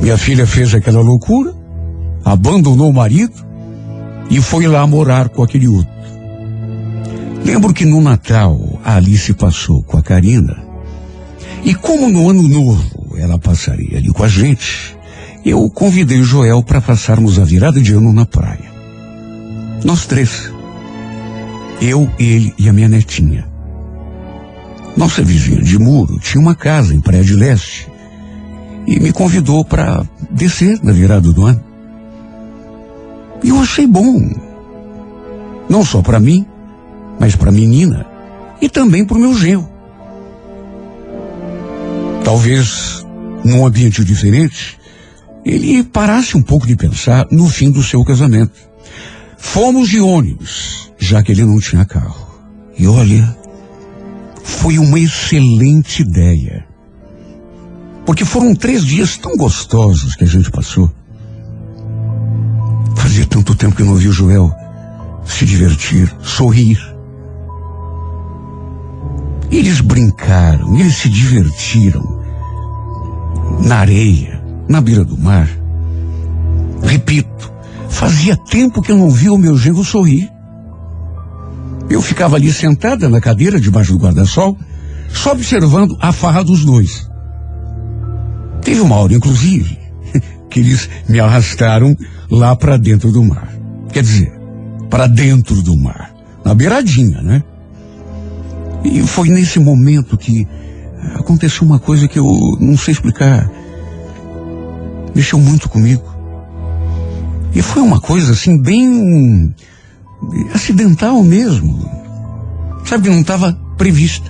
Minha 0.01 0.17
filha 0.17 0.47
fez 0.47 0.73
aquela 0.73 1.01
loucura, 1.01 1.60
abandonou 2.23 2.89
o 2.89 2.93
marido 2.93 3.33
e 4.29 4.41
foi 4.41 4.67
lá 4.67 4.85
morar 4.87 5.29
com 5.29 5.43
aquele 5.43 5.67
outro. 5.67 5.91
Lembro 7.43 7.73
que 7.73 7.85
no 7.85 8.01
Natal 8.01 8.79
a 8.83 8.95
Alice 8.95 9.33
passou 9.33 9.83
com 9.83 9.97
a 9.97 10.03
Karina. 10.03 10.63
E 11.63 11.75
como 11.75 12.09
no 12.09 12.29
ano 12.29 12.47
novo 12.47 13.17
ela 13.17 13.37
passaria 13.37 13.97
ali 13.97 14.09
com 14.09 14.23
a 14.23 14.27
gente, 14.27 14.95
eu 15.43 15.69
convidei 15.69 16.19
o 16.19 16.23
Joel 16.23 16.63
para 16.63 16.81
passarmos 16.81 17.39
a 17.39 17.43
virada 17.43 17.81
de 17.81 17.93
ano 17.93 18.13
na 18.13 18.25
praia. 18.25 18.71
Nós 19.83 20.05
três. 20.05 20.51
Eu, 21.81 22.09
ele 22.19 22.53
e 22.57 22.69
a 22.69 22.73
minha 22.73 22.87
netinha. 22.87 23.47
Nossa 24.95 25.23
vizinha 25.23 25.61
de 25.61 25.79
muro 25.79 26.19
tinha 26.19 26.41
uma 26.41 26.53
casa 26.53 26.93
em 26.93 26.99
Praia 26.99 27.23
de 27.23 27.33
Leste 27.33 27.87
e 28.85 28.99
me 28.99 29.11
convidou 29.11 29.65
para 29.65 30.05
descer 30.29 30.79
na 30.83 30.91
virada 30.91 31.31
do 31.31 31.45
ano. 31.45 31.70
E 33.43 33.49
eu 33.49 33.59
achei 33.59 33.87
bom. 33.87 34.29
Não 35.69 35.83
só 35.83 36.01
para 36.01 36.19
mim, 36.19 36.45
mas 37.19 37.35
para 37.35 37.49
a 37.49 37.53
menina 37.53 38.05
e 38.61 38.69
também 38.69 39.05
para 39.05 39.17
o 39.17 39.19
meu 39.19 39.33
genro. 39.33 39.69
Talvez 42.23 43.05
num 43.43 43.65
ambiente 43.65 44.03
diferente, 44.03 44.77
ele 45.43 45.83
parasse 45.83 46.37
um 46.37 46.41
pouco 46.41 46.67
de 46.67 46.75
pensar 46.75 47.27
no 47.31 47.47
fim 47.49 47.71
do 47.71 47.81
seu 47.81 48.03
casamento. 48.03 48.53
Fomos 49.37 49.89
de 49.89 49.99
ônibus, 49.99 50.91
já 50.99 51.23
que 51.23 51.31
ele 51.31 51.43
não 51.43 51.59
tinha 51.59 51.83
carro. 51.83 52.27
E 52.77 52.87
olha, 52.87 53.35
foi 54.43 54.77
uma 54.77 54.99
excelente 54.99 56.03
ideia. 56.03 56.65
Porque 58.05 58.23
foram 58.25 58.53
três 58.53 58.85
dias 58.85 59.17
tão 59.17 59.35
gostosos 59.35 60.15
que 60.15 60.23
a 60.23 60.27
gente 60.27 60.51
passou. 60.51 60.91
Fazia 62.95 63.25
tanto 63.25 63.55
tempo 63.55 63.75
que 63.75 63.81
eu 63.81 63.85
não 63.85 63.95
vi 63.95 64.07
o 64.07 64.13
Joel 64.13 64.53
se 65.25 65.45
divertir, 65.45 66.13
sorrir. 66.21 66.79
Eles 69.51 69.81
brincaram, 69.81 70.75
eles 70.77 70.95
se 70.95 71.09
divertiram 71.09 72.21
na 73.63 73.77
areia, 73.77 74.41
na 74.67 74.81
beira 74.81 75.03
do 75.03 75.17
mar. 75.17 75.49
Repito, 76.83 77.51
fazia 77.89 78.35
tempo 78.35 78.81
que 78.81 78.91
eu 78.91 78.97
não 78.97 79.09
via 79.09 79.33
o 79.33 79.37
meu 79.37 79.57
genro 79.57 79.83
sorrir. 79.83 80.31
Eu 81.89 82.01
ficava 82.01 82.37
ali 82.37 82.51
sentada 82.51 83.09
na 83.09 83.19
cadeira 83.19 83.59
debaixo 83.59 83.91
do 83.91 83.99
guarda-sol, 83.99 84.57
só 85.09 85.33
observando 85.33 85.97
a 85.99 86.11
farra 86.11 86.43
dos 86.43 86.63
dois. 86.63 87.09
Teve 88.61 88.79
uma 88.79 88.95
hora, 88.95 89.13
inclusive, 89.13 89.77
que 90.51 90.59
eles 90.59 90.89
me 91.07 91.19
arrastaram 91.19 91.95
lá 92.29 92.55
para 92.55 92.77
dentro 92.77 93.11
do 93.11 93.23
mar. 93.23 93.49
Quer 93.91 94.03
dizer, 94.03 94.31
para 94.89 95.07
dentro 95.07 95.61
do 95.63 95.75
mar, 95.75 96.13
na 96.43 96.53
beiradinha, 96.53 97.21
né? 97.21 97.41
E 98.83 99.01
foi 99.01 99.29
nesse 99.29 99.59
momento 99.59 100.17
que 100.17 100.45
aconteceu 101.15 101.65
uma 101.65 101.79
coisa 101.79 102.07
que 102.07 102.19
eu 102.19 102.25
não 102.59 102.77
sei 102.77 102.91
explicar. 102.91 103.49
Mexeu 105.15 105.39
muito 105.39 105.69
comigo. 105.69 106.03
E 107.53 107.61
foi 107.61 107.81
uma 107.81 107.99
coisa 107.99 108.33
assim, 108.33 108.61
bem 108.61 109.53
acidental 110.53 111.23
mesmo. 111.23 111.89
Sabe, 112.85 113.09
não 113.09 113.21
estava 113.21 113.53
prevista. 113.77 114.29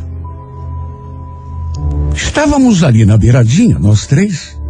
Estávamos 2.13 2.84
ali 2.84 3.05
na 3.05 3.17
beiradinha, 3.17 3.80
nós 3.80 4.05
três. 4.05 4.61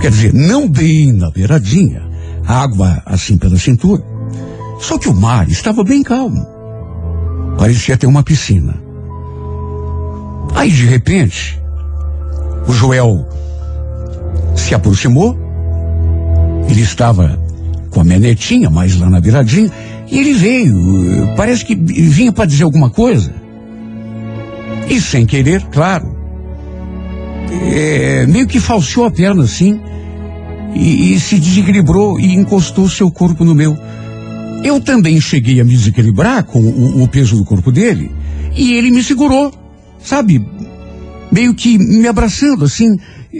Quer 0.00 0.10
dizer, 0.10 0.34
não 0.34 0.68
bem 0.68 1.12
na 1.12 1.30
beiradinha, 1.30 2.02
água 2.46 3.02
assim 3.04 3.36
pela 3.36 3.58
cintura. 3.58 4.02
Só 4.80 4.98
que 4.98 5.08
o 5.08 5.14
mar 5.14 5.48
estava 5.48 5.82
bem 5.82 6.02
calmo. 6.02 6.46
Parecia 7.58 7.96
ter 7.96 8.06
uma 8.06 8.22
piscina. 8.22 8.74
Aí, 10.54 10.70
de 10.70 10.86
repente, 10.86 11.60
o 12.68 12.72
Joel 12.72 13.26
se 14.54 14.74
aproximou. 14.74 15.38
Ele 16.68 16.82
estava 16.82 17.38
com 17.90 18.00
a 18.00 18.04
menetinha 18.04 18.68
mais 18.68 18.98
lá 18.98 19.08
na 19.08 19.20
beiradinha. 19.20 19.70
E 20.10 20.18
ele 20.18 20.34
veio, 20.34 21.34
parece 21.36 21.64
que 21.64 21.74
vinha 21.74 22.32
para 22.32 22.44
dizer 22.44 22.64
alguma 22.64 22.90
coisa. 22.90 23.32
E 24.88 25.00
sem 25.00 25.26
querer, 25.26 25.62
claro. 25.66 26.15
É, 27.50 28.26
meio 28.26 28.46
que 28.46 28.60
falseou 28.60 29.06
a 29.06 29.10
perna 29.10 29.44
assim. 29.44 29.80
E, 30.74 31.14
e 31.14 31.20
se 31.20 31.38
desequilibrou 31.38 32.20
e 32.20 32.34
encostou 32.34 32.88
seu 32.88 33.10
corpo 33.10 33.44
no 33.44 33.54
meu. 33.54 33.76
Eu 34.62 34.80
também 34.80 35.20
cheguei 35.20 35.60
a 35.60 35.64
me 35.64 35.70
desequilibrar 35.70 36.44
com 36.44 36.60
o, 36.60 37.02
o 37.02 37.08
peso 37.08 37.36
do 37.36 37.44
corpo 37.44 37.70
dele. 37.70 38.10
E 38.54 38.72
ele 38.72 38.90
me 38.90 39.02
segurou, 39.02 39.52
sabe? 39.98 40.44
Meio 41.30 41.54
que 41.54 41.78
me 41.78 42.06
abraçando 42.08 42.64
assim. 42.64 42.96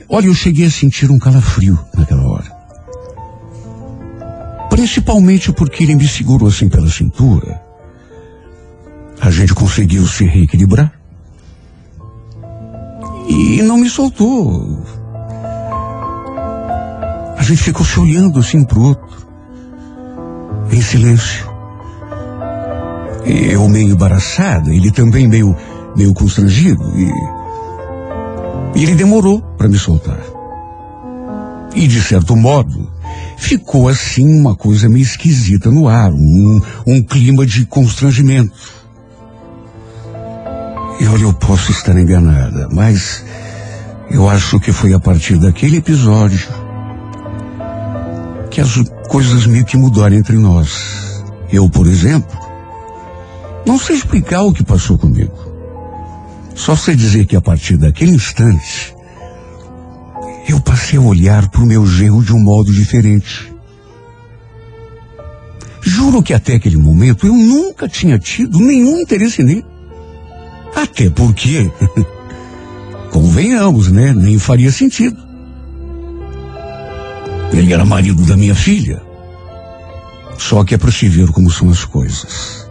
Olha, 0.09 0.27
eu 0.27 0.35
cheguei 0.35 0.67
a 0.67 0.71
sentir 0.71 1.11
um 1.11 1.19
calafrio 1.19 1.79
naquela 1.97 2.27
hora. 2.29 2.57
Principalmente 4.71 5.53
porque 5.53 5.85
ele 5.85 5.95
me 5.95 6.07
segurou 6.07 6.49
assim 6.49 6.69
pela 6.69 6.89
cintura. 6.89 7.61
A 9.21 9.31
gente 9.31 9.55
conseguiu 9.55 10.07
se 10.07 10.25
reequilibrar. 10.25 10.93
E 13.29 13.63
não 13.63 13.79
me 13.79 13.89
soltou. 13.89 14.79
A 17.37 17.43
gente 17.43 17.63
ficou 17.63 17.85
se 17.85 17.99
olhando 17.99 18.39
assim 18.39 18.65
pro 18.65 18.81
outro. 18.81 19.27
Em 20.71 20.81
silêncio. 20.81 21.47
Eu 23.25 23.69
meio 23.69 23.91
embaraçada, 23.91 24.73
ele 24.73 24.91
também 24.91 25.27
meio, 25.27 25.57
meio 25.97 26.15
constrangido. 26.15 26.83
E, 26.97 27.11
e 28.79 28.83
ele 28.85 28.95
demorou 28.95 29.41
para 29.57 29.69
me 29.69 29.79
soltar. 29.79 30.21
E 31.75 31.87
de 31.87 32.01
certo 32.01 32.37
modo, 32.37 32.91
ficou 33.37 33.89
assim 33.89 34.27
uma 34.41 34.55
coisa 34.55 34.89
meio 34.89 35.03
esquisita 35.03 35.71
no 35.71 35.89
ar, 35.89 36.13
um, 36.13 36.61
um 36.87 37.03
clima 37.03 37.45
de 37.45 37.67
constrangimento. 37.67 38.53
E 40.99 41.07
olha, 41.07 41.25
eu 41.25 41.33
posso 41.35 41.71
estar 41.71 41.97
enganada, 41.99 42.69
mas 42.73 43.25
eu 44.11 44.29
acho 44.29 44.59
que 44.59 44.73
foi 44.73 44.95
a 44.95 45.01
partir 45.01 45.39
daquele 45.39 45.77
episódio 45.77 46.49
que 48.51 48.61
as 48.61 48.77
coisas 49.09 49.47
meio 49.47 49.65
que 49.65 49.77
mudaram 49.77 50.17
entre 50.17 50.37
nós. 50.37 51.23
Eu, 51.53 51.69
por 51.69 51.87
exemplo, 51.87 52.39
não 53.67 53.79
sei 53.79 53.97
explicar 53.97 54.43
o 54.43 54.53
que 54.53 54.65
passou 54.65 54.97
comigo. 54.97 55.37
Só 56.55 56.75
sei 56.75 56.97
dizer 56.97 57.27
que 57.27 57.37
a 57.37 57.41
partir 57.43 57.77
daquele 57.77 58.13
instante, 58.13 58.97
eu 60.49 60.59
passei 60.61 60.99
a 60.99 61.03
olhar 61.03 61.49
para 61.51 61.61
o 61.61 61.67
meu 61.67 61.87
genro 61.87 62.25
de 62.25 62.33
um 62.33 62.43
modo 62.43 62.73
diferente. 62.73 63.53
Juro 65.83 66.23
que 66.23 66.33
até 66.33 66.55
aquele 66.55 66.79
momento 66.79 67.27
eu 67.27 67.35
nunca 67.35 67.87
tinha 67.87 68.19
tido 68.19 68.59
nenhum 68.59 68.99
interesse 68.99 69.43
nele. 69.43 69.76
Até 70.77 71.09
porque, 71.09 71.73
convenhamos, 73.11 73.91
né? 73.91 74.13
Nem 74.13 74.39
faria 74.39 74.71
sentido. 74.71 75.17
Ele 77.51 77.73
era 77.73 77.85
marido 77.85 78.23
da 78.27 78.37
minha 78.37 78.55
filha. 78.55 79.01
Só 80.37 80.63
que 80.63 80.75
é 80.75 80.79
para 80.79 80.93
se 80.93 81.09
ver 81.09 81.29
como 81.33 81.51
são 81.51 81.71
as 81.71 81.87
coisas. 81.87 82.69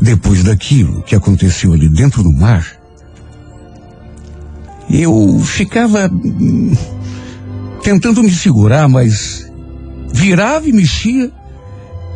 Depois 0.00 0.44
daquilo 0.44 1.02
que 1.02 1.16
aconteceu 1.16 1.72
ali 1.72 1.88
dentro 1.88 2.22
do 2.22 2.32
mar, 2.32 2.64
eu 4.88 5.40
ficava 5.40 6.08
hum, 6.08 6.72
tentando 7.82 8.22
me 8.22 8.30
segurar, 8.30 8.88
mas 8.88 9.50
virava 10.12 10.68
e 10.68 10.72
mexia 10.72 11.30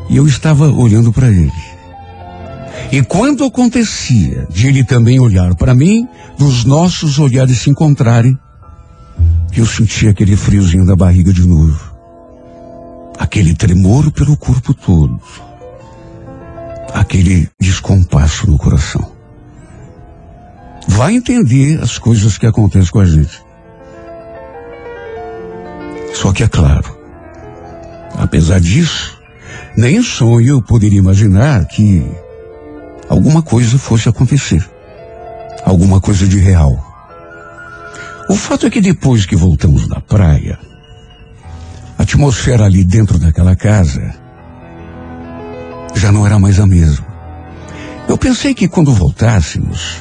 e 0.08 0.16
eu 0.16 0.26
estava 0.26 0.68
olhando 0.68 1.12
para 1.12 1.28
ele. 1.28 1.77
E 2.90 3.02
quando 3.02 3.44
acontecia 3.44 4.46
de 4.50 4.66
ele 4.66 4.82
também 4.82 5.20
olhar 5.20 5.54
para 5.54 5.74
mim, 5.74 6.08
dos 6.38 6.64
nossos 6.64 7.18
olhares 7.18 7.58
se 7.58 7.70
encontrarem, 7.70 8.38
eu 9.54 9.66
sentia 9.66 10.10
aquele 10.10 10.36
friozinho 10.36 10.86
da 10.86 10.96
barriga 10.96 11.32
de 11.32 11.46
novo. 11.46 11.94
Aquele 13.18 13.54
tremor 13.54 14.10
pelo 14.12 14.36
corpo 14.36 14.72
todo. 14.72 15.20
Aquele 16.94 17.48
descompasso 17.60 18.50
no 18.50 18.56
coração. 18.56 19.12
Vai 20.86 21.14
entender 21.14 21.80
as 21.82 21.98
coisas 21.98 22.38
que 22.38 22.46
acontecem 22.46 22.90
com 22.90 23.00
a 23.00 23.04
gente. 23.04 23.42
Só 26.14 26.32
que 26.32 26.42
é 26.42 26.48
claro, 26.48 26.98
apesar 28.16 28.60
disso, 28.60 29.18
nem 29.76 29.96
em 29.96 30.02
sonho 30.02 30.48
eu 30.48 30.62
poderia 30.62 30.98
imaginar 30.98 31.64
que 31.66 32.04
alguma 33.08 33.42
coisa 33.42 33.78
fosse 33.78 34.08
acontecer. 34.08 34.64
Alguma 35.64 36.00
coisa 36.00 36.26
de 36.26 36.38
real. 36.38 36.84
O 38.28 38.34
fato 38.34 38.66
é 38.66 38.70
que 38.70 38.80
depois 38.80 39.26
que 39.26 39.34
voltamos 39.34 39.88
da 39.88 40.00
praia, 40.00 40.58
a 41.98 42.02
atmosfera 42.02 42.64
ali 42.66 42.84
dentro 42.84 43.18
daquela 43.18 43.56
casa 43.56 44.14
já 45.94 46.12
não 46.12 46.26
era 46.26 46.38
mais 46.38 46.60
a 46.60 46.66
mesma. 46.66 47.06
Eu 48.08 48.16
pensei 48.16 48.54
que 48.54 48.68
quando 48.68 48.92
voltássemos 48.92 49.96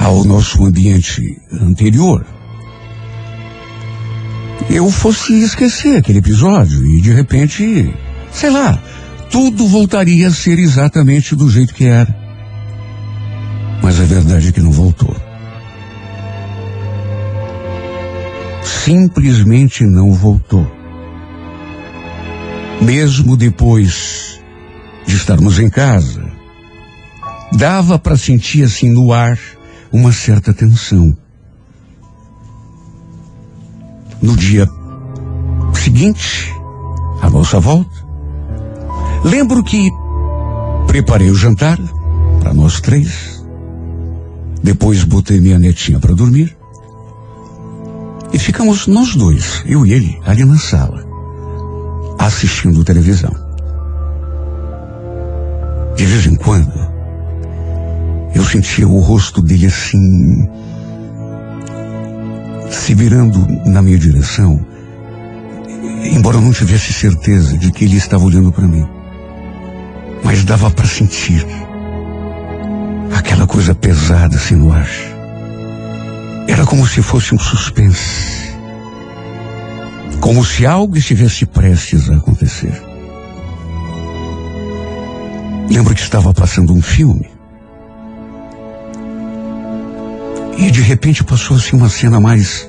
ao 0.00 0.24
nosso 0.24 0.64
ambiente 0.64 1.22
anterior, 1.52 2.24
eu 4.68 4.90
fosse 4.90 5.42
esquecer 5.42 5.96
aquele 5.96 6.18
episódio 6.18 6.86
e 6.86 7.00
de 7.00 7.12
repente, 7.12 7.92
sei 8.32 8.50
lá, 8.50 8.80
tudo 9.30 9.66
voltaria 9.66 10.28
a 10.28 10.32
ser 10.32 10.58
exatamente 10.58 11.36
do 11.36 11.48
jeito 11.48 11.74
que 11.74 11.84
era. 11.84 12.14
Mas 13.82 14.00
a 14.00 14.04
verdade 14.04 14.48
é 14.48 14.52
que 14.52 14.60
não 14.60 14.72
voltou. 14.72 15.14
Simplesmente 18.62 19.84
não 19.84 20.12
voltou. 20.12 20.70
Mesmo 22.82 23.36
depois 23.36 24.40
de 25.06 25.16
estarmos 25.16 25.58
em 25.58 25.70
casa, 25.70 26.24
dava 27.52 27.98
para 27.98 28.16
sentir 28.16 28.64
assim 28.64 28.90
no 28.90 29.12
ar 29.12 29.38
uma 29.92 30.12
certa 30.12 30.52
tensão. 30.52 31.16
No 34.20 34.36
dia 34.36 34.68
seguinte, 35.74 36.52
à 37.22 37.30
nossa 37.30 37.58
volta, 37.58 37.99
lembro 39.24 39.62
que 39.62 39.90
preparei 40.86 41.30
o 41.30 41.34
jantar 41.34 41.78
para 42.40 42.54
nós 42.54 42.80
três. 42.80 43.44
Depois 44.62 45.04
botei 45.04 45.40
minha 45.40 45.58
netinha 45.58 45.98
para 45.98 46.14
dormir. 46.14 46.56
E 48.32 48.38
ficamos 48.38 48.86
nós 48.86 49.14
dois, 49.16 49.62
eu 49.66 49.84
e 49.84 49.92
ele, 49.92 50.20
ali 50.24 50.44
na 50.44 50.56
sala, 50.56 51.04
assistindo 52.18 52.84
televisão. 52.84 53.34
De 55.96 56.06
vez 56.06 56.26
em 56.26 56.36
quando, 56.36 56.72
eu 58.34 58.44
sentia 58.44 58.86
o 58.86 59.00
rosto 59.00 59.42
dele 59.42 59.66
assim, 59.66 60.48
se 62.70 62.94
virando 62.94 63.38
na 63.66 63.82
minha 63.82 63.98
direção, 63.98 64.64
embora 66.12 66.36
eu 66.36 66.40
não 66.40 66.52
tivesse 66.52 66.92
certeza 66.92 67.58
de 67.58 67.72
que 67.72 67.84
ele 67.84 67.96
estava 67.96 68.24
olhando 68.24 68.52
para 68.52 68.66
mim. 68.66 68.86
Mas 70.24 70.44
dava 70.44 70.70
para 70.70 70.86
sentir 70.86 71.46
aquela 73.16 73.46
coisa 73.46 73.74
pesada 73.74 74.36
assim 74.36 74.54
no 74.54 74.72
ar. 74.72 74.88
Era 76.48 76.64
como 76.64 76.86
se 76.86 77.02
fosse 77.02 77.34
um 77.34 77.38
suspense. 77.38 78.50
Como 80.20 80.44
se 80.44 80.66
algo 80.66 80.96
estivesse 80.96 81.46
prestes 81.46 82.10
a 82.10 82.16
acontecer. 82.16 82.90
Lembro 85.70 85.94
que 85.94 86.00
estava 86.00 86.34
passando 86.34 86.74
um 86.74 86.82
filme. 86.82 87.30
E 90.58 90.70
de 90.70 90.82
repente 90.82 91.24
passou 91.24 91.56
assim 91.56 91.76
uma 91.76 91.88
cena 91.88 92.20
mais. 92.20 92.68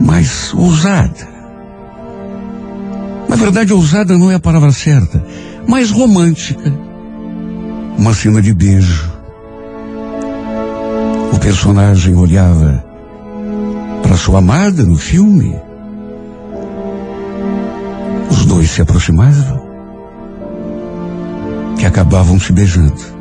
mais 0.00 0.52
ousada. 0.52 1.38
Na 3.28 3.36
verdade, 3.36 3.72
ousada 3.72 4.18
não 4.18 4.30
é 4.30 4.34
a 4.34 4.40
palavra 4.40 4.72
certa, 4.72 5.24
mais 5.68 5.90
romântica. 5.90 6.72
Uma 7.98 8.14
cena 8.14 8.40
de 8.40 8.54
beijo. 8.54 9.12
O 11.30 11.38
personagem 11.38 12.16
olhava 12.16 12.82
para 14.02 14.16
sua 14.16 14.38
amada 14.38 14.82
no 14.82 14.96
filme. 14.96 15.54
Os 18.30 18.46
dois 18.46 18.70
se 18.70 18.80
aproximavam, 18.80 19.60
que 21.78 21.84
acabavam 21.84 22.40
se 22.40 22.50
beijando. 22.50 23.18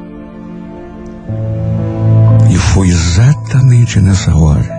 E 2.49 2.55
foi 2.55 2.87
exatamente 2.87 3.99
nessa 3.99 4.33
hora 4.33 4.77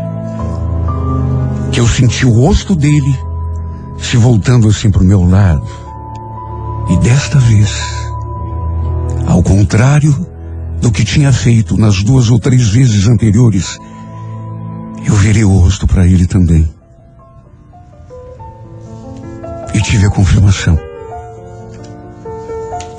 que 1.70 1.80
eu 1.80 1.86
senti 1.86 2.24
o 2.24 2.30
rosto 2.30 2.74
dele 2.74 3.14
se 3.98 4.16
voltando 4.16 4.68
assim 4.68 4.90
para 4.90 5.02
o 5.02 5.06
meu 5.06 5.22
lado. 5.28 5.87
E 6.88 6.96
desta 6.98 7.38
vez, 7.38 7.70
ao 9.26 9.42
contrário 9.42 10.26
do 10.80 10.90
que 10.90 11.04
tinha 11.04 11.32
feito 11.32 11.76
nas 11.76 12.02
duas 12.02 12.30
ou 12.30 12.38
três 12.38 12.68
vezes 12.68 13.06
anteriores, 13.06 13.78
eu 15.04 15.14
virei 15.14 15.44
o 15.44 15.58
rosto 15.58 15.86
para 15.86 16.06
ele 16.06 16.26
também. 16.26 16.68
E 19.74 19.80
tive 19.80 20.06
a 20.06 20.10
confirmação 20.10 20.78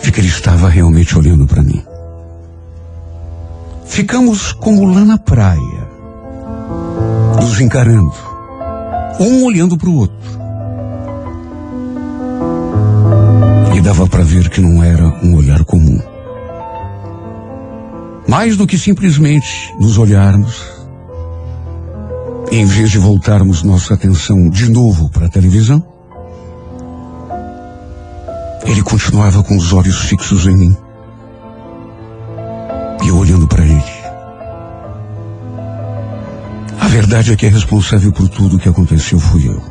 de 0.01 0.11
que 0.11 0.19
ele 0.19 0.27
estava 0.27 0.69
realmente 0.69 1.17
olhando 1.17 1.45
para 1.45 1.61
mim. 1.61 1.83
Ficamos 3.85 4.53
como 4.53 4.85
lá 4.85 5.03
na 5.03 5.17
praia, 5.17 5.89
nos 7.41 7.59
encarando, 7.59 8.13
um 9.19 9.43
olhando 9.43 9.77
para 9.77 9.89
o 9.89 9.95
outro. 9.95 10.38
E 13.79 13.81
dava 13.81 14.05
para 14.07 14.25
ver 14.25 14.49
que 14.49 14.59
não 14.59 14.83
era 14.83 15.07
um 15.23 15.37
olhar 15.37 15.63
comum. 15.63 16.01
Mais 18.27 18.57
do 18.57 18.67
que 18.67 18.77
simplesmente 18.77 19.73
nos 19.79 19.97
olharmos, 19.97 20.65
em 22.51 22.65
vez 22.65 22.91
de 22.91 22.97
voltarmos 22.97 23.63
nossa 23.63 23.93
atenção 23.93 24.49
de 24.49 24.69
novo 24.69 25.09
para 25.09 25.27
a 25.27 25.29
televisão, 25.29 25.81
ele 28.65 28.83
continuava 28.83 29.41
com 29.43 29.55
os 29.55 29.71
olhos 29.71 30.01
fixos 30.09 30.45
em 30.45 30.57
mim. 30.57 30.77
E 33.01 33.07
eu 33.07 33.17
olhando 33.17 33.47
para 33.47 33.63
ele. 33.63 33.93
A 36.81 36.87
verdade 36.89 37.31
é 37.31 37.35
que 37.37 37.45
a 37.45 37.49
responsável 37.49 38.11
por 38.11 38.27
tudo 38.27 38.57
o 38.57 38.59
que 38.59 38.67
aconteceu 38.67 39.21
fui 39.21 39.47
eu. 39.47 39.63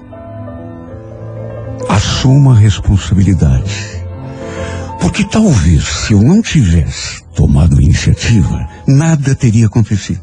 Assuma 1.90 2.52
a 2.52 2.58
responsabilidade. 2.58 3.97
Porque 5.00 5.24
talvez 5.24 5.84
se 5.84 6.12
eu 6.12 6.22
não 6.22 6.42
tivesse 6.42 7.22
tomado 7.34 7.80
iniciativa, 7.80 8.68
nada 8.86 9.34
teria 9.34 9.66
acontecido. 9.66 10.22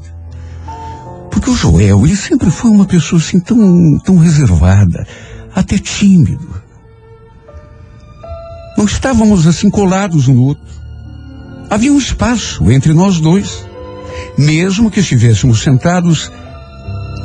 Porque 1.31 1.49
o 1.49 1.55
Joel, 1.55 2.05
ele 2.05 2.15
sempre 2.15 2.51
foi 2.51 2.71
uma 2.71 2.85
pessoa 2.85 3.21
assim 3.21 3.39
tão, 3.39 3.99
tão 3.99 4.17
reservada, 4.17 5.07
até 5.53 5.77
tímido. 5.77 6.47
Não 8.77 8.85
estávamos 8.85 9.47
assim 9.47 9.69
colados 9.69 10.27
um 10.27 10.33
no 10.35 10.43
outro. 10.43 10.63
Havia 11.69 11.91
um 11.91 11.97
espaço 11.97 12.69
entre 12.71 12.93
nós 12.93 13.19
dois, 13.19 13.65
mesmo 14.37 14.91
que 14.91 14.99
estivéssemos 14.99 15.61
sentados 15.61 16.31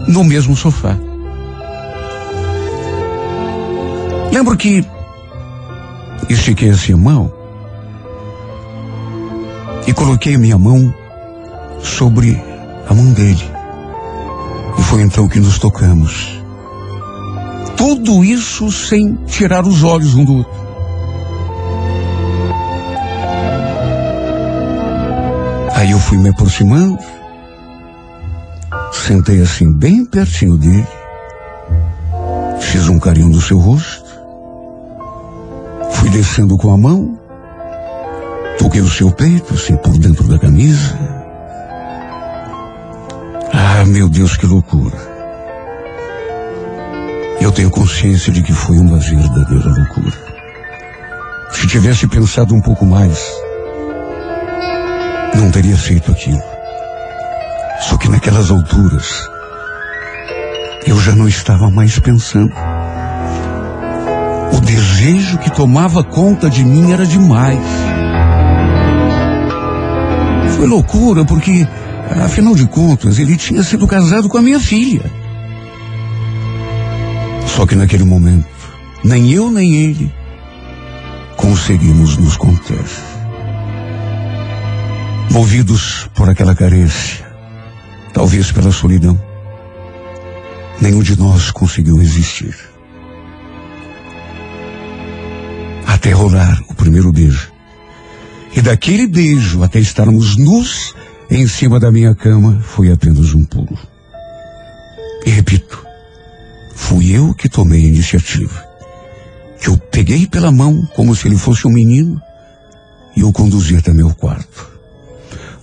no 0.06 0.24
mesmo 0.24 0.56
sofá. 0.56 0.96
Lembro 4.32 4.56
que 4.56 4.84
estiquei 6.28 6.70
assim 6.70 6.92
a 6.92 6.96
mão 6.96 7.39
e 9.86 9.92
coloquei 9.92 10.36
minha 10.36 10.58
mão 10.58 10.94
sobre 11.82 12.42
a 12.88 12.94
mão 12.94 13.12
dele. 13.12 13.44
E 14.78 14.82
foi 14.82 15.02
então 15.02 15.28
que 15.28 15.40
nos 15.40 15.58
tocamos. 15.58 16.40
Tudo 17.76 18.24
isso 18.24 18.70
sem 18.70 19.14
tirar 19.26 19.66
os 19.66 19.82
olhos 19.82 20.14
um 20.14 20.24
do 20.24 20.36
outro. 20.36 20.60
Aí 25.74 25.90
eu 25.92 25.98
fui 25.98 26.18
me 26.18 26.28
aproximando, 26.28 26.98
sentei 28.92 29.40
assim 29.40 29.72
bem 29.72 30.04
pertinho 30.04 30.58
dele, 30.58 30.86
fiz 32.60 32.86
um 32.88 32.98
carinho 32.98 33.30
no 33.30 33.40
seu 33.40 33.58
rosto, 33.58 34.04
fui 35.92 36.10
descendo 36.10 36.58
com 36.58 36.70
a 36.70 36.76
mão, 36.76 37.18
toquei 38.70 38.82
o 38.82 38.88
seu 38.88 39.10
peito, 39.10 39.52
assim 39.52 39.76
por 39.76 39.98
dentro 39.98 40.28
da 40.28 40.38
camisa. 40.38 40.96
Ah, 43.52 43.84
meu 43.84 44.08
Deus, 44.08 44.36
que 44.36 44.46
loucura. 44.46 44.96
Eu 47.40 47.50
tenho 47.50 47.68
consciência 47.68 48.32
de 48.32 48.44
que 48.44 48.52
foi 48.52 48.78
uma 48.78 48.96
verdadeira 48.98 49.68
loucura. 49.70 50.16
Se 51.50 51.66
tivesse 51.66 52.06
pensado 52.06 52.54
um 52.54 52.60
pouco 52.60 52.86
mais, 52.86 53.18
não 55.34 55.50
teria 55.50 55.76
feito 55.76 56.12
aquilo. 56.12 56.42
Só 57.80 57.96
que 57.96 58.08
naquelas 58.08 58.52
alturas, 58.52 59.28
eu 60.86 60.96
já 61.00 61.12
não 61.16 61.26
estava 61.26 61.68
mais 61.72 61.98
pensando. 61.98 62.52
O 64.52 64.60
desejo 64.60 65.38
que 65.38 65.50
tomava 65.50 66.04
conta 66.04 66.48
de 66.48 66.64
mim 66.64 66.92
era 66.92 67.04
demais. 67.04 67.89
Foi 70.60 70.68
loucura 70.68 71.24
porque, 71.24 71.66
afinal 72.22 72.54
de 72.54 72.66
contas, 72.66 73.18
ele 73.18 73.34
tinha 73.34 73.62
sido 73.62 73.86
casado 73.86 74.28
com 74.28 74.36
a 74.36 74.42
minha 74.42 74.60
filha. 74.60 75.10
Só 77.46 77.64
que 77.64 77.74
naquele 77.74 78.04
momento, 78.04 78.46
nem 79.02 79.32
eu 79.32 79.50
nem 79.50 79.74
ele 79.76 80.12
conseguimos 81.34 82.18
nos 82.18 82.36
conter. 82.36 82.84
Movidos 85.30 86.10
por 86.14 86.28
aquela 86.28 86.54
carência, 86.54 87.24
talvez 88.12 88.52
pela 88.52 88.70
solidão, 88.70 89.18
nenhum 90.78 91.00
de 91.02 91.18
nós 91.18 91.50
conseguiu 91.50 91.96
resistir. 91.96 92.54
Até 95.86 96.12
rolar 96.12 96.62
o 96.68 96.74
primeiro 96.74 97.10
beijo. 97.10 97.50
E 98.54 98.60
daquele 98.60 99.06
beijo 99.06 99.62
até 99.62 99.78
estarmos 99.78 100.36
nus 100.36 100.94
em 101.30 101.46
cima 101.46 101.78
da 101.78 101.90
minha 101.90 102.14
cama 102.14 102.60
foi 102.62 102.90
apenas 102.90 103.32
um 103.34 103.44
pulo. 103.44 103.78
E 105.24 105.30
repito, 105.30 105.84
fui 106.74 107.12
eu 107.16 107.34
que 107.34 107.48
tomei 107.48 107.84
a 107.84 107.88
iniciativa. 107.88 108.64
Que 109.60 109.68
eu 109.68 109.78
peguei 109.78 110.26
pela 110.26 110.50
mão 110.50 110.88
como 110.94 111.14
se 111.14 111.28
ele 111.28 111.36
fosse 111.36 111.66
um 111.66 111.72
menino 111.72 112.20
e 113.16 113.22
o 113.22 113.32
conduzi 113.32 113.76
até 113.76 113.92
meu 113.92 114.14
quarto 114.14 114.70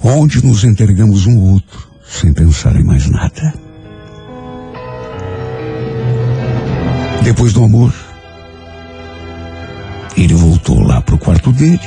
onde 0.02 0.46
nos 0.46 0.64
entregamos 0.64 1.26
um 1.26 1.38
ao 1.38 1.54
outro, 1.54 1.88
sem 2.08 2.34
pensar 2.34 2.76
em 2.76 2.84
mais 2.84 3.08
nada. 3.10 3.54
Depois 7.24 7.52
do 7.54 7.64
amor, 7.64 7.94
ele 10.16 10.34
voltou 10.34 10.82
lá 10.82 11.02
para 11.02 11.16
o 11.16 11.20
quarto 11.20 11.52
dele 11.52 11.80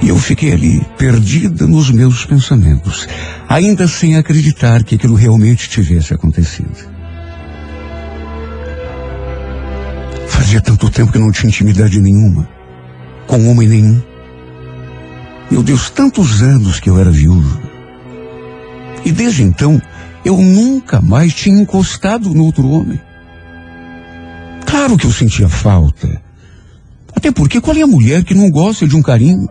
e 0.00 0.08
eu 0.08 0.18
fiquei 0.18 0.52
ali, 0.52 0.80
perdida 0.96 1.66
nos 1.66 1.90
meus 1.90 2.24
pensamentos, 2.24 3.08
ainda 3.48 3.88
sem 3.88 4.16
acreditar 4.16 4.84
que 4.84 4.94
aquilo 4.94 5.14
realmente 5.14 5.68
tivesse 5.68 6.14
acontecido. 6.14 6.88
Fazia 10.28 10.60
tanto 10.60 10.88
tempo 10.90 11.12
que 11.12 11.18
não 11.18 11.32
tinha 11.32 11.48
intimidade 11.48 12.00
nenhuma, 12.00 12.48
com 13.26 13.50
homem 13.50 13.68
nenhum. 13.68 14.00
Meu 15.50 15.62
Deus, 15.62 15.90
tantos 15.90 16.42
anos 16.42 16.78
que 16.78 16.88
eu 16.88 16.98
era 16.98 17.10
viúvo. 17.10 17.60
E 19.04 19.10
desde 19.10 19.42
então, 19.42 19.80
eu 20.24 20.36
nunca 20.36 21.00
mais 21.00 21.34
tinha 21.34 21.60
encostado 21.60 22.32
no 22.34 22.44
outro 22.44 22.68
homem. 22.68 23.00
Claro 24.64 24.96
que 24.96 25.06
eu 25.06 25.12
sentia 25.12 25.48
falta. 25.48 26.20
Até 27.16 27.32
porque 27.32 27.60
qual 27.60 27.76
é 27.76 27.82
a 27.82 27.86
mulher 27.86 28.22
que 28.22 28.34
não 28.34 28.50
gosta 28.50 28.86
de 28.86 28.94
um 28.94 29.02
carinho? 29.02 29.48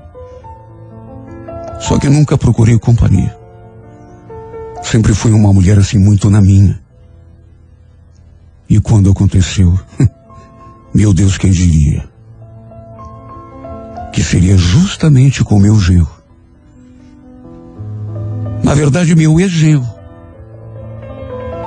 Só 1.80 2.00
que 2.00 2.10
nunca 2.10 2.38
procurei 2.38 2.78
companhia. 2.80 3.36
Sempre 4.84 5.14
fui 5.14 5.32
uma 5.32 5.54
mulher 5.54 5.78
assim 5.78 5.98
muito 5.98 6.30
na 6.30 6.42
minha. 6.42 6.80
E 8.70 8.80
quando 8.80 9.10
aconteceu, 9.10 9.80
meu 10.94 11.14
Deus, 11.14 11.38
quem 11.38 11.52
diria? 11.52 12.18
que 14.18 14.24
seria 14.24 14.58
justamente 14.58 15.44
com 15.44 15.60
meu 15.60 15.80
genro. 15.80 16.10
Na 18.64 18.74
verdade, 18.74 19.16
meu 19.16 19.40
ex-genro. 19.40 19.88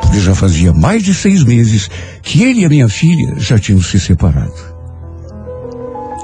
Porque 0.00 0.18
já 0.18 0.34
fazia 0.34 0.72
mais 0.72 1.04
de 1.04 1.14
seis 1.14 1.44
meses 1.44 1.88
que 2.20 2.42
ele 2.42 2.62
e 2.62 2.64
a 2.64 2.68
minha 2.68 2.88
filha 2.88 3.36
já 3.38 3.56
tinham 3.56 3.80
se 3.80 4.00
separado. 4.00 4.52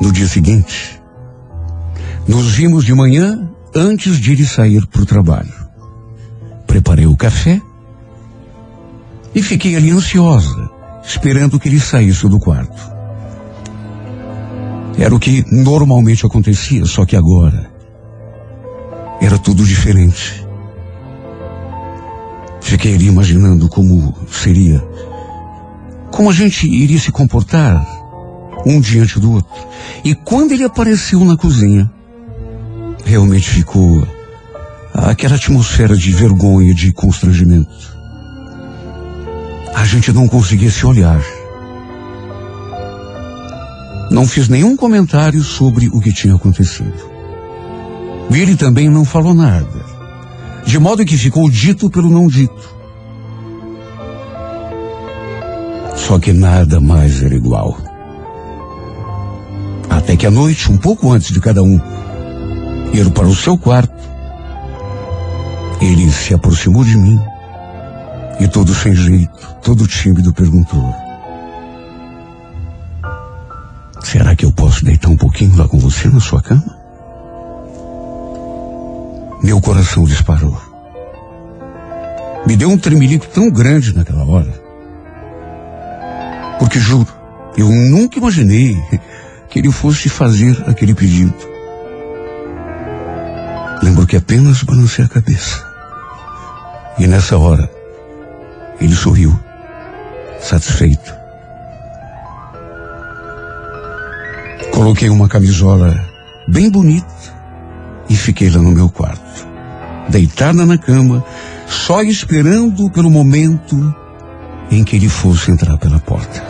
No 0.00 0.10
dia 0.10 0.26
seguinte, 0.26 1.00
nos 2.26 2.48
vimos 2.56 2.84
de 2.84 2.92
manhã 2.92 3.48
antes 3.76 4.18
de 4.18 4.32
ele 4.32 4.46
sair 4.46 4.86
para 4.86 5.02
o 5.02 5.06
trabalho. 5.06 5.52
Preparei 6.66 7.06
o 7.06 7.16
café 7.16 7.60
e 9.34 9.42
fiquei 9.42 9.76
ali 9.76 9.90
ansiosa, 9.90 10.70
esperando 11.04 11.60
que 11.60 11.68
ele 11.68 11.78
saísse 11.78 12.26
do 12.26 12.40
quarto. 12.40 12.96
Era 14.98 15.14
o 15.14 15.20
que 15.20 15.44
normalmente 15.52 16.24
acontecia, 16.24 16.86
só 16.86 17.04
que 17.04 17.14
agora 17.14 17.70
era 19.20 19.38
tudo 19.38 19.62
diferente. 19.62 20.42
Fiquei 22.62 22.94
ali 22.94 23.06
imaginando 23.06 23.68
como 23.68 24.14
seria, 24.30 24.82
como 26.10 26.30
a 26.30 26.32
gente 26.32 26.66
iria 26.66 26.98
se 26.98 27.12
comportar 27.12 27.86
um 28.64 28.80
diante 28.80 29.20
do 29.20 29.32
outro. 29.32 29.66
E 30.02 30.14
quando 30.14 30.52
ele 30.52 30.64
apareceu 30.64 31.22
na 31.24 31.36
cozinha, 31.36 31.90
realmente 33.06 33.48
ficou 33.48 34.06
aquela 34.92 35.36
atmosfera 35.36 35.96
de 35.96 36.12
vergonha, 36.12 36.74
de 36.74 36.92
constrangimento. 36.92 37.96
A 39.72 39.84
gente 39.84 40.12
não 40.12 40.26
conseguia 40.26 40.70
se 40.70 40.84
olhar. 40.84 41.22
Não 44.10 44.26
fiz 44.26 44.48
nenhum 44.48 44.76
comentário 44.76 45.42
sobre 45.42 45.88
o 45.88 46.00
que 46.00 46.12
tinha 46.12 46.34
acontecido. 46.34 47.16
Ele 48.30 48.56
também 48.56 48.90
não 48.90 49.04
falou 49.04 49.32
nada. 49.32 49.86
De 50.64 50.78
modo 50.78 51.04
que 51.04 51.16
ficou 51.16 51.48
dito 51.48 51.88
pelo 51.88 52.10
não 52.10 52.26
dito. 52.26 52.76
Só 55.94 56.18
que 56.18 56.32
nada 56.32 56.80
mais 56.80 57.22
era 57.22 57.34
igual. 57.34 57.78
Até 59.88 60.16
que 60.16 60.26
à 60.26 60.30
noite, 60.30 60.70
um 60.70 60.76
pouco 60.76 61.12
antes 61.12 61.32
de 61.32 61.40
cada 61.40 61.62
um 61.62 61.80
ir 62.92 63.10
para 63.10 63.26
o 63.26 63.34
seu 63.34 63.56
quarto, 63.58 63.94
ele 65.80 66.10
se 66.10 66.34
aproximou 66.34 66.84
de 66.84 66.96
mim 66.96 67.20
e 68.40 68.48
todo 68.48 68.74
sem 68.74 68.94
jeito, 68.94 69.56
todo 69.62 69.86
tímido 69.86 70.32
perguntou: 70.32 70.94
Será 74.02 74.36
que 74.36 74.44
eu 74.44 74.52
posso 74.52 74.84
deitar 74.84 75.08
um 75.08 75.16
pouquinho 75.16 75.56
lá 75.56 75.66
com 75.66 75.78
você 75.78 76.08
na 76.08 76.20
sua 76.20 76.42
cama? 76.42 76.76
Meu 79.42 79.60
coração 79.60 80.04
disparou. 80.04 80.56
Me 82.46 82.56
deu 82.56 82.70
um 82.70 82.78
tremelico 82.78 83.26
tão 83.26 83.50
grande 83.50 83.94
naquela 83.94 84.24
hora. 84.24 84.66
Porque 86.58 86.78
juro, 86.78 87.12
eu 87.56 87.68
nunca 87.68 88.18
imaginei 88.18 88.76
que 89.48 89.58
ele 89.58 89.70
fosse 89.70 90.08
fazer 90.08 90.62
aquele 90.66 90.94
pedido. 90.94 91.34
Lembro 93.82 94.06
que 94.06 94.16
apenas 94.16 94.62
balancei 94.62 95.04
a 95.04 95.08
cabeça. 95.08 95.64
E 96.98 97.06
nessa 97.06 97.36
hora, 97.36 97.70
ele 98.80 98.94
sorriu, 98.94 99.38
satisfeito. 100.40 101.14
Coloquei 104.72 105.08
uma 105.10 105.28
camisola 105.28 105.94
bem 106.48 106.70
bonita 106.70 107.06
e 108.08 108.16
fiquei 108.16 108.48
lá 108.50 108.62
no 108.62 108.70
meu 108.70 108.88
quarto, 108.88 109.46
deitada 110.08 110.64
na 110.64 110.78
cama, 110.78 111.24
só 111.66 112.02
esperando 112.02 112.90
pelo 112.90 113.10
momento 113.10 113.94
em 114.70 114.84
que 114.84 114.96
ele 114.96 115.08
fosse 115.08 115.50
entrar 115.50 115.76
pela 115.78 115.98
porta. 115.98 116.42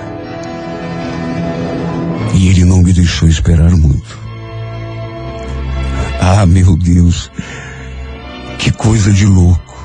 E 2.35 2.49
ele 2.49 2.65
não 2.65 2.83
me 2.83 2.93
deixou 2.93 3.29
esperar 3.29 3.71
muito. 3.71 4.26
Ah, 6.29 6.45
meu 6.45 6.77
Deus, 6.77 7.31
que 8.59 8.73
coisa 8.73 9.13
de 9.13 9.25
louco. 9.25 9.79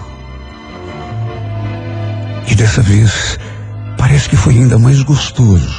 E 2.49 2.55
dessa 2.55 2.81
vez, 2.81 3.37
parece 3.95 4.27
que 4.27 4.35
foi 4.35 4.55
ainda 4.55 4.79
mais 4.79 5.03
gostoso. 5.03 5.71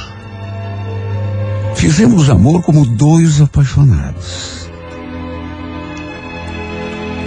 Fizemos 1.75 2.29
amor 2.29 2.61
como 2.61 2.85
dois 2.85 3.41
apaixonados. 3.41 4.69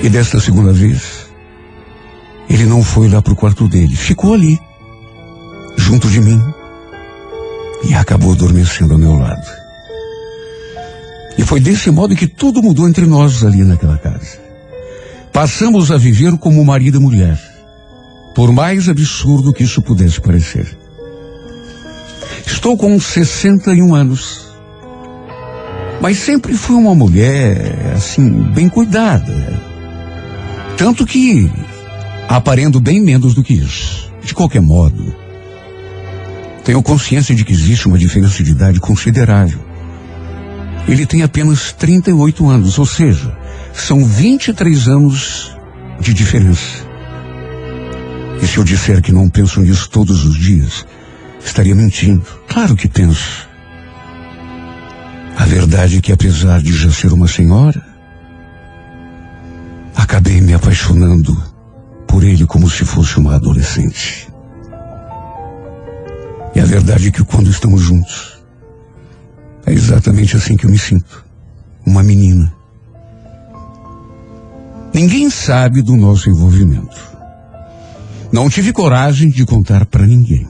E 0.02 0.08
desta 0.08 0.40
segunda 0.40 0.72
vez, 0.72 1.26
ele 2.48 2.64
não 2.64 2.82
foi 2.82 3.06
lá 3.06 3.20
pro 3.20 3.36
quarto 3.36 3.68
dele, 3.68 3.94
ficou 3.94 4.32
ali, 4.32 4.58
junto 5.76 6.08
de 6.08 6.22
mim, 6.22 6.42
e 7.84 7.94
acabou 7.94 8.32
adormecendo 8.32 8.94
ao 8.94 8.98
meu 8.98 9.18
lado. 9.18 9.65
E 11.38 11.42
foi 11.42 11.60
desse 11.60 11.90
modo 11.90 12.16
que 12.16 12.26
tudo 12.26 12.62
mudou 12.62 12.88
entre 12.88 13.06
nós 13.06 13.44
ali 13.44 13.62
naquela 13.64 13.98
casa. 13.98 14.38
Passamos 15.32 15.90
a 15.90 15.98
viver 15.98 16.36
como 16.38 16.64
marido 16.64 16.96
e 16.96 17.00
mulher, 17.00 17.38
por 18.34 18.50
mais 18.52 18.88
absurdo 18.88 19.52
que 19.52 19.64
isso 19.64 19.82
pudesse 19.82 20.20
parecer. 20.20 20.66
Estou 22.46 22.76
com 22.76 22.98
61 22.98 23.94
anos, 23.94 24.46
mas 26.00 26.18
sempre 26.18 26.54
fui 26.54 26.76
uma 26.76 26.94
mulher, 26.94 27.92
assim, 27.94 28.30
bem 28.54 28.68
cuidada. 28.68 29.60
Tanto 30.76 31.04
que 31.04 31.50
aparendo 32.28 32.80
bem 32.80 33.00
menos 33.00 33.34
do 33.34 33.42
que 33.42 33.54
isso. 33.54 34.10
De 34.22 34.34
qualquer 34.34 34.60
modo, 34.60 35.14
tenho 36.64 36.82
consciência 36.82 37.34
de 37.34 37.44
que 37.44 37.52
existe 37.52 37.86
uma 37.86 37.98
diferença 37.98 38.42
de 38.42 38.50
idade 38.50 38.80
considerável. 38.80 39.65
Ele 40.88 41.04
tem 41.04 41.22
apenas 41.22 41.72
38 41.72 42.48
anos, 42.48 42.78
ou 42.78 42.86
seja, 42.86 43.36
são 43.72 44.04
23 44.04 44.88
anos 44.88 45.56
de 46.00 46.14
diferença. 46.14 46.86
E 48.40 48.46
se 48.46 48.58
eu 48.58 48.64
disser 48.64 49.02
que 49.02 49.12
não 49.12 49.28
penso 49.28 49.60
nisso 49.60 49.88
todos 49.90 50.24
os 50.24 50.36
dias, 50.36 50.86
estaria 51.44 51.74
mentindo. 51.74 52.24
Claro 52.48 52.76
que 52.76 52.88
penso. 52.88 53.48
A 55.36 55.44
verdade 55.44 55.98
é 55.98 56.00
que, 56.00 56.12
apesar 56.12 56.62
de 56.62 56.72
já 56.72 56.90
ser 56.90 57.12
uma 57.12 57.28
senhora, 57.28 57.82
acabei 59.94 60.40
me 60.40 60.54
apaixonando 60.54 61.36
por 62.06 62.22
ele 62.22 62.46
como 62.46 62.70
se 62.70 62.84
fosse 62.84 63.18
uma 63.18 63.34
adolescente. 63.34 64.28
E 66.54 66.60
a 66.60 66.64
verdade 66.64 67.08
é 67.08 67.10
que 67.10 67.24
quando 67.24 67.50
estamos 67.50 67.82
juntos, 67.82 68.35
é 69.66 69.72
exatamente 69.72 70.36
assim 70.36 70.56
que 70.56 70.64
eu 70.64 70.70
me 70.70 70.78
sinto. 70.78 71.24
Uma 71.84 72.02
menina. 72.02 72.52
Ninguém 74.94 75.28
sabe 75.28 75.82
do 75.82 75.96
nosso 75.96 76.30
envolvimento. 76.30 76.96
Não 78.32 78.48
tive 78.48 78.72
coragem 78.72 79.28
de 79.28 79.44
contar 79.44 79.84
para 79.86 80.06
ninguém. 80.06 80.48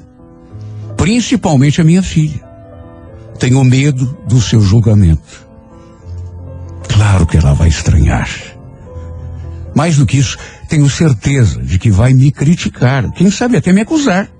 Principalmente 0.96 1.80
a 1.80 1.84
minha 1.84 2.02
filha. 2.02 2.44
Tenho 3.38 3.62
medo 3.64 4.16
do 4.28 4.40
seu 4.40 4.60
julgamento. 4.60 5.46
Claro 6.88 7.26
que 7.26 7.36
ela 7.36 7.54
vai 7.54 7.68
estranhar. 7.68 8.28
Mais 9.74 9.96
do 9.96 10.06
que 10.06 10.18
isso, 10.18 10.38
tenho 10.68 10.88
certeza 10.88 11.62
de 11.62 11.78
que 11.78 11.90
vai 11.90 12.14
me 12.14 12.32
criticar, 12.32 13.10
quem 13.12 13.30
sabe 13.30 13.56
até 13.56 13.72
me 13.72 13.82
acusar. 13.82 14.30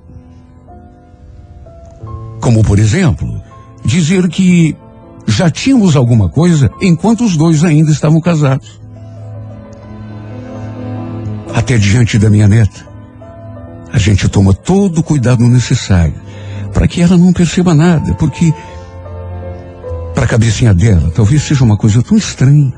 Como, 2.41 2.63
por 2.63 2.79
exemplo, 2.79 3.43
dizer 3.87 4.29
que 4.29 4.77
já 5.27 5.51
tínhamos 5.51 5.97
alguma 5.97 6.29
coisa 6.29 6.71
enquanto 6.81 7.25
os 7.25 7.37
dois 7.37 7.65
ainda 7.65 7.91
estavam 7.91 8.21
casados. 8.21 8.81
Até 11.55 11.79
diante 11.79 12.19
da 12.19 12.29
minha 12.29 12.47
neta, 12.47 12.87
a 13.93 13.99
gente 13.99 14.29
toma 14.29 14.53
todo 14.53 14.99
o 14.99 15.03
cuidado 15.03 15.45
necessário 15.45 16.15
para 16.73 16.87
que 16.87 17.01
ela 17.01 17.17
não 17.17 17.33
perceba 17.33 17.75
nada, 17.75 18.15
porque 18.15 18.53
para 20.15 20.25
a 20.25 20.29
cabecinha 20.29 20.75
dela 20.75 21.11
talvez 21.15 21.43
seja 21.43 21.65
uma 21.65 21.77
coisa 21.77 22.03
tão 22.03 22.17
estranha. 22.17 22.75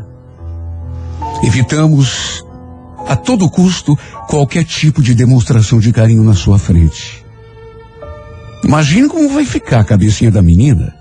Evitamos 1.42 2.44
a 3.08 3.16
todo 3.16 3.50
custo 3.50 3.98
qualquer 4.28 4.64
tipo 4.64 5.02
de 5.02 5.14
demonstração 5.14 5.80
de 5.80 5.92
carinho 5.92 6.22
na 6.22 6.34
sua 6.34 6.58
frente. 6.58 7.24
Imagine 8.62 9.08
como 9.08 9.30
vai 9.30 9.44
ficar 9.44 9.80
a 9.80 9.84
cabecinha 9.84 10.30
da 10.30 10.42
menina 10.42 10.97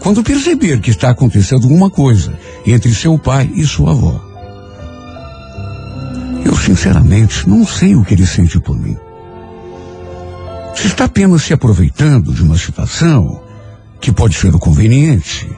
quando 0.00 0.22
perceber 0.22 0.80
que 0.80 0.90
está 0.90 1.10
acontecendo 1.10 1.64
alguma 1.64 1.90
coisa 1.90 2.32
entre 2.66 2.94
seu 2.94 3.18
pai 3.18 3.50
e 3.54 3.64
sua 3.64 3.92
avó. 3.92 4.20
Eu 6.44 6.54
sinceramente 6.56 7.48
não 7.48 7.66
sei 7.66 7.96
o 7.96 8.04
que 8.04 8.14
ele 8.14 8.26
sente 8.26 8.60
por 8.60 8.78
mim. 8.78 8.96
Se 10.74 10.88
está 10.88 11.04
apenas 11.04 11.42
se 11.42 11.52
aproveitando 11.52 12.32
de 12.32 12.42
uma 12.42 12.58
situação 12.58 13.42
que 14.00 14.12
pode 14.12 14.34
ser 14.34 14.54
o 14.54 14.58
conveniente, 14.58 15.48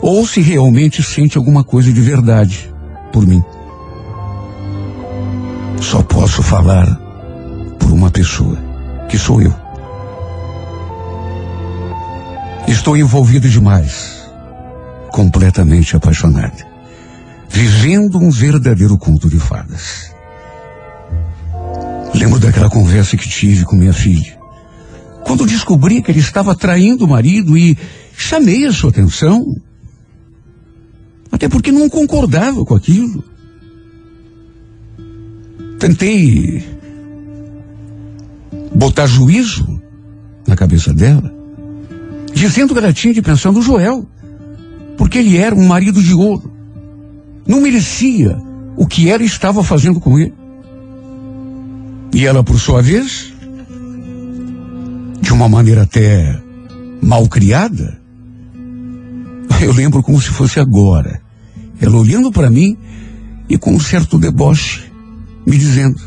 ou 0.00 0.26
se 0.26 0.40
realmente 0.40 1.02
sente 1.02 1.36
alguma 1.36 1.64
coisa 1.64 1.92
de 1.92 2.00
verdade 2.00 2.72
por 3.12 3.26
mim. 3.26 3.42
Só 5.80 6.02
posso 6.02 6.42
falar 6.42 6.86
por 7.78 7.90
uma 7.90 8.10
pessoa, 8.10 8.56
que 9.08 9.18
sou 9.18 9.42
eu. 9.42 9.69
Estou 12.68 12.96
envolvido 12.96 13.48
demais, 13.48 14.20
completamente 15.10 15.96
apaixonado, 15.96 16.64
vivendo 17.48 18.18
um 18.18 18.30
verdadeiro 18.30 18.96
conto 18.96 19.28
de 19.28 19.38
fadas. 19.38 20.14
Lembro 22.14 22.38
daquela 22.38 22.70
conversa 22.70 23.16
que 23.16 23.28
tive 23.28 23.64
com 23.64 23.76
minha 23.76 23.92
filha, 23.92 24.38
quando 25.24 25.46
descobri 25.46 26.02
que 26.02 26.10
ele 26.10 26.20
estava 26.20 26.54
traindo 26.54 27.04
o 27.04 27.08
marido 27.08 27.56
e 27.56 27.76
chamei 28.16 28.66
a 28.66 28.72
sua 28.72 28.90
atenção, 28.90 29.44
até 31.30 31.48
porque 31.48 31.72
não 31.72 31.88
concordava 31.88 32.64
com 32.64 32.74
aquilo. 32.74 33.24
Tentei 35.78 36.64
botar 38.74 39.06
juízo 39.06 39.80
na 40.46 40.56
cabeça 40.56 40.92
dela, 40.92 41.32
dizendo 42.32 42.72
que 42.72 42.78
ela 42.78 42.92
tinha 42.92 43.14
de 43.14 43.22
pensar 43.22 43.52
no 43.52 43.62
Joel, 43.62 44.06
porque 44.96 45.18
ele 45.18 45.36
era 45.36 45.54
um 45.54 45.66
marido 45.66 46.02
de 46.02 46.14
ouro. 46.14 46.52
Não 47.46 47.60
merecia 47.60 48.38
o 48.76 48.86
que 48.86 49.08
ela 49.08 49.22
estava 49.22 49.62
fazendo 49.62 50.00
com 50.00 50.18
ele. 50.18 50.34
E 52.12 52.26
ela, 52.26 52.42
por 52.42 52.58
sua 52.58 52.82
vez, 52.82 53.32
de 55.20 55.32
uma 55.32 55.48
maneira 55.48 55.82
até 55.82 56.40
mal 57.02 57.28
criada, 57.28 58.00
eu 59.62 59.72
lembro 59.72 60.02
como 60.02 60.20
se 60.20 60.30
fosse 60.30 60.58
agora, 60.58 61.20
ela 61.80 61.96
olhando 61.96 62.30
para 62.30 62.50
mim 62.50 62.76
e 63.48 63.56
com 63.56 63.74
um 63.74 63.80
certo 63.80 64.18
deboche, 64.18 64.90
me 65.46 65.56
dizendo: 65.56 66.00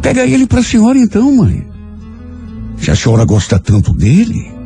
Pega 0.00 0.24
ele 0.24 0.46
para 0.46 0.60
a 0.60 0.64
senhora 0.64 0.98
então, 0.98 1.34
mãe. 1.34 1.66
Se 2.78 2.90
a 2.90 2.96
senhora 2.96 3.24
gosta 3.24 3.58
tanto 3.58 3.92
dele. 3.92 4.57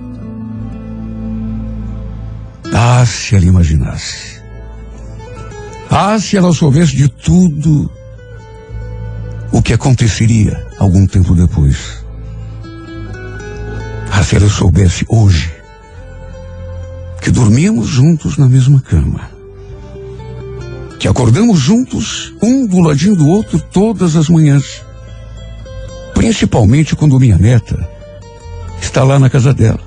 Ah, 2.74 3.04
se 3.04 3.36
ela 3.36 3.44
imaginasse. 3.44 4.40
Ah, 5.90 6.18
se 6.18 6.38
ela 6.38 6.52
soubesse 6.54 6.96
de 6.96 7.06
tudo 7.06 7.90
o 9.52 9.60
que 9.60 9.74
aconteceria 9.74 10.66
algum 10.78 11.06
tempo 11.06 11.34
depois. 11.34 12.02
Ah, 14.10 14.24
se 14.24 14.36
ela 14.36 14.48
soubesse 14.48 15.04
hoje 15.06 15.52
que 17.20 17.30
dormíamos 17.30 17.88
juntos 17.88 18.38
na 18.38 18.48
mesma 18.48 18.80
cama. 18.80 19.30
Que 20.98 21.06
acordamos 21.06 21.60
juntos, 21.60 22.32
um 22.42 22.66
do 22.66 22.80
ladinho 22.80 23.14
do 23.14 23.28
outro, 23.28 23.60
todas 23.60 24.16
as 24.16 24.30
manhãs. 24.30 24.82
Principalmente 26.14 26.96
quando 26.96 27.20
minha 27.20 27.36
neta 27.36 27.86
está 28.80 29.04
lá 29.04 29.18
na 29.18 29.28
casa 29.28 29.52
dela. 29.52 29.80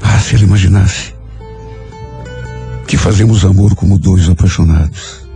Ah, 0.00 0.18
se 0.20 0.36
ela 0.36 0.44
imaginasse 0.44 1.13
fazemos 3.04 3.44
amor 3.44 3.74
como 3.74 3.98
dois 3.98 4.30
apaixonados. 4.30 5.28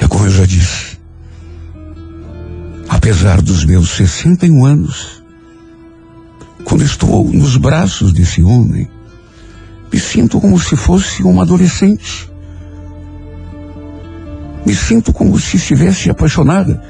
É 0.00 0.06
como 0.06 0.24
eu 0.24 0.30
já 0.30 0.46
disse. 0.46 0.96
Apesar 2.88 3.42
dos 3.42 3.64
meus 3.64 3.90
61 3.90 4.64
anos, 4.64 5.20
quando 6.62 6.84
estou 6.84 7.24
nos 7.32 7.56
braços 7.56 8.12
desse 8.12 8.40
homem, 8.40 8.88
me 9.92 9.98
sinto 9.98 10.40
como 10.40 10.60
se 10.60 10.76
fosse 10.76 11.24
uma 11.24 11.42
adolescente. 11.42 12.30
Me 14.64 14.76
sinto 14.76 15.12
como 15.12 15.40
se 15.40 15.56
estivesse 15.56 16.08
apaixonada 16.08 16.80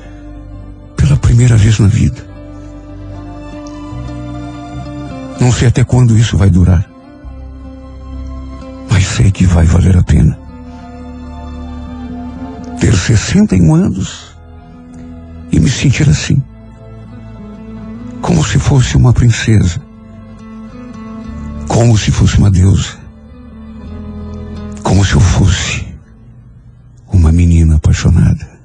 pela 0.94 1.16
primeira 1.16 1.56
vez 1.56 1.78
na 1.78 1.86
vida. 1.86 2.22
Não 5.40 5.50
sei 5.50 5.68
até 5.68 5.82
quando 5.84 6.18
isso 6.18 6.36
vai 6.36 6.50
durar, 6.50 6.86
sei 9.18 9.32
que 9.32 9.44
vai 9.44 9.66
valer 9.66 9.96
a 9.96 10.02
pena. 10.04 10.38
Ter 12.78 12.94
61 12.94 13.74
anos 13.74 14.38
e 15.50 15.58
me 15.58 15.68
sentir 15.68 16.08
assim, 16.08 16.40
como 18.22 18.44
se 18.44 18.60
fosse 18.60 18.96
uma 18.96 19.12
princesa, 19.12 19.80
como 21.66 21.98
se 21.98 22.12
fosse 22.12 22.38
uma 22.38 22.48
deusa, 22.48 22.96
como 24.84 25.04
se 25.04 25.14
eu 25.14 25.20
fosse 25.20 25.84
uma 27.12 27.32
menina 27.32 27.74
apaixonada. 27.74 28.57